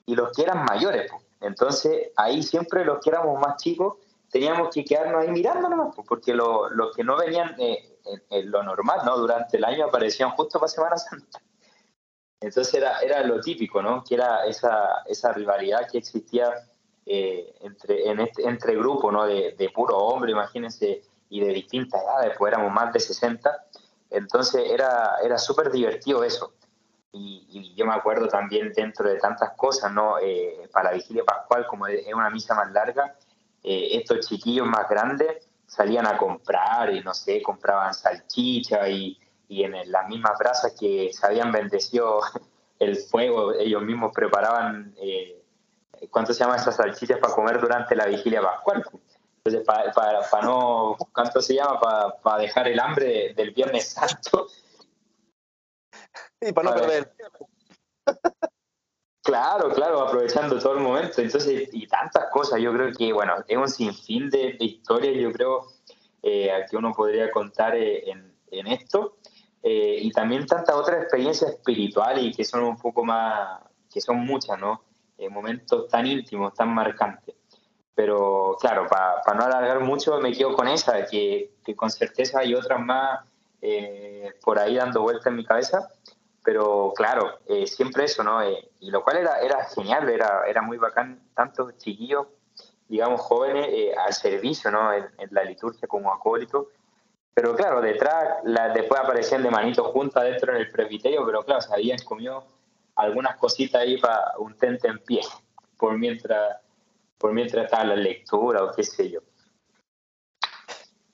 y 0.06 0.14
los 0.14 0.32
que 0.34 0.44
eran 0.44 0.66
mayores. 0.66 1.10
Pues. 1.10 1.24
Entonces, 1.42 2.12
ahí 2.16 2.44
siempre 2.44 2.86
los 2.86 3.04
que 3.04 3.10
éramos 3.10 3.42
más 3.42 3.60
chicos 3.60 3.96
teníamos 4.32 4.74
que 4.74 4.84
quedarnos 4.86 5.22
ahí 5.22 5.32
mirándonos, 5.32 5.94
porque 6.08 6.34
los 6.34 6.96
que 6.96 7.04
no 7.04 7.18
venían 7.18 7.54
eh, 7.60 8.00
en, 8.30 8.50
lo 8.50 8.64
normal, 8.64 9.02
¿no? 9.06 9.18
Durante 9.18 9.58
el 9.58 9.66
año 9.66 9.86
aparecían 9.86 10.32
justo 10.32 10.60
para 10.60 10.70
Semana 10.70 10.98
Santa. 10.98 11.42
Entonces 12.40 12.74
era, 12.74 13.00
era 13.00 13.22
lo 13.24 13.40
típico, 13.42 13.82
¿no? 13.82 14.04
Que 14.04 14.16
era 14.16 14.46
esa, 14.46 15.04
esa 15.06 15.34
rivalidad 15.34 15.88
que 15.92 16.00
existía 16.00 16.50
eh, 17.06 17.54
entre, 17.62 18.10
en 18.10 18.22
este, 18.22 18.48
entre 18.48 18.76
grupos, 18.76 19.12
¿no? 19.12 19.26
De, 19.26 19.54
de 19.58 19.70
puro 19.70 19.98
hombre, 19.98 20.32
imagínense, 20.32 21.04
y 21.30 21.42
de 21.42 21.54
distintas 21.54 22.02
edades, 22.02 22.34
pues 22.38 22.54
éramos 22.54 22.72
más 22.72 22.92
de 22.94 23.00
60. 23.00 23.66
Entonces 24.10 24.64
era, 24.70 25.18
era 25.24 25.38
súper 25.38 25.72
divertido 25.72 26.24
eso. 26.24 26.54
Y, 27.14 27.74
yo 27.76 27.86
me 27.86 27.94
acuerdo 27.94 28.28
también 28.28 28.72
dentro 28.74 29.10
de 29.10 29.18
tantas 29.18 29.52
cosas, 29.52 29.92
¿no? 29.92 30.18
Eh, 30.20 30.70
para 30.72 30.92
la 30.92 30.96
vigilia 30.96 31.24
pascual, 31.24 31.68
como 31.68 31.88
es 31.88 32.06
una 32.14 32.30
misa 32.30 32.56
más 32.56 32.72
larga, 32.72 33.16
eh, 33.64 33.90
estos 33.92 34.28
chiquillos 34.28 34.68
más 34.68 34.90
grandes 34.90 35.48
salían 35.66 36.08
a 36.08 36.18
comprar 36.18 36.94
y 36.94 37.02
no 37.02 37.14
sé, 37.14 37.42
compraban 37.42 37.94
salchicha 37.94 38.90
y, 38.90 39.18
y 39.48 39.64
en 39.64 39.92
las 39.92 40.08
mismas 40.08 40.38
brasas 40.38 40.74
que 40.80 41.12
se 41.14 41.26
habían 41.26 41.52
bendecido 41.52 42.22
el 42.80 42.98
fuego, 42.98 43.54
ellos 43.54 43.84
mismos 43.84 44.12
preparaban, 44.14 44.96
eh, 45.02 45.44
¿cuánto 46.10 46.34
se 46.34 46.40
llama 46.40 46.56
esas 46.56 46.76
salchichas 46.76 47.20
para 47.20 47.34
comer 47.34 47.62
durante 47.62 47.96
la 47.96 48.06
vigilia 48.06 48.42
pascual? 48.42 48.84
Entonces, 49.44 49.66
para, 49.66 49.92
para, 49.92 50.46
no, 50.46 50.98
¿cuánto 51.14 51.42
se 51.42 51.56
llama? 51.56 51.80
Para, 51.80 52.16
para 52.18 52.42
dejar 52.42 52.68
el 52.68 52.80
hambre 52.80 53.34
del 53.34 53.52
Viernes 53.52 53.90
Santo, 53.90 54.48
y 56.42 56.52
para 56.52 56.70
no 56.70 56.76
perder 56.76 57.14
Claro, 59.24 59.70
claro, 59.70 60.02
aprovechando 60.02 60.58
todo 60.60 60.74
el 60.74 60.80
momento. 60.80 61.22
Entonces, 61.22 61.70
y 61.72 61.88
tantas 61.88 62.30
cosas, 62.32 62.60
yo 62.60 62.74
creo 62.74 62.92
que, 62.92 63.14
bueno, 63.14 63.36
es 63.48 63.58
un 63.58 63.68
sinfín 63.68 64.30
de, 64.30 64.56
historias, 64.60 65.16
yo 65.16 65.32
creo, 65.32 65.68
eh, 66.24 66.66
que 66.70 66.78
uno 66.78 66.92
podría 66.92 67.30
contar 67.30 67.76
eh, 67.76 68.10
en, 68.10 68.34
en, 68.50 68.68
esto. 68.68 69.18
Eh, 69.62 70.00
y 70.02 70.12
también 70.12 70.48
tantas 70.48 70.76
otras 70.76 71.04
experiencias 71.04 71.52
espirituales 71.52 72.24
y 72.24 72.34
que 72.34 72.44
son 72.44 72.64
un 72.64 72.78
poco 72.78 73.04
más, 73.04 73.62
que 73.94 74.02
son 74.02 74.18
muchas, 74.18 74.60
¿no? 74.60 74.84
Eh, 75.18 75.30
momentos 75.30 75.88
tan 75.88 76.08
íntimos, 76.08 76.54
tan 76.56 76.74
marcantes. 76.74 77.36
Pero 77.94 78.58
claro, 78.60 78.88
para 78.88 79.38
no 79.38 79.44
alargar 79.44 79.82
mucho, 79.82 80.20
me 80.20 80.32
quedo 80.32 80.56
con 80.56 80.68
esa, 80.68 81.06
que, 81.06 81.54
que 81.64 81.76
con 81.76 81.92
certeza 81.92 82.40
hay 82.40 82.56
otras 82.56 82.80
más 82.80 83.20
eh, 83.62 84.34
por 84.44 84.58
ahí 84.58 84.76
dando 84.76 85.04
vuelta 85.04 85.30
en 85.30 85.36
mi 85.36 85.46
cabeza 85.46 85.88
pero 86.44 86.92
claro, 86.96 87.40
eh, 87.48 87.68
siempre 87.68 88.06
eso, 88.06 88.24
¿no? 88.24 88.42
Eh, 88.42 88.70
y 88.80 88.90
lo 88.90 89.04
cual 89.04 89.18
era, 89.18 89.40
era 89.40 89.64
genial, 89.66 90.10
era, 90.10 90.44
era 90.48 90.62
muy 90.62 90.78
bacán, 90.78 91.22
tantos 91.36 91.78
chiquillos, 91.78 92.28
digamos, 92.88 93.22
jóvenes 93.22 93.68
eh, 93.70 93.94
al 93.96 94.14
servicio, 94.14 94.72
¿no? 94.72 94.92
En, 94.94 95.06
la 95.30 95.44
liturgia 95.44 95.88
como 95.88 96.12
acólito. 96.12 96.70
Pero 97.34 97.56
claro, 97.56 97.80
detrás, 97.80 98.40
la, 98.44 98.70
después 98.70 99.00
aparecían 99.00 99.44
de 99.44 99.52
manitos 99.52 99.88
juntas 99.88 100.24
dentro 100.24 100.54
del 100.54 100.70
presbiterio, 100.72 101.26
pero 101.26 101.44
claro, 101.46 101.62
se 101.62 101.74
habían 101.74 102.00
comido 102.00 102.46
algunas 102.96 103.38
cositas 103.38 103.82
ahí 103.82 103.98
para 103.98 104.34
un 104.40 104.58
tente 104.58 104.88
en 104.88 105.00
pie, 105.00 105.22
por 105.78 105.98
mientras, 105.98 106.58
por 107.18 107.32
mientras 107.32 107.66
estaba 107.66 107.86
la 107.86 107.96
lectura 107.96 108.64
o 108.64 108.72
qué 108.72 108.84
sé 108.84 109.10
yo. 109.10 109.22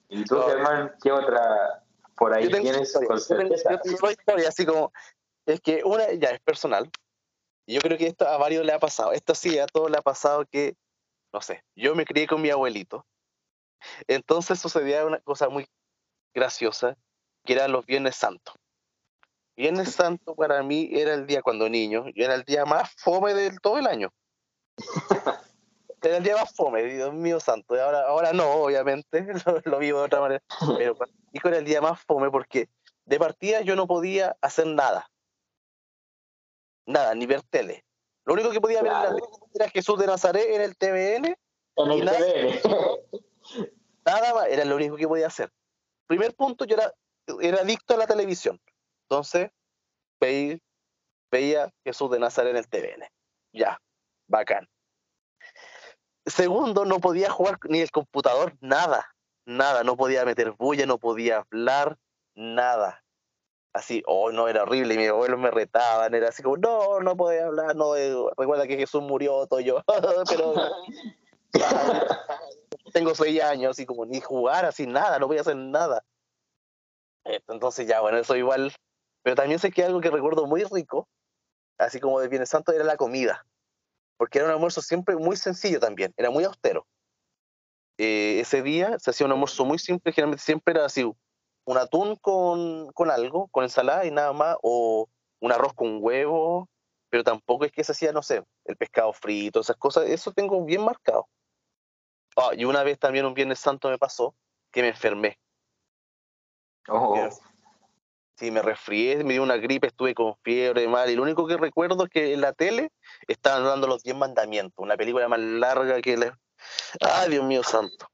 ¿Y 0.08 0.24
tú, 0.24 0.40
Germán, 0.40 0.94
qué 1.02 1.12
otra 1.12 1.84
por 2.16 2.34
ahí 2.34 2.48
tienes 2.48 2.98
con 3.06 3.20
certeza? 3.20 3.70
Yo 3.72 3.78
tengo 3.80 4.10
historia, 4.10 4.48
así 4.48 4.66
como 4.66 4.90
es 5.48 5.60
que 5.60 5.82
una 5.84 6.12
ya 6.12 6.30
es 6.30 6.40
personal. 6.40 6.90
Yo 7.66 7.80
creo 7.80 7.98
que 7.98 8.06
esto 8.06 8.26
a 8.26 8.36
varios 8.36 8.64
le 8.64 8.72
ha 8.72 8.78
pasado. 8.78 9.12
Esto 9.12 9.34
sí, 9.34 9.58
a 9.58 9.66
todos 9.66 9.90
le 9.90 9.98
ha 9.98 10.02
pasado 10.02 10.44
que, 10.46 10.74
no 11.32 11.40
sé, 11.40 11.62
yo 11.74 11.94
me 11.94 12.04
crié 12.04 12.26
con 12.26 12.40
mi 12.40 12.50
abuelito. 12.50 13.06
Entonces 14.06 14.58
sucedía 14.58 15.06
una 15.06 15.20
cosa 15.20 15.48
muy 15.48 15.66
graciosa, 16.34 16.96
que 17.44 17.54
eran 17.54 17.72
los 17.72 17.86
Viernes 17.86 18.16
Santos. 18.16 18.54
Viernes 19.56 19.92
Santo 19.92 20.34
para 20.34 20.62
mí 20.62 20.90
era 20.92 21.14
el 21.14 21.26
día 21.26 21.42
cuando 21.42 21.68
niño, 21.68 22.04
y 22.14 22.22
era 22.22 22.34
el 22.34 22.44
día 22.44 22.64
más 22.64 22.92
fome 22.96 23.34
del 23.34 23.60
todo 23.60 23.78
el 23.78 23.86
año. 23.86 24.12
Era 26.00 26.18
el 26.18 26.22
día 26.22 26.36
más 26.36 26.54
fome, 26.54 26.84
Dios 26.84 27.12
mío 27.12 27.40
santo. 27.40 27.74
Ahora, 27.74 28.06
ahora 28.06 28.32
no, 28.32 28.48
obviamente, 28.52 29.26
lo, 29.64 29.78
vivo 29.80 29.98
de 29.98 30.04
otra 30.04 30.20
manera. 30.20 30.42
Pero 30.76 30.94
para 30.94 31.10
mí 31.10 31.40
era 31.42 31.58
el 31.58 31.64
día 31.64 31.80
más 31.80 32.00
fome 32.02 32.30
porque 32.30 32.68
de 33.04 33.18
partida 33.18 33.62
yo 33.62 33.74
no 33.74 33.88
podía 33.88 34.36
hacer 34.40 34.68
nada 34.68 35.10
nada, 36.88 37.14
ni 37.14 37.26
ver 37.26 37.42
tele. 37.42 37.84
Lo 38.24 38.34
único 38.34 38.50
que 38.50 38.60
podía 38.60 38.82
ver 38.82 38.92
era 39.54 39.68
Jesús 39.70 39.98
de 39.98 40.06
Nazaret 40.06 40.46
en 40.50 40.60
el 40.60 40.76
TVN. 40.76 41.36
En 41.76 41.90
el 41.90 42.04
nada, 42.04 42.18
TVN. 42.18 42.60
nada 44.04 44.34
más, 44.34 44.46
era 44.48 44.64
lo 44.64 44.76
único 44.76 44.96
que 44.96 45.06
podía 45.06 45.28
hacer. 45.28 45.50
Primer 46.06 46.34
punto, 46.34 46.64
yo 46.64 46.76
era, 46.76 46.92
era 47.40 47.60
adicto 47.60 47.94
a 47.94 47.98
la 47.98 48.06
televisión. 48.06 48.60
Entonces, 49.04 49.50
veía, 50.20 50.58
veía 51.30 51.72
Jesús 51.84 52.10
de 52.10 52.18
Nazaret 52.18 52.50
en 52.50 52.56
el 52.56 52.68
TVN. 52.68 53.06
Ya, 53.52 53.80
bacán. 54.26 54.68
Segundo, 56.26 56.84
no 56.84 57.00
podía 57.00 57.30
jugar 57.30 57.58
ni 57.64 57.80
el 57.80 57.90
computador, 57.90 58.56
nada, 58.60 59.14
nada, 59.46 59.82
no 59.82 59.96
podía 59.96 60.26
meter 60.26 60.52
bulla, 60.52 60.84
no 60.84 60.98
podía 60.98 61.38
hablar, 61.38 61.96
nada 62.34 63.02
así, 63.78 64.02
oh, 64.06 64.30
no, 64.30 64.48
era 64.48 64.62
horrible, 64.62 64.94
y 64.94 64.98
mis 64.98 65.08
abuelos 65.08 65.38
me 65.38 65.50
retaban, 65.50 66.14
era 66.14 66.28
así 66.28 66.42
como, 66.42 66.56
no, 66.56 67.00
no 67.00 67.16
podía 67.16 67.46
hablar, 67.46 67.76
no, 67.76 67.96
eh, 67.96 68.14
recuerda 68.36 68.66
que 68.66 68.76
Jesús 68.76 69.02
murió, 69.02 69.46
todo 69.46 69.60
yo, 69.60 69.82
pero 70.28 70.54
Tengo 72.92 73.14
seis 73.14 73.42
años, 73.42 73.70
así 73.72 73.86
como 73.86 74.06
ni 74.06 74.20
jugar, 74.20 74.64
así 74.64 74.86
nada, 74.86 75.18
no 75.18 75.26
voy 75.26 75.38
a 75.38 75.42
hacer 75.42 75.56
nada. 75.56 76.04
Entonces 77.24 77.86
ya, 77.86 78.00
bueno, 78.00 78.18
eso 78.18 78.36
igual. 78.36 78.72
Pero 79.22 79.36
también 79.36 79.58
sé 79.58 79.70
que 79.70 79.84
algo 79.84 80.00
que 80.00 80.10
recuerdo 80.10 80.46
muy 80.46 80.64
rico, 80.64 81.08
así 81.78 82.00
como 82.00 82.20
de 82.20 82.28
Viernes 82.28 82.48
Santo, 82.48 82.72
era 82.72 82.84
la 82.84 82.96
comida. 82.96 83.44
Porque 84.16 84.38
era 84.38 84.48
un 84.48 84.54
almuerzo 84.54 84.80
siempre 84.80 85.16
muy 85.16 85.36
sencillo 85.36 85.80
también, 85.80 86.12
era 86.16 86.30
muy 86.30 86.44
austero. 86.44 86.86
Eh, 87.98 88.40
ese 88.40 88.62
día 88.62 88.98
se 88.98 89.10
hacía 89.10 89.26
un 89.26 89.32
almuerzo 89.32 89.64
muy 89.64 89.78
simple, 89.78 90.12
generalmente 90.12 90.42
siempre 90.42 90.72
era 90.72 90.86
así, 90.86 91.10
un 91.68 91.76
atún 91.76 92.16
con, 92.16 92.90
con 92.92 93.10
algo, 93.10 93.48
con 93.48 93.62
ensalada 93.62 94.06
y 94.06 94.10
nada 94.10 94.32
más, 94.32 94.56
o 94.62 95.06
un 95.40 95.52
arroz 95.52 95.74
con 95.74 95.98
huevo, 96.00 96.66
pero 97.10 97.22
tampoco 97.22 97.66
es 97.66 97.72
que 97.72 97.84
se 97.84 97.92
hacía, 97.92 98.10
no 98.10 98.22
sé, 98.22 98.42
el 98.64 98.76
pescado 98.78 99.12
frito, 99.12 99.60
esas 99.60 99.76
cosas, 99.76 100.06
eso 100.06 100.32
tengo 100.32 100.64
bien 100.64 100.82
marcado. 100.82 101.28
Ah, 102.36 102.52
y 102.56 102.64
una 102.64 102.82
vez 102.84 102.98
también 102.98 103.26
un 103.26 103.34
Viernes 103.34 103.58
Santo 103.58 103.90
me 103.90 103.98
pasó 103.98 104.34
que 104.70 104.80
me 104.80 104.88
enfermé. 104.88 105.38
Oh. 106.88 107.28
Sí, 108.36 108.50
me 108.50 108.62
resfrié, 108.62 109.22
me 109.22 109.34
dio 109.34 109.42
una 109.42 109.58
gripe, 109.58 109.88
estuve 109.88 110.14
con 110.14 110.36
fiebre, 110.36 110.88
mal, 110.88 111.10
y 111.10 111.16
lo 111.16 111.22
único 111.22 111.46
que 111.46 111.58
recuerdo 111.58 112.04
es 112.04 112.10
que 112.10 112.32
en 112.32 112.40
la 112.40 112.54
tele 112.54 112.92
estaban 113.26 113.64
dando 113.64 113.86
los 113.86 114.02
10 114.02 114.16
mandamientos, 114.16 114.82
una 114.82 114.96
película 114.96 115.28
más 115.28 115.40
larga 115.40 116.00
que... 116.00 116.16
Le... 116.16 116.32
¡Ay, 117.00 117.28
Dios 117.28 117.44
mío 117.44 117.62
santo! 117.62 118.08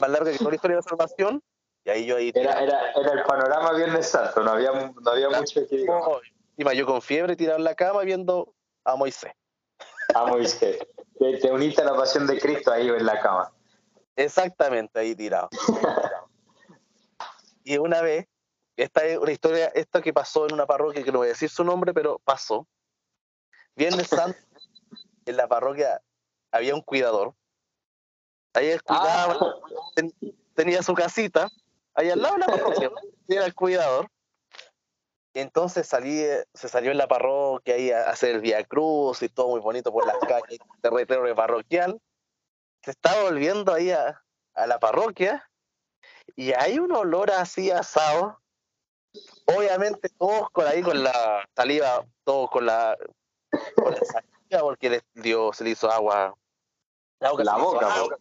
Más 0.00 0.10
larga 0.10 0.32
que 0.32 0.38
toda 0.38 0.50
la 0.50 0.56
historia 0.56 0.76
de 0.78 0.82
la 0.82 0.88
salvación, 0.88 1.44
y 1.86 1.90
ahí 1.90 2.04
yo 2.04 2.16
ahí... 2.16 2.32
Era, 2.34 2.60
era, 2.60 2.90
era 2.90 3.12
el 3.12 3.22
panorama 3.22 3.72
Viernes 3.74 4.08
Santo, 4.08 4.42
no 4.42 4.50
había, 4.50 4.72
no 4.72 5.10
había 5.10 5.30
mucho 5.30 5.66
que 5.68 5.86
Iba 6.58 6.74
yo 6.74 6.84
con 6.84 7.00
fiebre 7.00 7.36
tirado 7.36 7.58
en 7.58 7.64
la 7.64 7.76
cama 7.76 8.02
viendo 8.02 8.52
a 8.84 8.96
Moisés. 8.96 9.32
A 10.14 10.26
Moisés. 10.26 10.78
Te, 11.18 11.38
te 11.38 11.52
uniste 11.52 11.82
a 11.82 11.84
la 11.84 11.94
pasión 11.94 12.26
de 12.26 12.40
Cristo 12.40 12.72
ahí 12.72 12.88
en 12.88 13.06
la 13.06 13.20
cama. 13.20 13.52
Exactamente, 14.16 14.98
ahí 14.98 15.14
tirado. 15.14 15.48
y 17.62 17.78
una 17.78 18.00
vez, 18.00 18.26
esta 18.76 19.04
es 19.04 19.18
una 19.18 19.30
historia, 19.30 19.66
esta 19.68 20.02
que 20.02 20.12
pasó 20.12 20.46
en 20.46 20.54
una 20.54 20.66
parroquia, 20.66 21.04
que 21.04 21.12
no 21.12 21.18
voy 21.18 21.28
a 21.28 21.30
decir 21.30 21.50
su 21.50 21.62
nombre, 21.62 21.94
pero 21.94 22.18
pasó. 22.24 22.66
Viernes 23.76 24.08
Santo, 24.08 24.38
en 25.24 25.36
la 25.36 25.46
parroquia 25.46 26.02
había 26.50 26.74
un 26.74 26.80
cuidador. 26.80 27.34
Ahí 28.54 28.70
él 28.70 28.82
cuidaba, 28.82 29.36
ah. 29.40 29.54
tenía 30.54 30.82
su 30.82 30.94
casita, 30.94 31.48
ahí 31.96 32.10
al 32.10 32.22
lado 32.22 32.34
de 32.34 32.40
la 32.40 32.46
parroquia, 32.52 32.90
era 33.28 33.44
el 33.44 33.54
cuidador. 33.54 34.08
Entonces 35.34 35.86
salí, 35.86 36.24
se 36.54 36.68
salió 36.68 36.90
en 36.90 36.98
la 36.98 37.08
parroquia 37.08 37.74
ahí 37.74 37.90
a 37.90 38.08
hacer 38.08 38.36
el 38.36 38.40
Via 38.40 38.64
Cruz 38.64 39.22
y 39.22 39.28
todo 39.28 39.48
muy 39.48 39.60
bonito 39.60 39.92
por 39.92 40.06
las 40.06 40.16
calles, 40.20 40.58
territorio 40.80 41.34
parroquial. 41.34 42.00
Se 42.82 42.92
estaba 42.92 43.24
volviendo 43.24 43.74
ahí 43.74 43.90
a, 43.90 44.22
la 44.54 44.78
parroquia 44.78 45.50
y 46.34 46.52
hay 46.52 46.78
un 46.78 46.92
olor 46.92 47.30
así 47.30 47.70
asado. 47.70 48.40
Obviamente 49.46 50.08
todos 50.18 50.48
con 50.50 50.66
ahí 50.66 50.82
con 50.82 51.02
la 51.02 51.46
saliva, 51.54 52.06
todos 52.24 52.50
con 52.50 52.64
la, 52.64 52.96
con 53.74 53.92
la 53.92 54.00
saliva 54.00 54.60
porque 54.60 54.88
les 54.88 55.02
dio, 55.14 55.52
se 55.52 55.64
le 55.64 55.70
hizo 55.70 55.90
agua. 55.90 56.34
La 57.18 57.30
boca. 57.30 57.44
La 57.44 57.56
boca, 57.56 58.16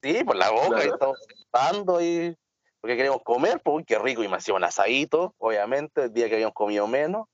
Sí, 0.00 0.22
por 0.22 0.36
la 0.36 0.50
boca 0.50 0.84
y 0.84 0.90
todo 0.96 1.14
dando 1.52 2.00
y 2.00 2.36
porque 2.80 2.96
queremos 2.96 3.22
comer, 3.22 3.60
pues 3.62 3.84
qué 3.86 3.98
rico, 3.98 4.22
y 4.22 4.28
me 4.28 4.36
hacía 4.36 4.54
un 4.54 4.64
asadito, 4.64 5.34
obviamente, 5.38 6.04
el 6.04 6.12
día 6.12 6.28
que 6.28 6.34
habíamos 6.34 6.54
comido 6.54 6.86
menos, 6.86 7.26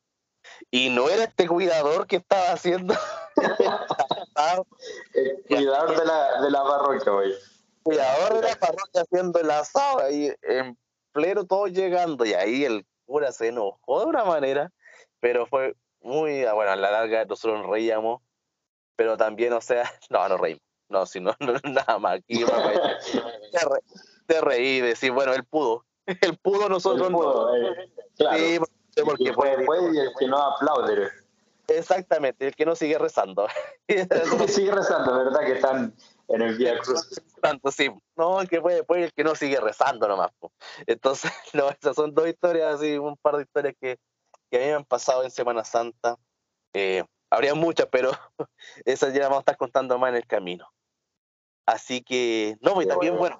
y 0.70 0.90
no 0.90 1.08
era 1.08 1.24
este 1.24 1.46
cuidador 1.46 2.06
que 2.06 2.16
estaba 2.16 2.52
haciendo. 2.52 2.94
el 5.14 5.42
cuidador 5.46 5.98
de 5.98 6.04
la, 6.04 6.42
de 6.42 6.50
la 6.50 6.62
parroquia, 6.62 7.12
güey. 7.12 7.32
Cuidador 7.82 8.34
de 8.34 8.42
la 8.42 8.56
parroquia 8.56 9.02
haciendo 9.02 9.40
el 9.40 9.50
asado, 9.50 10.00
ahí 10.00 10.32
en 10.42 10.78
pleno 11.12 11.44
todo 11.44 11.66
llegando, 11.66 12.24
y 12.24 12.34
ahí 12.34 12.64
el 12.64 12.86
cura 13.06 13.32
se 13.32 13.48
enojó 13.48 14.00
de 14.00 14.06
una 14.06 14.24
manera, 14.24 14.72
pero 15.20 15.46
fue 15.46 15.74
muy, 16.00 16.44
ah, 16.44 16.52
bueno, 16.52 16.72
a 16.72 16.76
la 16.76 16.90
larga 16.90 17.24
nosotros 17.24 17.60
nos 17.60 17.70
reíamos, 17.70 18.22
pero 18.96 19.16
también, 19.16 19.52
o 19.52 19.60
sea, 19.60 19.84
no, 20.10 20.28
no 20.28 20.36
reímos, 20.36 20.62
no, 20.88 21.06
sino 21.06 21.34
no, 21.40 21.54
nada 21.64 21.98
más, 21.98 22.16
aquí 22.16 22.44
te 24.26 24.40
reí 24.40 24.80
decir, 24.80 25.12
bueno, 25.12 25.32
él 25.34 25.44
pudo. 25.44 25.84
Él 26.20 26.38
pudo, 26.42 26.68
nosotros 26.68 27.10
no. 27.10 27.56
Eh, 27.56 28.60
sí, 28.94 29.02
porque 29.02 29.32
puede, 29.32 29.64
puede 29.64 29.94
y 29.94 29.98
el 29.98 30.10
que 30.18 30.26
no 30.28 30.36
aplaude. 30.36 31.08
Exactamente, 31.66 32.46
el 32.46 32.54
que 32.54 32.66
no 32.66 32.76
sigue 32.76 32.98
rezando. 32.98 33.48
sigue 34.48 34.70
rezando, 34.70 35.16
¿verdad? 35.16 35.40
Que 35.40 35.52
están 35.52 35.94
en 36.28 36.42
el 36.42 36.56
Vía 36.56 36.78
Cruz. 36.78 37.22
Tanto, 37.40 37.70
sí. 37.70 37.90
No, 38.16 38.40
el 38.40 38.48
que 38.48 38.60
puede, 38.60 38.84
puede, 38.84 39.04
el 39.04 39.12
que 39.12 39.24
no 39.24 39.34
sigue 39.34 39.60
rezando 39.60 40.06
nomás. 40.06 40.30
Entonces, 40.86 41.32
no, 41.54 41.70
esas 41.70 41.96
son 41.96 42.14
dos 42.14 42.28
historias, 42.28 42.74
así, 42.74 42.98
un 42.98 43.16
par 43.16 43.36
de 43.36 43.44
historias 43.44 43.74
que, 43.80 43.98
que 44.50 44.56
a 44.56 44.60
mí 44.60 44.66
me 44.66 44.74
han 44.74 44.84
pasado 44.84 45.24
en 45.24 45.30
Semana 45.30 45.64
Santa. 45.64 46.16
Eh, 46.74 47.04
habría 47.30 47.54
muchas, 47.54 47.88
pero 47.90 48.10
esas 48.84 49.14
ya 49.14 49.20
las 49.20 49.28
vamos 49.28 49.38
a 49.38 49.40
estar 49.40 49.56
contando 49.56 49.98
más 49.98 50.10
en 50.10 50.16
el 50.16 50.26
camino. 50.26 50.68
Así 51.66 52.02
que, 52.02 52.56
no, 52.60 52.80
y 52.82 52.86
también, 52.86 53.16
bueno, 53.16 53.38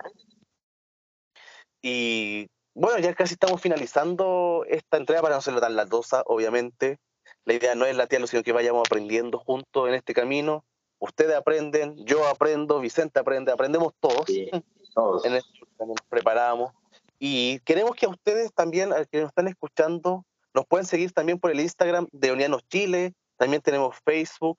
y 1.87 2.49
bueno, 2.73 2.99
ya 2.99 3.13
casi 3.15 3.35
estamos 3.35 3.61
finalizando 3.61 4.65
esta 4.67 4.97
entrega 4.97 5.21
para 5.21 5.35
no 5.35 5.43
ser 5.43 5.61
tan 5.61 5.77
latosa, 5.77 6.23
obviamente. 6.25 6.99
La 7.45 7.53
idea 7.53 7.75
no 7.75 7.85
es 7.85 7.95
latearlo, 7.95 8.27
sino 8.27 8.43
que 8.43 8.53
vayamos 8.53 8.87
aprendiendo 8.87 9.39
juntos 9.39 9.87
en 9.87 9.93
este 9.93 10.15
camino. 10.15 10.65
Ustedes 10.99 11.37
aprenden, 11.37 11.95
yo 12.07 12.27
aprendo, 12.27 12.81
Vicente 12.81 13.21
aprende, 13.21 13.53
aprendemos 13.53 13.93
todos. 14.01 14.25
todos. 14.95 15.27
En 15.27 15.35
esto 15.35 15.51
nos 15.79 15.99
preparamos. 16.09 16.73
Y 17.19 17.61
queremos 17.67 17.95
que 17.97 18.07
a 18.07 18.09
ustedes 18.09 18.51
también, 18.55 18.91
a 18.95 19.05
que 19.05 19.21
nos 19.21 19.29
están 19.29 19.49
escuchando, 19.49 20.25
nos 20.55 20.65
pueden 20.67 20.87
seguir 20.87 21.13
también 21.13 21.39
por 21.39 21.51
el 21.51 21.61
Instagram 21.61 22.09
de 22.13 22.33
Unianos 22.33 22.67
Chile, 22.69 23.13
también 23.37 23.61
tenemos 23.61 23.95
Facebook. 24.07 24.57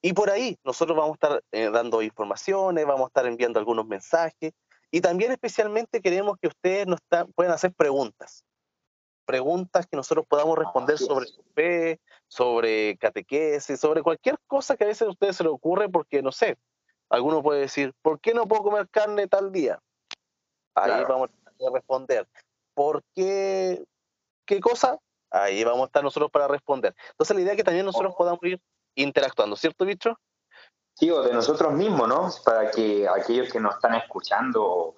Y 0.00 0.12
por 0.12 0.30
ahí 0.30 0.56
nosotros 0.62 0.96
vamos 0.96 1.18
a 1.20 1.26
estar 1.26 1.42
eh, 1.50 1.70
dando 1.72 2.02
informaciones, 2.02 2.86
vamos 2.86 3.06
a 3.06 3.08
estar 3.08 3.26
enviando 3.26 3.58
algunos 3.58 3.84
mensajes 3.84 4.52
y 4.90 5.00
también 5.00 5.32
especialmente 5.32 6.00
queremos 6.00 6.36
que 6.40 6.48
ustedes 6.48 6.86
nos 6.86 7.00
puedan 7.34 7.52
hacer 7.52 7.72
preguntas. 7.72 8.44
Preguntas 9.26 9.86
que 9.86 9.96
nosotros 9.96 10.24
podamos 10.26 10.56
responder 10.56 10.96
sobre 10.96 11.26
su 11.26 11.42
fe, 11.54 12.00
sobre 12.26 12.96
catequesis, 12.96 13.78
sobre 13.78 14.02
cualquier 14.02 14.38
cosa 14.46 14.76
que 14.76 14.84
a 14.84 14.86
veces 14.86 15.06
a 15.06 15.10
ustedes 15.10 15.36
se 15.36 15.44
les 15.44 15.52
ocurre 15.52 15.88
porque, 15.88 16.22
no 16.22 16.32
sé, 16.32 16.56
alguno 17.10 17.42
puede 17.42 17.60
decir, 17.60 17.92
¿por 18.00 18.20
qué 18.20 18.32
no 18.32 18.46
puedo 18.46 18.62
comer 18.62 18.88
carne 18.88 19.28
tal 19.28 19.52
día? 19.52 19.78
Ahí 20.74 21.04
vamos 21.06 21.28
a 21.44 21.70
responder. 21.72 22.26
¿Por 22.72 23.02
qué? 23.14 23.84
¿Qué 24.46 24.60
cosa? 24.60 24.98
Ahí 25.30 25.62
vamos 25.64 25.82
a 25.82 25.86
estar 25.86 26.02
nosotros 26.02 26.30
para 26.30 26.48
responder. 26.48 26.94
Entonces 27.10 27.36
la 27.36 27.42
idea 27.42 27.52
es 27.52 27.56
que 27.58 27.64
también 27.64 27.84
nosotros 27.84 28.14
podamos 28.16 28.42
ir 28.44 28.60
interactuando, 28.94 29.56
¿cierto, 29.56 29.84
bicho? 29.84 30.18
De 31.00 31.32
nosotros 31.32 31.72
mismos, 31.74 32.08
¿no? 32.08 32.28
Para 32.44 32.72
que 32.72 33.06
aquellos 33.08 33.52
que 33.52 33.60
nos 33.60 33.76
están 33.76 33.94
escuchando, 33.94 34.96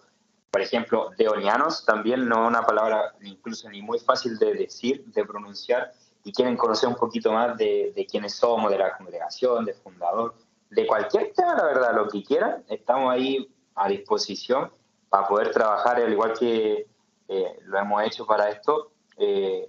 por 0.50 0.62
ejemplo, 0.62 1.10
deonianos, 1.18 1.84
también 1.84 2.26
no 2.26 2.46
una 2.46 2.64
palabra 2.64 3.14
incluso 3.20 3.68
ni 3.68 3.82
muy 3.82 3.98
fácil 3.98 4.38
de 4.38 4.54
decir, 4.54 5.04
de 5.04 5.24
pronunciar, 5.26 5.92
y 6.24 6.32
quieren 6.32 6.56
conocer 6.56 6.88
un 6.88 6.94
poquito 6.94 7.32
más 7.32 7.54
de, 7.58 7.92
de 7.94 8.06
quiénes 8.06 8.34
somos, 8.34 8.70
de 8.70 8.78
la 8.78 8.96
congregación, 8.96 9.66
de 9.66 9.74
fundador, 9.74 10.34
de 10.70 10.86
cualquier 10.86 11.34
tema, 11.34 11.54
la 11.54 11.64
verdad, 11.64 11.94
lo 11.94 12.08
que 12.08 12.22
quieran, 12.22 12.64
estamos 12.68 13.12
ahí 13.12 13.52
a 13.74 13.86
disposición 13.88 14.72
para 15.10 15.28
poder 15.28 15.50
trabajar, 15.50 15.96
al 15.96 16.10
igual 16.10 16.32
que 16.32 16.86
eh, 17.28 17.58
lo 17.64 17.78
hemos 17.78 18.02
hecho 18.04 18.24
para 18.24 18.48
esto, 18.48 18.92
eh, 19.18 19.68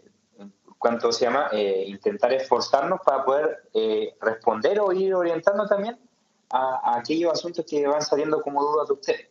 ¿cuánto 0.77 1.11
se 1.11 1.25
llama? 1.25 1.49
Eh, 1.51 1.83
intentar 1.87 2.31
esforzarnos 2.31 3.01
para 3.03 3.25
poder 3.25 3.63
eh, 3.73 4.15
responder 4.21 4.79
o 4.79 4.93
ir 4.93 5.13
orientando 5.13 5.67
también 5.67 5.99
a, 6.51 6.97
aquellos 6.97 7.31
asuntos 7.31 7.65
que 7.67 7.85
van 7.87 8.01
saliendo 8.01 8.41
como 8.41 8.61
dudas 8.63 8.87
de 8.87 8.93
usted. 8.93 9.29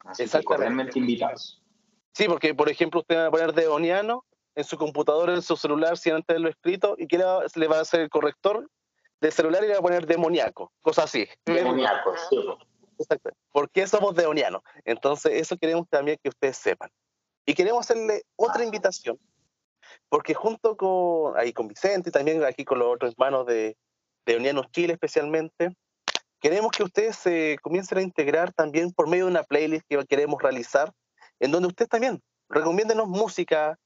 Así 0.00 0.24
realmente 0.56 0.98
invitados. 0.98 1.62
Sí, 2.14 2.26
porque 2.26 2.54
por 2.54 2.68
ejemplo 2.68 3.00
usted 3.00 3.16
va 3.16 3.26
a 3.26 3.30
poner 3.30 3.52
de 3.52 3.68
Oniano 3.68 4.24
en 4.54 4.64
su 4.64 4.76
computadora, 4.76 5.34
en 5.34 5.42
su 5.42 5.56
celular, 5.56 5.96
si 5.98 6.10
antes 6.10 6.40
lo 6.40 6.48
he 6.48 6.50
escrito, 6.50 6.96
y 6.98 7.06
que 7.06 7.18
le 7.18 7.68
va 7.68 7.78
a 7.78 7.80
hacer 7.80 8.00
el 8.00 8.08
corrector 8.08 8.68
de 9.20 9.30
celular 9.30 9.62
y 9.62 9.68
le 9.68 9.74
va 9.74 9.78
a 9.78 9.82
poner 9.82 10.06
demoníaco, 10.06 10.72
cosas 10.80 11.04
así. 11.04 11.28
Demoníaco, 11.44 12.14
sí. 12.28 12.36
Exacto. 12.98 13.30
¿Por 13.52 13.70
qué 13.70 13.86
somos 13.86 14.16
deonianos? 14.16 14.62
Entonces, 14.84 15.32
eso 15.34 15.56
queremos 15.56 15.88
también 15.88 16.18
que 16.20 16.30
ustedes 16.30 16.56
sepan. 16.56 16.90
Y 17.46 17.54
queremos 17.54 17.88
hacerle 17.88 18.22
otra 18.34 18.64
invitación, 18.64 19.18
porque 20.08 20.34
junto 20.34 20.76
con, 20.76 21.38
ahí 21.38 21.52
con 21.52 21.68
Vicente 21.68 22.10
y 22.10 22.12
también 22.12 22.42
aquí 22.44 22.64
con 22.64 22.80
los 22.80 22.94
otros 22.94 23.12
hermanos 23.12 23.46
de, 23.46 23.76
de 24.28 24.36
Unianos 24.36 24.70
Chile 24.70 24.92
especialmente, 24.92 25.74
queremos 26.38 26.70
que 26.70 26.82
ustedes 26.82 27.16
se 27.16 27.56
comiencen 27.62 27.96
a 27.96 28.02
integrar 28.02 28.52
también 28.52 28.92
por 28.92 29.08
medio 29.08 29.24
de 29.24 29.30
una 29.30 29.42
playlist 29.42 29.86
que 29.88 30.04
queremos 30.04 30.42
realizar, 30.42 30.92
en 31.40 31.50
donde 31.50 31.68
ustedes 31.68 31.88
también 31.88 32.20
recomiéndenos 32.50 33.08
música, 33.08 33.78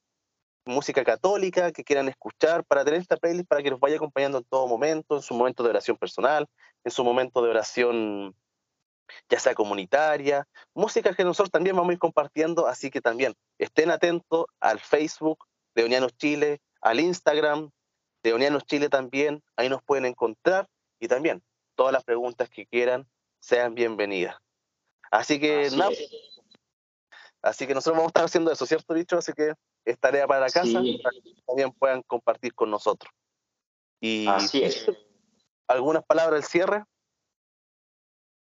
música 0.66 1.04
católica 1.04 1.70
que 1.70 1.84
quieran 1.84 2.08
escuchar, 2.08 2.64
para 2.64 2.84
tener 2.84 3.00
esta 3.00 3.16
playlist 3.16 3.48
para 3.48 3.62
que 3.62 3.70
los 3.70 3.78
vaya 3.78 3.96
acompañando 3.96 4.38
en 4.38 4.44
todo 4.44 4.66
momento, 4.66 5.14
en 5.14 5.22
su 5.22 5.32
momento 5.32 5.62
de 5.62 5.70
oración 5.70 5.96
personal, 5.96 6.48
en 6.82 6.90
su 6.90 7.04
momento 7.04 7.40
de 7.40 7.50
oración 7.50 8.34
ya 9.28 9.38
sea 9.38 9.54
comunitaria, 9.54 10.48
música 10.74 11.14
que 11.14 11.22
nosotros 11.22 11.52
también 11.52 11.76
vamos 11.76 11.90
a 11.90 11.92
ir 11.92 11.98
compartiendo, 12.00 12.66
así 12.66 12.90
que 12.90 13.00
también 13.00 13.34
estén 13.58 13.90
atentos 13.92 14.46
al 14.58 14.80
Facebook 14.80 15.44
de 15.76 15.84
Onianos 15.84 16.16
Chile, 16.16 16.60
al 16.80 16.98
Instagram 16.98 17.70
de 18.22 18.32
Onianos 18.32 18.64
Chile 18.64 18.88
también, 18.88 19.42
ahí 19.56 19.68
nos 19.68 19.82
pueden 19.82 20.04
encontrar 20.04 20.68
y 21.00 21.08
también 21.08 21.42
todas 21.74 21.92
las 21.92 22.04
preguntas 22.04 22.48
que 22.48 22.66
quieran 22.66 23.06
sean 23.40 23.74
bienvenidas. 23.74 24.36
Así 25.10 25.40
que 25.40 25.68
así 27.42 27.66
que 27.66 27.74
nosotros 27.74 27.96
vamos 27.96 28.08
a 28.08 28.12
estar 28.12 28.24
haciendo 28.24 28.52
eso, 28.52 28.66
¿cierto, 28.66 28.94
dicho? 28.94 29.18
Así 29.18 29.32
que 29.32 29.54
es 29.84 29.98
tarea 29.98 30.26
para 30.26 30.40
la 30.40 30.50
casa, 30.50 30.80
para 31.02 31.12
que 31.12 31.42
también 31.46 31.72
puedan 31.72 32.02
compartir 32.02 32.54
con 32.54 32.70
nosotros. 32.70 33.12
Y 34.00 34.26
Así 34.28 34.62
es. 34.62 34.90
¿Algunas 35.66 36.04
palabras 36.04 36.34
del 36.34 36.44
cierre? 36.44 36.84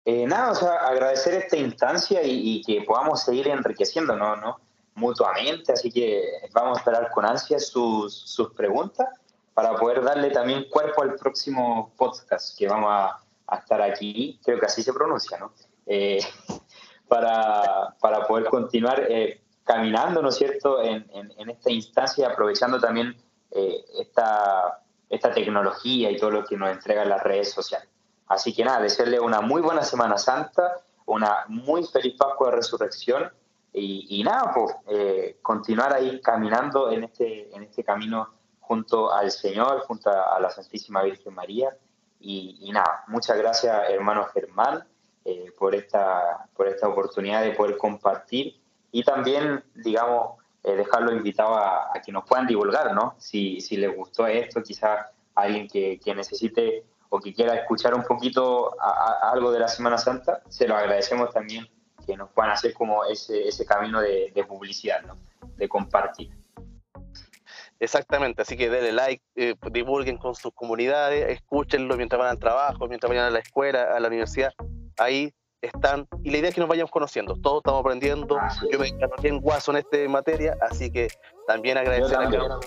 Eh, 0.05 0.27
nada, 0.27 0.53
o 0.53 0.55
sea, 0.55 0.75
agradecer 0.87 1.35
esta 1.35 1.57
instancia 1.57 2.23
y, 2.23 2.63
que 2.63 2.83
podamos 2.83 3.23
seguir 3.23 3.49
enriqueciéndonos, 3.49 4.41
¿no? 4.41 4.61
Mutuamente, 4.95 5.73
así 5.73 5.91
que 5.91 6.23
vamos 6.53 6.79
a 6.79 6.81
esperar 6.81 7.11
con 7.11 7.25
ansia 7.25 7.59
sus, 7.59 8.15
sus 8.15 8.53
preguntas 8.55 9.09
para 9.55 9.75
poder 9.77 10.03
darle 10.03 10.31
también 10.31 10.67
cuerpo 10.71 11.03
al 11.03 11.15
próximo 11.15 11.93
podcast 11.97 12.57
que 12.59 12.69
vamos 12.69 12.91
a, 12.91 13.19
estar 13.59 13.83
aquí, 13.83 14.39
creo 14.45 14.61
que 14.61 14.67
así 14.67 14.81
se 14.81 14.93
pronuncia, 14.93 15.37
¿no? 15.39 15.53
Eh, 15.87 16.21
para, 17.09 17.97
para, 18.01 18.25
poder 18.27 18.45
continuar 18.45 19.05
eh, 19.09 19.43
caminando, 19.65 20.23
¿no 20.23 20.29
es 20.29 20.37
cierto?, 20.37 20.81
en, 20.81 21.05
en, 21.13 21.51
esta 21.51 21.71
instancia, 21.71 22.29
aprovechando 22.29 22.79
también 22.79 23.17
esta, 23.51 24.81
esta 25.09 25.33
tecnología 25.33 26.11
y 26.11 26.17
todo 26.17 26.31
lo 26.31 26.45
que 26.45 26.57
nos 26.57 26.71
entregan 26.71 27.09
las 27.09 27.23
redes 27.23 27.53
sociales. 27.53 27.89
Así 28.29 28.55
que 28.55 28.65
nada, 28.65 28.81
desearle 28.81 29.19
una 29.19 29.41
muy 29.41 29.61
buena 29.61 29.83
Semana 29.83 30.17
Santa, 30.17 30.77
una 31.07 31.45
muy 31.49 31.85
feliz 31.85 32.15
Pascua 32.17 32.51
de 32.51 32.57
Resurrección 32.57 33.33
y, 33.73 34.23
nada, 34.25 34.53
pues 34.55 34.75
eh, 34.89 35.39
continuar 35.43 35.93
ahí 35.93 36.21
caminando 36.21 36.91
en 36.91 37.05
este, 37.05 37.55
en 37.55 37.65
este 37.65 37.83
camino 37.85 38.31
junto 38.71 39.13
al 39.13 39.33
Señor, 39.33 39.81
junto 39.81 40.11
a, 40.11 40.39
la 40.39 40.49
Santísima 40.49 41.03
Virgen 41.03 41.35
María. 41.35 41.77
Y, 42.21 42.71
nada, 42.73 43.03
muchas 43.09 43.37
gracias 43.37 43.91
hermano 43.91 44.27
Germán 44.27 44.85
eh, 45.25 45.53
por, 45.59 45.75
esta, 45.75 46.47
por 46.55 46.69
esta 46.69 46.87
oportunidad 46.87 47.43
de 47.43 47.51
poder 47.51 47.77
compartir 47.77 48.61
y 48.93 49.03
también, 49.03 49.65
digamos, 49.75 50.39
eh, 50.63 50.77
dejarlo 50.77 51.11
invitado 51.11 51.57
a, 51.57 51.91
que 52.05 52.13
nos 52.13 52.25
puedan 52.29 52.47
divulgar, 52.47 52.95
¿no? 52.95 53.17
Si, 53.19 53.61
si 53.61 53.77
les 53.77 53.93
gustó 53.97 54.29
esto, 54.29 54.63
quizás 54.63 55.05
alguien 55.35 55.67
que, 55.67 55.99
que 55.99 56.15
necesite 56.15 56.85
o 57.09 57.19
que 57.19 57.35
quiera 57.35 57.57
escuchar 57.57 57.93
un 57.93 58.05
poquito 58.05 58.77
algo 58.81 59.51
de 59.51 59.59
la 59.59 59.67
Semana 59.67 59.99
Santa, 59.99 60.43
se 60.49 60.69
lo 60.69 60.77
agradecemos 60.77 61.33
también 61.33 61.67
que 62.07 62.17
nos 62.17 62.31
puedan 62.31 62.53
hacer 62.53 62.73
como 62.73 63.05
ese, 63.05 63.49
ese 63.49 63.67
camino 63.67 64.01
de, 64.01 64.45
publicidad, 64.47 65.03
¿no? 65.03 65.17
de 65.57 65.69
compartir. 65.69 66.31
Exactamente, 67.81 68.43
así 68.43 68.57
que 68.57 68.69
denle 68.69 68.93
like, 68.93 69.25
eh, 69.37 69.55
divulguen 69.73 70.19
con 70.19 70.35
sus 70.35 70.53
comunidades, 70.53 71.31
escúchenlo 71.31 71.97
mientras 71.97 72.19
van 72.19 72.29
al 72.29 72.39
trabajo, 72.39 72.87
mientras 72.87 73.09
vayan 73.09 73.25
a 73.25 73.31
la 73.31 73.39
escuela, 73.39 73.95
a 73.95 73.99
la 73.99 74.09
universidad, 74.09 74.53
ahí 74.99 75.33
están, 75.63 76.07
y 76.23 76.31
la 76.31 76.39
idea 76.39 76.49
es 76.51 76.55
que 76.55 76.61
nos 76.61 76.69
vayamos 76.69 76.91
conociendo, 76.91 77.37
todos 77.41 77.61
estamos 77.61 77.81
aprendiendo, 77.81 78.39
yo 78.71 78.79
me 78.79 78.89
encargo 78.89 79.17
bien 79.23 79.41
guaso 79.41 79.71
en 79.73 79.79
esta 79.79 79.97
materia, 80.09 80.57
así 80.61 80.93
que 80.93 81.09
también 81.47 81.79
agradecer 81.79 82.19
a 82.19 82.61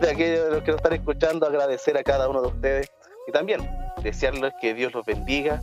de 0.00 0.10
aquellos 0.10 0.62
que 0.62 0.70
nos 0.70 0.76
están 0.76 0.92
escuchando, 0.92 1.46
agradecer 1.46 1.96
a 1.96 2.02
cada 2.02 2.28
uno 2.28 2.42
de 2.42 2.48
ustedes. 2.48 2.92
Y 3.26 3.32
también 3.32 3.68
desearles 4.02 4.52
que 4.60 4.74
Dios 4.74 4.92
los 4.92 5.04
bendiga. 5.04 5.60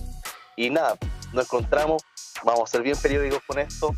Y 0.55 0.69
nada, 0.69 0.95
nos 1.33 1.45
encontramos, 1.45 2.03
vamos 2.43 2.63
a 2.63 2.67
ser 2.67 2.81
bien 2.81 2.97
periódicos 3.01 3.41
con 3.47 3.59
esto. 3.59 3.91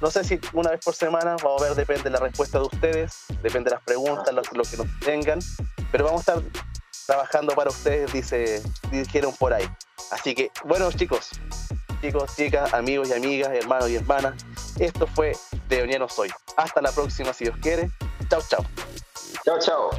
No 0.00 0.10
sé 0.10 0.24
si 0.24 0.40
una 0.52 0.70
vez 0.70 0.80
por 0.84 0.94
semana, 0.94 1.36
vamos 1.42 1.62
a 1.62 1.66
ver, 1.66 1.74
depende 1.74 2.04
de 2.04 2.10
la 2.10 2.20
respuesta 2.20 2.58
de 2.58 2.64
ustedes, 2.64 3.24
depende 3.42 3.70
de 3.70 3.76
las 3.76 3.82
preguntas, 3.82 4.32
lo, 4.32 4.42
que 4.42 4.76
nos 4.76 5.00
tengan, 5.00 5.40
pero 5.90 6.04
vamos 6.04 6.28
a 6.28 6.34
estar 6.34 6.50
trabajando 7.06 7.54
para 7.54 7.70
ustedes, 7.70 8.12
dice, 8.12 8.62
dijeron 8.90 9.34
por 9.38 9.52
ahí. 9.52 9.68
Así 10.10 10.34
que, 10.34 10.50
bueno 10.64 10.90
chicos, 10.92 11.30
chicos, 12.00 12.36
chicas, 12.36 12.72
amigos 12.74 13.08
y 13.08 13.14
amigas, 13.14 13.50
hermanos 13.52 13.90
y 13.90 13.96
hermanas, 13.96 14.34
esto 14.78 15.06
fue 15.06 15.36
De 15.68 16.06
Soy. 16.08 16.30
Hasta 16.56 16.80
la 16.80 16.92
próxima 16.92 17.32
si 17.32 17.44
Dios 17.44 17.56
quiere. 17.60 17.90
Chao, 18.28 18.40
chao. 18.48 18.64
Chao, 19.44 19.58
chao. 19.58 19.90